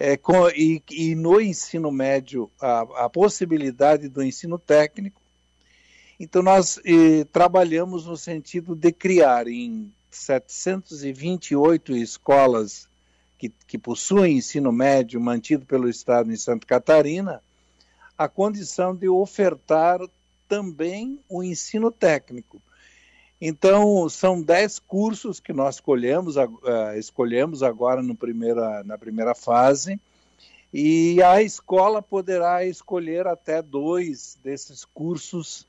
é, 0.00 0.16
com, 0.16 0.48
e, 0.48 0.82
e, 0.90 1.14
no 1.14 1.40
ensino 1.40 1.92
médio 1.92 2.50
a, 2.60 3.04
a, 3.04 3.08
possibilidade 3.08 4.08
do 4.08 4.20
ensino 4.20 4.58
técnico. 4.58 5.22
Então, 6.18 6.42
nós 6.42 6.80
trabalhamos 7.32 8.06
no 8.06 8.16
sentido 8.16 8.74
de 8.74 8.90
criar 8.90 9.46
em 9.46 9.92
728 10.10 11.96
escolas 11.96 12.87
que, 13.38 13.50
que 13.66 13.78
possuem 13.78 14.36
ensino 14.36 14.72
médio 14.72 15.20
mantido 15.20 15.64
pelo 15.64 15.88
Estado 15.88 16.30
em 16.32 16.36
Santa 16.36 16.66
Catarina, 16.66 17.40
a 18.16 18.28
condição 18.28 18.94
de 18.94 19.08
ofertar 19.08 20.00
também 20.48 21.20
o 21.28 21.42
ensino 21.42 21.90
técnico. 21.90 22.60
Então, 23.40 24.08
são 24.08 24.42
dez 24.42 24.80
cursos 24.80 25.38
que 25.38 25.52
nós 25.52 25.76
escolhemos, 25.76 26.36
uh, 26.36 26.48
escolhemos 26.98 27.62
agora 27.62 28.02
no 28.02 28.16
primeira, 28.16 28.82
na 28.82 28.98
primeira 28.98 29.34
fase, 29.34 30.00
e 30.74 31.22
a 31.22 31.40
escola 31.40 32.02
poderá 32.02 32.64
escolher 32.64 33.28
até 33.28 33.62
dois 33.62 34.36
desses 34.42 34.84
cursos 34.84 35.66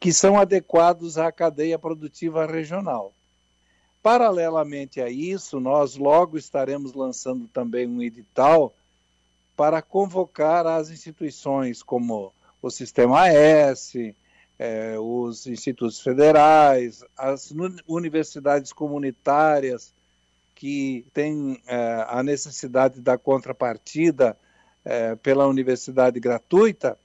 que 0.00 0.12
são 0.12 0.38
adequados 0.38 1.18
à 1.18 1.30
cadeia 1.30 1.78
produtiva 1.78 2.46
regional. 2.46 3.12
Paralelamente 4.02 5.00
a 5.00 5.08
isso, 5.08 5.60
nós 5.60 5.96
logo 5.96 6.36
estaremos 6.36 6.92
lançando 6.92 7.46
também 7.46 7.86
um 7.86 8.02
edital 8.02 8.74
para 9.56 9.80
convocar 9.80 10.66
as 10.66 10.90
instituições 10.90 11.82
como 11.82 12.32
o 12.60 12.70
Sistema 12.70 13.28
S, 13.28 14.16
é, 14.58 14.98
os 14.98 15.46
institutos 15.46 16.00
federais, 16.00 17.04
as 17.16 17.52
universidades 17.86 18.72
comunitárias 18.72 19.92
que 20.54 21.04
têm 21.12 21.60
é, 21.66 22.04
a 22.08 22.22
necessidade 22.22 23.00
da 23.00 23.16
contrapartida 23.16 24.36
é, 24.84 25.14
pela 25.16 25.46
universidade 25.46 26.18
gratuita, 26.18 26.98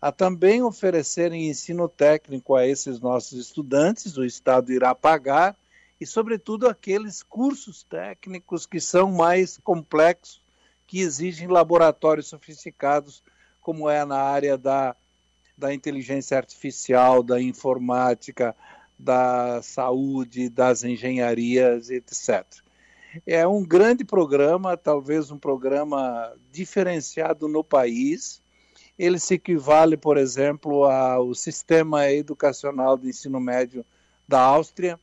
a 0.00 0.12
também 0.12 0.62
oferecerem 0.62 1.48
ensino 1.48 1.88
técnico 1.88 2.54
a 2.54 2.66
esses 2.66 3.00
nossos 3.00 3.38
estudantes, 3.38 4.16
o 4.16 4.24
Estado 4.24 4.72
irá 4.72 4.94
pagar, 4.94 5.56
e, 6.00 6.06
sobretudo, 6.06 6.68
aqueles 6.68 7.22
cursos 7.22 7.82
técnicos 7.82 8.66
que 8.66 8.80
são 8.80 9.12
mais 9.12 9.58
complexos, 9.58 10.40
que 10.86 11.00
exigem 11.00 11.48
laboratórios 11.48 12.28
sofisticados, 12.28 13.22
como 13.60 13.88
é 13.90 14.04
na 14.04 14.20
área 14.20 14.56
da 14.56 14.96
da 15.58 15.74
inteligência 15.74 16.36
artificial, 16.36 17.20
da 17.20 17.42
informática, 17.42 18.54
da 18.96 19.60
saúde, 19.60 20.48
das 20.48 20.84
engenharias, 20.84 21.90
etc. 21.90 22.44
É 23.26 23.46
um 23.46 23.64
grande 23.64 24.04
programa, 24.04 24.76
talvez 24.76 25.32
um 25.32 25.38
programa 25.38 26.32
diferenciado 26.52 27.48
no 27.48 27.64
país. 27.64 28.40
Ele 28.96 29.18
se 29.18 29.34
equivale, 29.34 29.96
por 29.96 30.16
exemplo, 30.16 30.84
ao 30.84 31.34
sistema 31.34 32.08
educacional 32.10 32.96
de 32.96 33.08
ensino 33.08 33.40
médio 33.40 33.84
da 34.26 34.40
Áustria, 34.40 34.98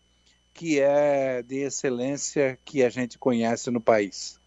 que 0.55 0.79
é 0.79 1.43
de 1.43 1.57
excelência 1.57 2.57
que 2.63 2.81
a 2.81 2.89
gente 2.89 3.19
conhece 3.19 3.69
no 3.69 3.81
país. 3.81 4.39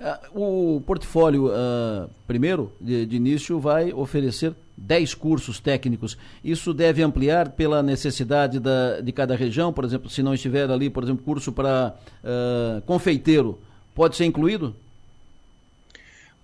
Uh, 0.00 0.76
o 0.76 0.80
portfólio, 0.80 1.48
uh, 1.48 2.08
primeiro, 2.26 2.72
de, 2.80 3.04
de, 3.04 3.16
início, 3.16 3.58
vai 3.58 3.92
oferecer 3.92 4.54
10 4.76 5.14
cursos 5.14 5.58
técnicos. 5.58 6.16
Isso 6.44 6.72
deve 6.72 7.02
ampliar 7.02 7.50
pela 7.50 7.82
necessidade 7.82 8.60
da, 8.60 9.00
de 9.00 9.10
cada 9.10 9.34
região, 9.34 9.72
por 9.72 9.84
exemplo, 9.84 10.08
se 10.08 10.22
não 10.22 10.32
estiver 10.32 10.70
ali, 10.70 10.88
por 10.88 11.02
exemplo, 11.02 11.24
curso 11.24 11.52
para 11.52 11.96
uh, 12.22 12.80
confeiteiro, 12.82 13.58
pode 13.92 14.14
ser 14.14 14.26
incluído? 14.26 14.76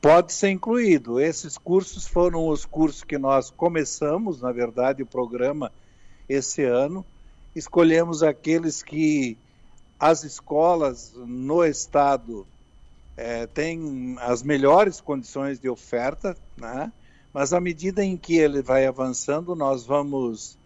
pode 0.00 0.32
ser 0.32 0.50
incluído. 0.50 1.20
Esses 1.20 1.58
cursos 1.58 2.06
foram 2.06 2.48
os 2.48 2.64
cursos 2.64 3.04
que 3.04 3.18
nós 3.18 3.50
começamos, 3.50 4.40
na 4.40 4.50
verdade, 4.50 5.02
o 5.02 5.06
programa 5.06 5.70
esse 6.28 6.64
ano. 6.64 7.04
Escolhemos 7.54 8.22
aqueles 8.22 8.82
que 8.82 9.36
as 9.98 10.24
escolas 10.24 11.12
no 11.16 11.64
estado 11.64 12.46
é, 13.16 13.46
têm 13.46 14.16
as 14.20 14.42
melhores 14.42 15.00
condições 15.00 15.58
de 15.58 15.68
oferta, 15.68 16.36
né? 16.56 16.92
mas 17.32 17.52
à 17.52 17.60
medida 17.60 18.04
em 18.04 18.16
que 18.16 18.36
ele 18.36 18.62
vai 18.62 18.86
avançando, 18.86 19.54
nós 19.54 19.84
vamos, 19.84 20.58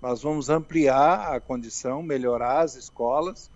nós 0.00 0.22
vamos 0.22 0.50
ampliar 0.50 1.34
a 1.34 1.40
condição, 1.40 2.02
melhorar 2.02 2.60
as 2.60 2.74
escolas 2.74 3.50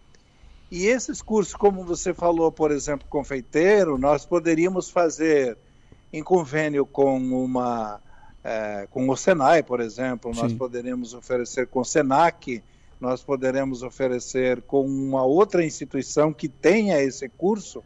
e 0.71 0.87
esses 0.87 1.23
cursos, 1.23 1.55
como 1.55 1.85
você 1.85 2.13
falou, 2.13 2.51
por 2.51 2.73
exemplo, 2.73 3.07
confeiteiro, 3.09 3.97
nós 3.97 4.27
poderíamos 4.27 4.91
fazer 4.91 5.57
em 6.13 6.23
convênio 6.23 6.85
com 6.85 7.19
uma 7.19 8.01
é, 8.43 8.87
com 8.91 9.09
o 9.09 9.17
Senai, 9.17 9.63
por 9.63 9.81
exemplo, 9.81 10.35
Sim. 10.35 10.43
nós 10.43 10.53
poderíamos 10.53 11.15
oferecer 11.15 11.67
com 11.67 11.81
o 11.81 11.85
Senac, 11.85 12.63
nós 13.01 13.23
poderemos 13.23 13.83
oferecer 13.83 14.63
com 14.63 14.87
uma 14.87 15.25
outra 15.25 15.65
instituição 15.65 16.33
que 16.33 16.49
tenha 16.49 17.01
esse 17.03 17.29
curso 17.29 17.83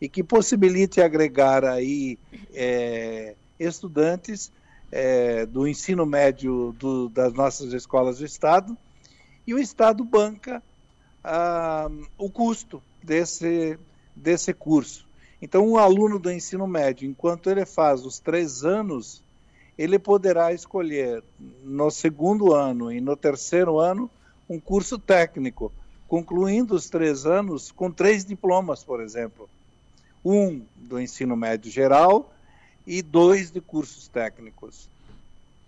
e 0.00 0.08
que 0.08 0.22
possibilite 0.22 1.00
agregar 1.00 1.64
aí 1.64 2.18
é, 2.54 3.34
estudantes 3.58 4.52
é, 4.90 5.46
do 5.46 5.66
ensino 5.66 6.04
médio 6.04 6.74
do, 6.78 7.08
das 7.08 7.32
nossas 7.32 7.72
escolas 7.72 8.18
do 8.18 8.24
Estado 8.24 8.76
e 9.46 9.54
o 9.54 9.58
Estado 9.58 10.04
banca 10.04 10.62
ah, 11.24 11.88
o 12.18 12.30
custo 12.30 12.82
desse, 13.02 13.78
desse 14.14 14.52
curso. 14.52 15.06
Então, 15.40 15.66
um 15.68 15.76
aluno 15.76 16.18
do 16.18 16.30
ensino 16.30 16.66
médio, 16.66 17.08
enquanto 17.08 17.50
ele 17.50 17.66
faz 17.66 18.06
os 18.06 18.20
três 18.20 18.64
anos, 18.64 19.22
ele 19.76 19.98
poderá 19.98 20.52
escolher 20.52 21.22
no 21.64 21.90
segundo 21.90 22.52
ano 22.52 22.92
e 22.92 23.00
no 23.00 23.16
terceiro 23.16 23.78
ano 23.78 24.10
um 24.52 24.60
curso 24.60 24.98
técnico, 24.98 25.72
concluindo 26.06 26.74
os 26.74 26.90
três 26.90 27.24
anos 27.24 27.72
com 27.72 27.90
três 27.90 28.24
diplomas, 28.24 28.84
por 28.84 29.00
exemplo. 29.00 29.48
Um 30.24 30.62
do 30.76 31.00
ensino 31.00 31.34
médio 31.34 31.70
geral 31.70 32.32
e 32.86 33.00
dois 33.00 33.50
de 33.50 33.60
cursos 33.60 34.08
técnicos. 34.08 34.88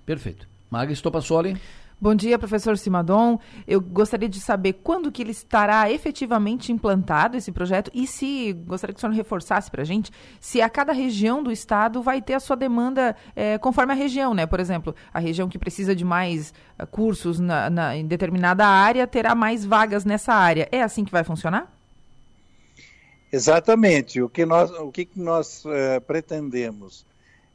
Perfeito. 0.05 0.47
Maga 0.71 0.95
Stopassoli. 0.95 1.57
Bom 2.01 2.15
dia, 2.15 2.39
professor 2.39 2.77
Simadon. 2.77 3.39
Eu 3.67 3.81
gostaria 3.81 4.29
de 4.29 4.41
saber 4.41 4.75
quando 4.75 5.13
que 5.13 5.23
ele 5.23 5.31
estará 5.31 5.91
efetivamente 5.91 6.73
implantado 6.73 7.37
esse 7.37 7.53
projeto 7.53 7.91
e 7.95 8.07
se, 8.07 8.53
gostaria 8.53 8.93
que 8.93 8.99
o 8.99 9.01
senhor 9.01 9.15
reforçasse 9.15 9.71
para 9.71 9.83
a 9.83 9.85
gente, 9.85 10.11
se 10.41 10.61
a 10.61 10.69
cada 10.69 10.93
região 10.93 11.43
do 11.43 11.53
estado 11.53 12.03
vai 12.03 12.21
ter 12.21 12.35
a 12.35 12.41
sua 12.41 12.57
demanda 12.57 13.17
é, 13.35 13.59
conforme 13.59 13.93
a 13.93 13.97
região, 13.97 14.35
né? 14.35 14.45
Por 14.45 14.61
exemplo, 14.61 14.95
a 15.13 15.19
região 15.19 15.49
que 15.49 15.59
precisa 15.59 15.95
de 15.95 16.05
mais 16.05 16.53
uh, 16.79 16.87
cursos 16.87 17.39
na, 17.39 17.71
na, 17.71 17.97
em 17.97 18.07
determinada 18.07 18.67
área 18.67 19.07
terá 19.07 19.35
mais 19.35 19.65
vagas 19.65 20.05
nessa 20.05 20.35
área. 20.35 20.69
É 20.73 20.83
assim 20.83 21.05
que 21.05 21.13
vai 21.13 21.25
funcionar? 21.25 21.73
Exatamente. 23.33 24.21
O 24.21 24.29
que 24.29 24.45
nós, 24.45 24.71
o 24.73 24.93
que 24.93 25.09
nós 25.17 25.65
uh, 25.65 26.01
pretendemos? 26.07 27.07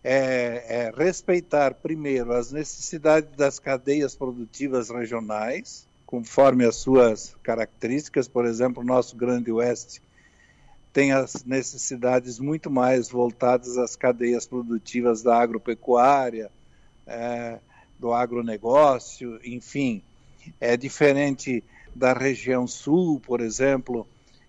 É, 0.03 0.65
é 0.67 0.91
respeitar 0.95 1.73
primeiro 1.73 2.33
as 2.33 2.51
necessidades 2.51 3.29
das 3.35 3.59
cadeias 3.59 4.15
produtivas 4.15 4.89
regionais, 4.89 5.87
conforme 6.05 6.65
as 6.65 6.75
suas 6.77 7.35
características. 7.43 8.27
Por 8.27 8.45
exemplo, 8.45 8.81
o 8.81 8.85
nosso 8.85 9.15
Grande 9.15 9.51
Oeste 9.51 10.01
tem 10.91 11.11
as 11.11 11.43
necessidades 11.43 12.39
muito 12.39 12.71
mais 12.71 13.09
voltadas 13.09 13.77
às 13.77 13.95
cadeias 13.95 14.47
produtivas 14.47 15.21
da 15.21 15.37
agropecuária, 15.39 16.49
é, 17.05 17.59
do 17.99 18.13
agronegócio, 18.13 19.39
enfim. 19.43 20.01
É 20.59 20.75
diferente 20.77 21.63
da 21.93 22.13
região 22.13 22.65
sul, 22.65 23.19
por 23.19 23.41
exemplo, 23.41 24.07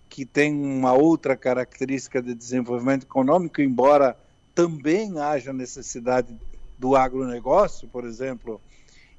que 0.09 0.25
tem 0.25 0.53
uma 0.53 0.93
outra 0.93 1.35
característica 1.35 2.21
de 2.21 2.33
desenvolvimento 2.33 3.03
econômico, 3.03 3.61
embora 3.61 4.17
também 4.53 5.17
haja 5.19 5.53
necessidade 5.53 6.35
do 6.77 6.95
agronegócio, 6.95 7.87
por 7.87 8.05
exemplo. 8.05 8.59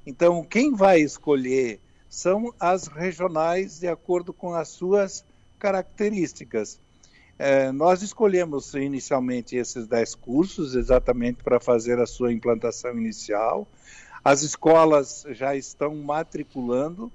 Então, 0.05 0.43
quem 0.43 0.73
vai 0.73 0.99
escolher 0.99 1.79
são 2.09 2.53
as 2.59 2.87
regionais 2.87 3.79
de 3.79 3.87
acordo 3.87 4.33
com 4.33 4.53
as 4.53 4.67
suas 4.67 5.25
características. 5.57 6.79
É, 7.39 7.71
nós 7.71 8.01
escolhemos 8.01 8.73
inicialmente 8.75 9.55
esses 9.55 9.87
10 9.87 10.15
cursos 10.15 10.75
exatamente 10.75 11.43
para 11.43 11.59
fazer 11.59 11.99
a 11.99 12.05
sua 12.05 12.31
implantação 12.31 12.97
inicial. 12.97 13.67
As 14.23 14.43
escolas 14.43 15.25
já 15.31 15.55
estão 15.55 15.95
matriculando, 15.95 17.11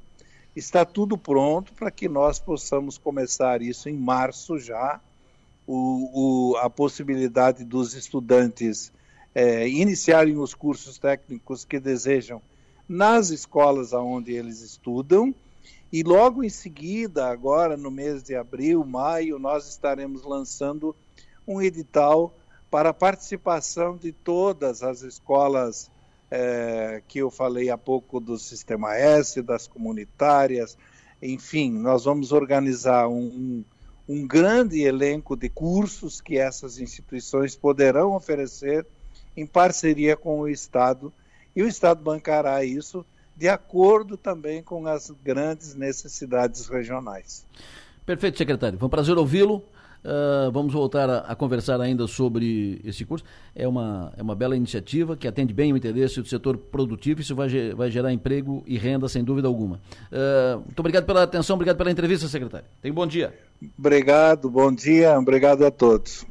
está 0.56 0.84
tudo 0.84 1.16
pronto 1.16 1.72
para 1.74 1.90
que 1.90 2.08
nós 2.08 2.38
possamos 2.38 2.98
começar 2.98 3.62
isso 3.62 3.88
em 3.88 3.96
março 3.96 4.58
já 4.58 5.00
o, 5.68 6.52
o, 6.52 6.56
a 6.56 6.70
possibilidade 6.70 7.62
dos 7.62 7.92
estudantes 7.92 8.90
é, 9.34 9.68
iniciarem 9.68 10.38
os 10.38 10.54
cursos 10.54 10.98
técnicos 10.98 11.62
que 11.62 11.78
desejam 11.78 12.40
nas 12.88 13.28
escolas 13.28 13.92
onde 13.92 14.32
eles 14.32 14.62
estudam. 14.62 15.34
E 15.92 16.02
logo 16.02 16.42
em 16.42 16.48
seguida, 16.48 17.28
agora 17.28 17.76
no 17.76 17.90
mês 17.90 18.22
de 18.22 18.34
abril, 18.34 18.82
maio, 18.82 19.38
nós 19.38 19.68
estaremos 19.68 20.24
lançando 20.24 20.96
um 21.46 21.60
edital 21.60 22.34
para 22.70 22.88
a 22.88 22.94
participação 22.94 23.94
de 23.94 24.10
todas 24.10 24.82
as 24.82 25.02
escolas 25.02 25.90
é, 26.30 27.02
que 27.06 27.18
eu 27.18 27.30
falei 27.30 27.68
há 27.68 27.76
pouco 27.76 28.20
do 28.20 28.38
Sistema 28.38 28.96
S, 28.96 29.42
das 29.42 29.66
comunitárias, 29.66 30.78
enfim, 31.20 31.72
nós 31.72 32.04
vamos 32.04 32.32
organizar 32.32 33.08
um, 33.08 33.26
um 33.26 33.64
um 34.08 34.26
grande 34.26 34.80
elenco 34.80 35.36
de 35.36 35.48
cursos 35.48 36.20
que 36.20 36.38
essas 36.38 36.78
instituições 36.78 37.54
poderão 37.54 38.14
oferecer 38.14 38.86
em 39.36 39.46
parceria 39.46 40.16
com 40.16 40.40
o 40.40 40.48
Estado, 40.48 41.12
e 41.54 41.62
o 41.62 41.68
Estado 41.68 42.02
bancará 42.02 42.64
isso 42.64 43.04
de 43.36 43.48
acordo 43.48 44.16
também 44.16 44.62
com 44.62 44.86
as 44.86 45.10
grandes 45.22 45.74
necessidades 45.74 46.66
regionais. 46.66 47.46
Perfeito, 48.04 48.38
secretário. 48.38 48.78
Foi 48.78 48.86
um 48.86 48.90
prazer 48.90 49.16
ouvi-lo. 49.16 49.62
Uh, 50.04 50.50
vamos 50.52 50.72
voltar 50.72 51.10
a, 51.10 51.18
a, 51.18 51.34
conversar 51.34 51.80
ainda 51.80 52.06
sobre 52.06 52.80
esse 52.84 53.04
curso. 53.04 53.24
É 53.54 53.66
uma, 53.66 54.12
é 54.16 54.22
uma 54.22 54.34
bela 54.34 54.56
iniciativa 54.56 55.16
que 55.16 55.26
atende 55.26 55.52
bem 55.52 55.72
o 55.72 55.76
interesse 55.76 56.20
do 56.20 56.28
setor 56.28 56.56
produtivo. 56.56 57.20
Isso 57.20 57.34
vai, 57.34 57.48
vai 57.74 57.90
gerar 57.90 58.12
emprego 58.12 58.62
e 58.66 58.78
renda, 58.78 59.08
sem 59.08 59.24
dúvida 59.24 59.48
alguma. 59.48 59.80
Uh, 60.10 60.58
muito 60.64 60.78
obrigado 60.78 61.04
pela 61.04 61.24
atenção, 61.24 61.54
obrigado 61.54 61.76
pela 61.76 61.90
entrevista, 61.90 62.28
secretário. 62.28 62.66
Tenha 62.80 62.92
um 62.92 62.94
bom 62.94 63.06
dia. 63.06 63.34
Obrigado, 63.76 64.48
bom 64.48 64.72
dia, 64.72 65.18
obrigado 65.18 65.66
a 65.66 65.70
todos. 65.70 66.24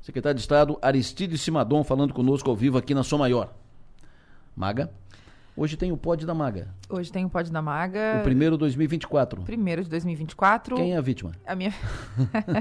Secretário 0.00 0.36
de 0.36 0.40
Estado 0.40 0.78
Aristides 0.80 1.40
Simadon 1.40 1.84
falando 1.84 2.14
conosco 2.14 2.48
ao 2.48 2.56
vivo 2.56 2.78
aqui 2.78 2.94
na 2.94 3.02
Som 3.02 3.18
Maior. 3.18 3.52
Maga. 4.56 4.90
Hoje 5.56 5.76
tem 5.76 5.92
o 5.92 5.96
Pod 5.96 6.24
da 6.24 6.34
Maga. 6.34 6.68
Hoje 6.88 7.10
tem 7.10 7.24
o 7.24 7.28
Pod 7.28 7.50
da 7.50 7.60
Maga. 7.60 8.18
O 8.20 8.22
primeiro 8.22 8.56
2024. 8.56 9.42
Primeiro 9.42 9.82
de 9.82 9.90
2024. 9.90 10.76
Quem 10.76 10.94
é 10.94 10.96
a 10.96 11.00
vítima? 11.00 11.32
A 11.46 11.54
minha 11.54 11.72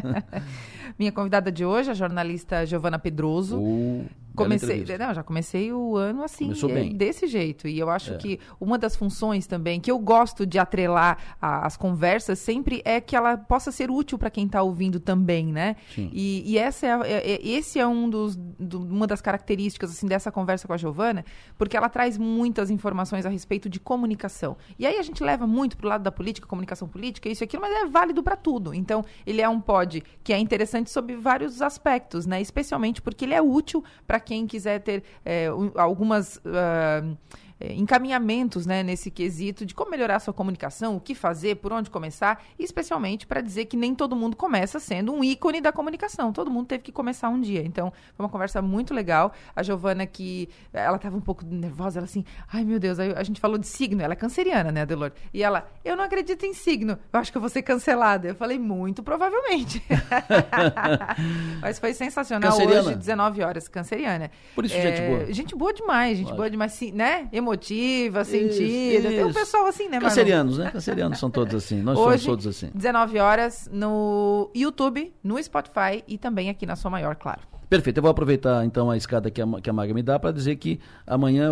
minha 0.97 1.11
convidada 1.11 1.51
de 1.51 1.63
hoje, 1.63 1.91
a 1.91 1.93
jornalista 1.93 2.65
Giovana 2.65 2.99
Pedroso. 2.99 3.57
Uh, 3.59 4.05
comecei, 4.43 4.97
não, 4.97 5.13
já 5.13 5.23
comecei 5.23 5.73
o 5.73 5.95
ano 5.95 6.23
assim, 6.23 6.53
bem. 6.67 6.95
desse 6.95 7.27
jeito. 7.27 7.67
E 7.67 7.77
eu 7.79 7.89
acho 7.89 8.13
é. 8.13 8.17
que 8.17 8.39
uma 8.59 8.77
das 8.77 8.95
funções 8.95 9.47
também 9.47 9.79
que 9.79 9.91
eu 9.91 9.99
gosto 9.99 10.45
de 10.45 10.57
atrelar 10.59 11.17
a, 11.41 11.65
as 11.65 11.77
conversas 11.77 12.39
sempre 12.39 12.81
é 12.85 12.99
que 12.99 13.15
ela 13.15 13.37
possa 13.37 13.71
ser 13.71 13.91
útil 13.91 14.17
para 14.17 14.29
quem 14.29 14.45
está 14.45 14.61
ouvindo 14.61 14.99
também, 14.99 15.47
né? 15.47 15.75
Sim. 15.93 16.09
E, 16.13 16.43
e 16.45 16.57
essa 16.57 16.85
é, 16.85 16.89
é, 16.89 17.31
é, 17.31 17.47
esse 17.47 17.79
é 17.79 17.87
um 17.87 18.09
dos, 18.09 18.35
do, 18.35 18.79
uma 18.81 19.07
das 19.07 19.21
características 19.21 19.91
assim 19.91 20.07
dessa 20.07 20.31
conversa 20.31 20.67
com 20.67 20.73
a 20.73 20.77
Giovana, 20.77 21.23
porque 21.57 21.75
ela 21.75 21.89
traz 21.89 22.17
muitas 22.17 22.69
informações 22.69 23.25
a 23.25 23.29
respeito 23.29 23.69
de 23.69 23.79
comunicação. 23.79 24.57
E 24.77 24.85
aí 24.85 24.97
a 24.97 25.01
gente 25.01 25.23
leva 25.23 25.45
muito 25.45 25.77
para 25.77 25.85
o 25.85 25.89
lado 25.89 26.03
da 26.03 26.11
política, 26.11 26.47
comunicação 26.47 26.87
política, 26.87 27.29
isso 27.29 27.43
e 27.43 27.45
aquilo, 27.45 27.61
mas 27.61 27.73
é 27.73 27.85
válido 27.85 28.23
para 28.23 28.35
tudo. 28.35 28.73
Então, 28.73 29.03
ele 29.25 29.41
é 29.41 29.49
um 29.49 29.59
pod 29.59 30.03
que 30.23 30.33
é 30.33 30.37
interessante 30.37 30.89
sob 30.89 31.15
vários 31.15 31.61
aspectos, 31.61 32.25
né? 32.25 32.41
Especialmente 32.41 33.01
porque 33.01 33.25
ele 33.25 33.33
é 33.33 33.41
útil 33.41 33.83
para 34.05 34.19
quem 34.29 34.45
quiser 34.45 34.79
ter 34.79 35.03
é, 35.25 35.47
algumas. 35.75 36.37
Uh, 36.37 37.17
é, 37.59 37.73
encaminhamentos 37.73 38.65
né, 38.65 38.81
nesse 38.83 39.11
quesito 39.11 39.65
de 39.65 39.73
como 39.73 39.91
melhorar 39.91 40.15
a 40.15 40.19
sua 40.19 40.33
comunicação, 40.33 40.95
o 40.95 40.99
que 40.99 41.13
fazer, 41.13 41.55
por 41.55 41.73
onde 41.73 41.89
começar, 41.89 42.43
especialmente 42.57 43.27
para 43.27 43.41
dizer 43.41 43.65
que 43.65 43.75
nem 43.75 43.93
todo 43.93 44.15
mundo 44.15 44.37
começa 44.37 44.79
sendo 44.79 45.11
um 45.13 45.23
ícone 45.23 45.59
da 45.61 45.71
comunicação. 45.71 46.31
Todo 46.31 46.49
mundo 46.49 46.67
teve 46.67 46.83
que 46.83 46.91
começar 46.91 47.29
um 47.29 47.39
dia. 47.39 47.61
Então, 47.65 47.91
foi 48.15 48.25
uma 48.25 48.29
conversa 48.29 48.61
muito 48.61 48.93
legal. 48.93 49.33
A 49.55 49.63
Giovana, 49.63 50.05
que 50.05 50.49
ela 50.71 50.95
estava 50.97 51.17
um 51.17 51.21
pouco 51.21 51.43
nervosa, 51.45 51.99
ela 51.99 52.05
assim, 52.05 52.23
ai 52.51 52.63
meu 52.63 52.79
Deus, 52.79 52.99
aí 52.99 53.13
a 53.15 53.23
gente 53.23 53.39
falou 53.39 53.57
de 53.57 53.67
signo, 53.67 54.01
ela 54.01 54.13
é 54.13 54.15
canceriana, 54.15 54.71
né, 54.71 54.81
Adelor? 54.81 55.11
E 55.33 55.43
ela, 55.43 55.69
eu 55.83 55.95
não 55.97 56.03
acredito 56.03 56.45
em 56.45 56.53
signo, 56.53 56.97
eu 57.11 57.19
acho 57.19 57.31
que 57.31 57.37
eu 57.37 57.41
vou 57.41 57.49
ser 57.49 57.61
cancelada. 57.61 58.27
Eu 58.27 58.35
falei, 58.35 58.57
muito 58.57 59.03
provavelmente. 59.03 59.83
Mas 61.61 61.79
foi 61.79 61.93
sensacional 61.93 62.51
Canceriana. 62.51 62.87
hoje, 62.89 62.95
19 62.95 63.41
horas, 63.41 63.67
canceriana. 63.67 64.31
Por 64.55 64.65
isso, 64.65 64.75
É, 64.75 64.81
gente 64.81 65.01
boa. 65.09 65.33
Gente 65.33 65.55
boa 65.55 65.73
demais, 65.73 66.17
gente 66.17 66.25
Lógico. 66.25 66.37
boa 66.37 66.49
demais, 66.49 66.71
sim, 66.73 66.91
né? 66.91 67.27
Emotiva, 67.49 68.21
Isso, 68.21 68.31
sentida. 68.31 69.09
Tem 69.09 69.25
um 69.25 69.29
isso. 69.29 69.39
pessoal 69.39 69.65
assim, 69.65 69.85
né, 69.85 69.93
Marlon? 69.93 70.09
Cancerianos, 70.09 70.57
né? 70.57 70.71
Cancerianos 70.71 71.19
são 71.19 71.29
todos 71.29 71.55
assim. 71.55 71.81
Nós 71.81 71.97
Hoje, 71.97 72.23
somos 72.23 72.43
todos 72.43 72.47
assim. 72.47 72.69
19 72.73 73.19
horas 73.19 73.69
no 73.71 74.51
YouTube, 74.55 75.13
no 75.23 75.41
Spotify 75.41 76.03
e 76.07 76.17
também 76.17 76.49
aqui 76.49 76.65
na 76.65 76.75
Sua 76.75 76.91
Maior, 76.91 77.15
claro. 77.15 77.41
Perfeito. 77.69 77.97
Eu 77.97 78.01
vou 78.01 78.11
aproveitar 78.11 78.65
então 78.65 78.89
a 78.89 78.97
escada 78.97 79.29
que 79.29 79.41
a, 79.41 79.45
que 79.61 79.69
a 79.69 79.73
Maga 79.73 79.93
me 79.93 80.01
dá 80.01 80.17
para 80.19 80.31
dizer 80.31 80.55
que 80.55 80.79
amanhã 81.05 81.51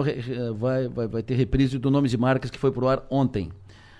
vai, 0.56 0.88
vai, 0.88 1.08
vai 1.08 1.24
ter 1.24 1.36
reprise 1.36 1.78
do 1.78 1.92
Nomes 1.92 2.14
e 2.14 2.18
Marcas 2.18 2.50
que 2.50 2.58
foi 2.58 2.72
pro 2.72 2.88
ar 2.88 3.04
ontem. 3.10 3.52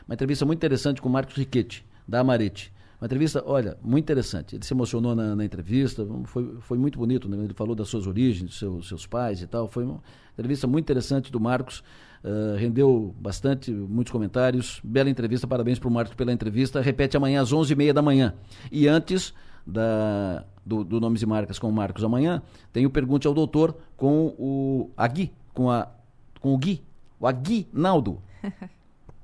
Uma 0.08 0.14
entrevista 0.14 0.46
muito 0.46 0.58
interessante 0.58 1.02
com 1.02 1.10
o 1.10 1.12
Marcos 1.12 1.36
Riquetti, 1.36 1.86
da 2.08 2.22
Amarete. 2.22 2.74
Uma 3.00 3.06
entrevista, 3.06 3.44
olha, 3.46 3.78
muito 3.84 4.06
interessante. 4.06 4.56
Ele 4.56 4.66
se 4.66 4.74
emocionou 4.74 5.16
na, 5.16 5.36
na 5.36 5.46
entrevista, 5.46 6.06
foi, 6.26 6.58
foi 6.62 6.78
muito 6.80 6.98
bonito. 6.98 7.30
Né? 7.30 7.38
Ele 7.44 7.54
falou 7.54 7.76
das 7.76 7.88
suas 7.88 8.08
origens, 8.08 8.50
dos 8.50 8.58
seus, 8.58 8.88
seus 8.88 9.06
pais 9.06 9.42
e 9.42 9.48
tal. 9.48 9.68
Foi 9.68 9.84
uma 9.84 10.02
entrevista 10.34 10.66
muito 10.66 10.86
interessante 10.86 11.32
do 11.32 11.40
Marcos. 11.40 11.84
ah, 12.24 12.58
rendeu 12.58 13.16
bastante, 13.20 13.72
muitos 13.72 14.12
comentários. 14.12 14.82
Bela 14.84 15.10
entrevista, 15.12 15.48
parabéns 15.48 15.78
para 15.78 15.88
o 15.88 15.92
Marcos 15.92 16.16
pela 16.16 16.34
entrevista. 16.34 16.82
Repete 16.82 17.16
amanhã 17.16 17.42
às 17.42 17.54
11h30 17.54 17.94
da 17.94 18.02
manhã. 18.02 18.34
E 18.72 18.88
antes 18.88 19.32
da, 19.66 20.44
do, 20.66 20.84
do 20.84 21.00
Nomes 21.00 21.22
e 21.22 21.26
Marcas 21.28 21.60
com 21.60 21.70
o 21.70 21.74
Marcos 21.74 22.04
amanhã, 22.04 22.42
tem 22.74 22.86
o 22.86 22.90
Pergunte 22.90 23.28
ao 23.28 23.34
Doutor 23.34 23.78
com 23.96 24.34
o 24.40 24.92
Agui, 24.98 25.32
com, 25.54 25.70
a, 25.70 25.88
com 26.40 26.52
o 26.52 26.58
Gui, 26.58 26.82
o 27.20 27.28
Aguinaldo. 27.28 28.20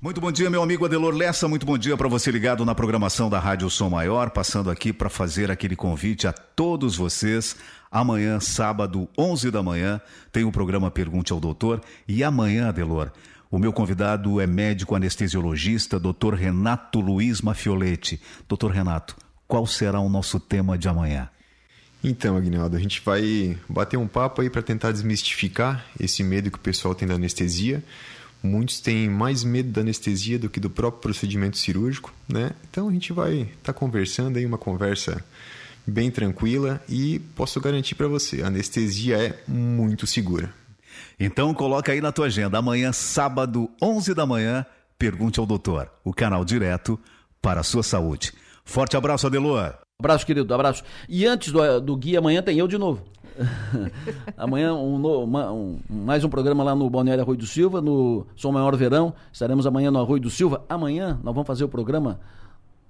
Muito 0.04 0.20
bom 0.20 0.34
dia, 0.34 0.50
meu 0.50 0.62
amigo 0.62 0.84
Adelor 0.84 1.16
Lessa. 1.16 1.48
Muito 1.48 1.66
bom 1.66 1.78
dia 1.78 1.96
para 1.96 2.10
você 2.10 2.30
ligado 2.30 2.66
na 2.66 2.76
programação 2.76 3.30
da 3.30 3.40
Rádio 3.40 3.70
Som 3.70 3.92
Maior. 3.92 4.32
Passando 4.32 4.70
aqui 4.70 4.92
para 4.92 5.10
fazer 5.10 5.50
aquele 5.50 5.78
convite 5.78 6.28
a 6.28 6.34
todos 6.34 6.98
vocês. 6.98 7.56
Amanhã, 7.90 8.38
sábado, 8.42 9.08
11 9.18 9.50
da 9.50 9.64
manhã, 9.64 10.02
tem 10.30 10.44
o 10.44 10.52
programa 10.52 10.92
Pergunte 10.92 11.32
ao 11.32 11.40
Doutor. 11.40 11.80
E 12.06 12.22
amanhã, 12.22 12.68
Adelor, 12.68 13.14
o 13.50 13.58
meu 13.58 13.72
convidado 13.72 14.42
é 14.42 14.46
médico 14.46 14.94
anestesiologista, 14.94 15.98
Dr. 15.98 16.34
Renato 16.34 17.00
Luiz 17.00 17.40
Mafioletti. 17.40 18.20
Doutor 18.46 18.72
Renato, 18.72 19.16
qual 19.48 19.66
será 19.66 20.02
o 20.02 20.10
nosso 20.10 20.38
tema 20.38 20.78
de 20.78 20.90
amanhã? 20.90 21.30
Então, 22.04 22.36
Agnaldo, 22.36 22.76
a 22.76 22.80
gente 22.82 23.02
vai 23.06 23.58
bater 23.70 23.96
um 23.96 24.10
papo 24.10 24.42
aí 24.42 24.50
para 24.50 24.62
tentar 24.62 24.92
desmistificar 24.92 25.86
esse 25.98 26.22
medo 26.26 26.52
que 26.52 26.58
o 26.58 26.62
pessoal 26.62 26.94
tem 26.94 27.08
da 27.08 27.14
anestesia. 27.14 27.82
Muitos 28.44 28.82
têm 28.82 29.10
mais 29.10 29.42
medo 29.42 29.72
da 29.72 29.80
anestesia 29.80 30.38
do 30.38 30.50
que 30.50 30.60
do 30.60 30.70
próprio 30.70 31.02
procedimento 31.02 31.58
cirúrgico, 31.58 32.14
né? 32.28 32.52
Então 32.70 32.90
a 32.90 32.92
gente 32.92 33.14
vai 33.14 33.50
estar 33.58 33.72
conversando 33.72 34.38
aí 34.38 34.46
uma 34.46 34.58
conversa 34.58 35.24
bem 35.88 36.12
tranquila 36.12 36.82
e 36.90 37.20
posso 37.36 37.62
garantir 37.62 37.96
para 37.96 38.08
você, 38.08 38.42
a 38.42 38.48
anestesia 38.48 39.18
é 39.18 39.40
muito 39.48 40.06
segura. 40.06 40.54
Então 41.18 41.54
coloca 41.54 41.94
aí 41.94 42.02
na 42.02 42.12
tua 42.12 42.26
agenda, 42.26 42.58
amanhã, 42.58 42.92
sábado, 42.92 43.70
11 43.82 44.14
da 44.14 44.26
manhã, 44.26 44.66
Pergunte 44.98 45.40
ao 45.40 45.46
Doutor, 45.46 45.90
o 46.04 46.14
canal 46.14 46.44
direto 46.44 47.00
para 47.42 47.62
a 47.62 47.64
sua 47.64 47.84
saúde. 47.84 48.34
Forte 48.66 48.96
abraço, 48.96 49.28
Adelor. 49.28 49.74
Abraço, 50.00 50.26
querido, 50.26 50.54
abraço. 50.54 50.84
E 51.08 51.26
antes 51.26 51.52
do, 51.52 51.80
do 51.80 51.96
Gui, 51.96 52.18
amanhã 52.18 52.42
tem 52.42 52.58
eu 52.58 52.68
de 52.68 52.78
novo. 52.78 53.04
amanhã 54.38 54.74
um, 54.74 54.96
um- 55.52 55.80
mais 55.90 56.24
um 56.24 56.30
programa 56.30 56.64
lá 56.64 56.76
no 56.76 56.90
Balneário 56.90 57.24
Arroio 57.24 57.38
do 57.38 57.46
Silva, 57.46 57.82
no 57.82 58.26
Som 58.36 58.52
Maior 58.52 58.76
Verão. 58.76 59.14
Estaremos 59.32 59.66
amanhã 59.66 59.92
no 59.92 60.00
Arroio 60.00 60.22
do 60.22 60.30
Silva. 60.30 60.64
Amanhã 60.70 61.20
nós 61.24 61.34
vamos 61.34 61.48
fazer 61.48 61.64
o 61.64 61.70
programa. 61.70 62.20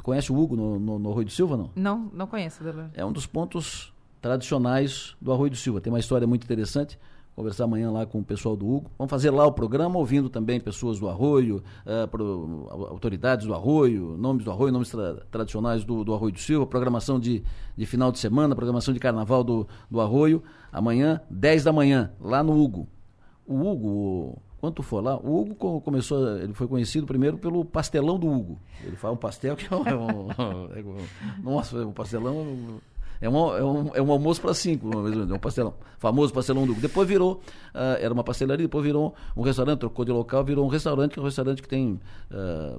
Conhece 0.01 0.31
o 0.31 0.37
Hugo 0.37 0.55
no, 0.55 0.79
no, 0.79 0.99
no 0.99 1.11
Arroio 1.11 1.25
do 1.25 1.31
Silva, 1.31 1.55
não? 1.55 1.69
Não, 1.75 2.11
não 2.13 2.27
conheço, 2.27 2.61
Adelor. 2.61 2.87
É 2.93 3.05
um 3.05 3.11
dos 3.11 3.25
pontos 3.25 3.93
tradicionais 4.21 5.15
do 5.21 5.31
Arroio 5.31 5.51
do 5.51 5.55
Silva. 5.57 5.79
Tem 5.81 5.91
uma 5.91 5.99
história 5.99 6.27
muito 6.27 6.43
interessante. 6.43 6.99
Conversar 7.35 7.63
amanhã 7.63 7.89
lá 7.89 8.05
com 8.05 8.19
o 8.19 8.23
pessoal 8.23 8.55
do 8.55 8.67
Hugo. 8.69 8.91
Vamos 8.97 9.09
fazer 9.09 9.31
lá 9.31 9.43
o 9.47 9.51
programa, 9.51 9.97
ouvindo 9.97 10.29
também 10.29 10.59
pessoas 10.59 10.99
do 10.99 11.09
Arroio, 11.09 11.63
ah, 11.83 12.07
pro- 12.07 12.67
autoridades 12.91 13.47
do 13.47 13.55
Arroio, 13.55 14.15
nomes 14.17 14.43
do 14.45 14.51
Arroio, 14.51 14.71
nomes 14.71 14.89
tra- 14.91 15.15
tradicionais 15.31 15.83
do, 15.83 16.03
do 16.03 16.13
Arroio 16.13 16.31
do 16.33 16.39
Silva, 16.39 16.67
programação 16.67 17.19
de, 17.19 17.43
de 17.75 17.85
final 17.87 18.11
de 18.11 18.19
semana, 18.19 18.55
programação 18.55 18.93
de 18.93 18.99
carnaval 18.99 19.43
do, 19.43 19.67
do 19.89 19.99
Arroio. 19.99 20.43
Amanhã, 20.71 21.21
10 21.29 21.63
da 21.63 21.73
manhã, 21.73 22.11
lá 22.21 22.43
no 22.43 22.55
Hugo. 22.55 22.87
O 23.47 23.55
Hugo, 23.67 24.37
quando 24.61 24.75
tu 24.75 24.83
for 24.83 25.03
lá, 25.03 25.17
o 25.17 25.41
Hugo 25.41 25.55
co- 25.55 25.81
começou, 25.81 26.37
ele 26.37 26.53
foi 26.53 26.67
conhecido 26.67 27.07
primeiro 27.07 27.39
pelo 27.39 27.65
pastelão 27.65 28.19
do 28.19 28.27
Hugo. 28.31 28.59
Ele 28.83 28.95
faz 28.95 29.11
um 29.11 29.17
pastel 29.17 29.55
que 29.55 29.65
é 29.73 29.75
um. 29.75 29.83
é 29.87 29.95
um- 29.97 30.29
é 30.29 30.83
um- 30.83 31.43
nossa, 31.43 31.83
o 31.83 31.91
pastelão 31.91 32.79
é 33.23 33.29
um, 33.29 33.55
é 33.55 33.63
um, 33.63 33.95
é 33.95 34.01
um 34.01 34.11
almoço 34.11 34.41
para 34.41 34.53
cinco, 34.53 34.91
é 34.91 35.33
um 35.33 35.39
pastelão. 35.39 35.73
Famoso 35.97 36.33
pastelão 36.33 36.67
do. 36.67 36.73
Depois 36.73 37.07
virou, 37.07 37.41
ah, 37.73 37.95
era 37.97 38.13
uma 38.13 38.21
pastelaria, 38.21 38.65
depois 38.65 38.83
virou 38.83 39.15
um 39.37 39.41
restaurante, 39.41 39.79
trocou 39.79 40.03
de 40.03 40.11
local, 40.11 40.43
virou 40.43 40.65
um 40.65 40.67
restaurante, 40.67 41.13
que 41.13 41.19
é 41.19 41.21
um 41.21 41.25
restaurante 41.25 41.61
que 41.61 41.67
tem 41.69 42.01
ah, 42.29 42.77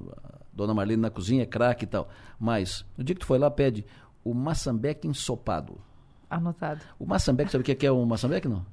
Dona 0.53 0.71
Marlene 0.71 1.01
na 1.01 1.09
cozinha, 1.09 1.41
é 1.41 1.45
craque 1.47 1.85
e 1.85 1.87
tal. 1.87 2.07
Mas, 2.39 2.85
no 2.95 3.03
dia 3.03 3.15
que 3.15 3.21
tu 3.21 3.25
foi 3.25 3.39
lá, 3.39 3.49
pede 3.49 3.83
o 4.23 4.35
maçambeque 4.35 5.07
ensopado. 5.07 5.79
Anotado. 6.29 6.81
O 6.99 7.07
maçambeque, 7.07 7.51
sabe 7.51 7.63
o 7.63 7.65
que 7.65 7.71
é, 7.71 7.75
que 7.75 7.87
é 7.87 7.91
o 7.91 8.05
maçambeque, 8.05 8.47
não? 8.47 8.63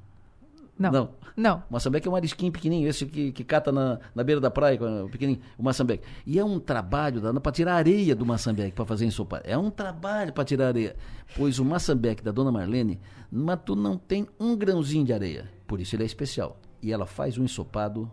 Não. 0.79 0.91
Não. 0.91 1.09
Não. 1.37 1.57
O 1.71 1.73
maçambeque 1.75 2.07
é 2.09 2.11
um 2.11 2.13
marisquinho 2.13 2.51
pequenininho, 2.53 2.89
esse 2.89 3.07
que, 3.07 3.31
que 3.33 3.45
cata 3.45 3.71
na, 3.73 3.99
na 4.15 4.23
beira 4.25 4.41
da 4.41 4.51
praia, 4.51 4.79
o 5.05 5.09
pequenininho, 5.09 5.43
o 5.57 5.63
maçambeque. 5.63 6.03
E 6.27 6.39
é 6.39 6.45
um 6.45 6.59
trabalho 6.59 7.21
para 7.41 7.53
tirar 7.53 7.75
areia 7.77 8.15
do 8.15 8.27
maçambeque, 8.27 8.73
para 8.73 8.85
fazer 8.85 9.05
ensopado. 9.07 9.43
É 9.47 9.57
um 9.57 9.71
trabalho 9.71 10.33
para 10.33 10.45
tirar 10.45 10.69
areia. 10.69 10.97
Pois 11.37 11.59
o 11.59 11.65
maçambeque 11.65 12.23
da 12.23 12.33
dona 12.33 12.51
Marlene, 12.53 13.01
mas 13.31 13.59
tu 13.65 13.75
não 13.77 13.97
tem 13.97 14.27
um 14.41 14.57
grãozinho 14.57 15.05
de 15.05 15.13
areia. 15.13 15.49
Por 15.67 15.81
isso 15.81 15.95
ele 15.97 16.03
é 16.03 16.07
especial. 16.07 16.59
E 16.83 16.93
ela 16.93 17.07
faz 17.07 17.39
um 17.39 17.45
ensopado, 17.45 18.11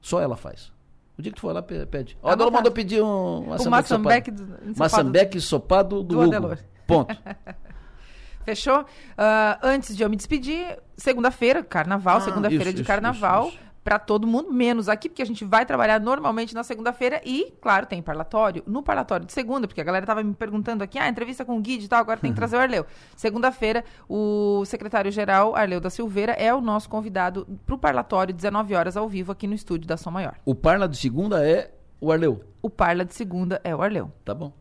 só 0.00 0.20
ela 0.20 0.36
faz. 0.36 0.72
O 1.18 1.22
dia 1.22 1.30
que 1.32 1.36
tu 1.36 1.42
for 1.42 1.52
lá, 1.52 1.60
pe- 1.62 1.84
pede. 1.86 2.16
Ó, 2.22 2.28
a 2.28 2.30
dona 2.34 2.44
Anotado. 2.44 2.52
mandou 2.56 2.72
pedir 2.72 3.02
um 3.02 3.40
O 3.42 3.70
maçambeque 3.70 4.30
do- 4.30 4.42
ensopado. 4.42 4.62
ensopado 4.62 4.78
Maçambeque 4.78 5.38
ensopado 5.38 5.96
do, 5.96 6.02
do 6.04 6.20
Hugo. 6.20 6.26
Adelor. 6.28 6.58
Ponto. 6.86 7.14
Fechou? 8.48 8.84
Ah, 9.16 9.58
antes 9.62 9.94
de 9.94 10.02
eu 10.02 10.08
me 10.08 10.16
despedir, 10.16 10.78
segunda-feira, 10.96 11.62
carnaval, 11.62 12.16
Ah, 12.16 12.20
segunda-feira 12.22 12.72
de 12.72 12.80
isso, 12.80 12.86
carnaval. 12.86 13.48
isso, 13.48 13.56
isso. 13.56 13.68
Pra 13.84 13.98
todo 13.98 14.26
mundo, 14.26 14.52
menos 14.52 14.86
aqui, 14.88 15.08
porque 15.08 15.22
a 15.22 15.24
gente 15.24 15.44
vai 15.44 15.64
trabalhar 15.66 15.98
normalmente 16.00 16.54
na 16.54 16.62
segunda-feira 16.62 17.20
e, 17.24 17.52
claro, 17.60 17.86
tem 17.86 18.02
parlatório. 18.02 18.62
No 18.66 18.82
parlatório 18.82 19.24
de 19.26 19.32
segunda, 19.32 19.66
porque 19.66 19.80
a 19.80 19.84
galera 19.84 20.04
tava 20.06 20.22
me 20.22 20.34
perguntando 20.34 20.82
aqui, 20.84 20.98
ah, 20.98 21.08
entrevista 21.08 21.42
com 21.44 21.56
o 21.56 21.60
Guide 21.60 21.84
e 21.86 21.88
tal, 21.88 22.00
agora 22.00 22.18
tem 22.20 22.30
que 22.30 22.36
trazer 22.36 22.56
o 22.56 22.60
Arleu. 22.60 22.84
Segunda-feira, 23.16 23.84
o 24.08 24.62
secretário-geral, 24.66 25.54
Arleu 25.56 25.80
da 25.80 25.88
Silveira, 25.90 26.32
é 26.32 26.52
o 26.54 26.60
nosso 26.60 26.88
convidado 26.88 27.46
pro 27.66 27.78
parlatório, 27.78 28.34
19 28.34 28.74
horas 28.74 28.96
ao 28.96 29.08
vivo, 29.08 29.32
aqui 29.32 29.46
no 29.46 29.54
estúdio 29.54 29.86
da 29.88 29.96
Som 29.96 30.10
Maior. 30.10 30.34
O 30.44 30.54
Parla 30.54 30.86
de 30.88 30.96
segunda 30.98 31.46
é 31.46 31.70
o 32.00 32.12
Arleu. 32.12 32.42
O 32.60 32.68
Parla 32.68 33.04
de 33.06 33.14
segunda 33.14 33.58
é 33.64 33.74
o 33.74 33.80
Arleu. 33.82 34.12
Tá 34.24 34.34
bom. 34.34 34.52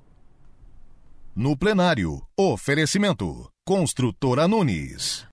No 1.36 1.56
plenário, 1.58 2.22
oferecimento. 2.38 3.48
Construtora 3.68 4.48
Nunes. 4.48 5.26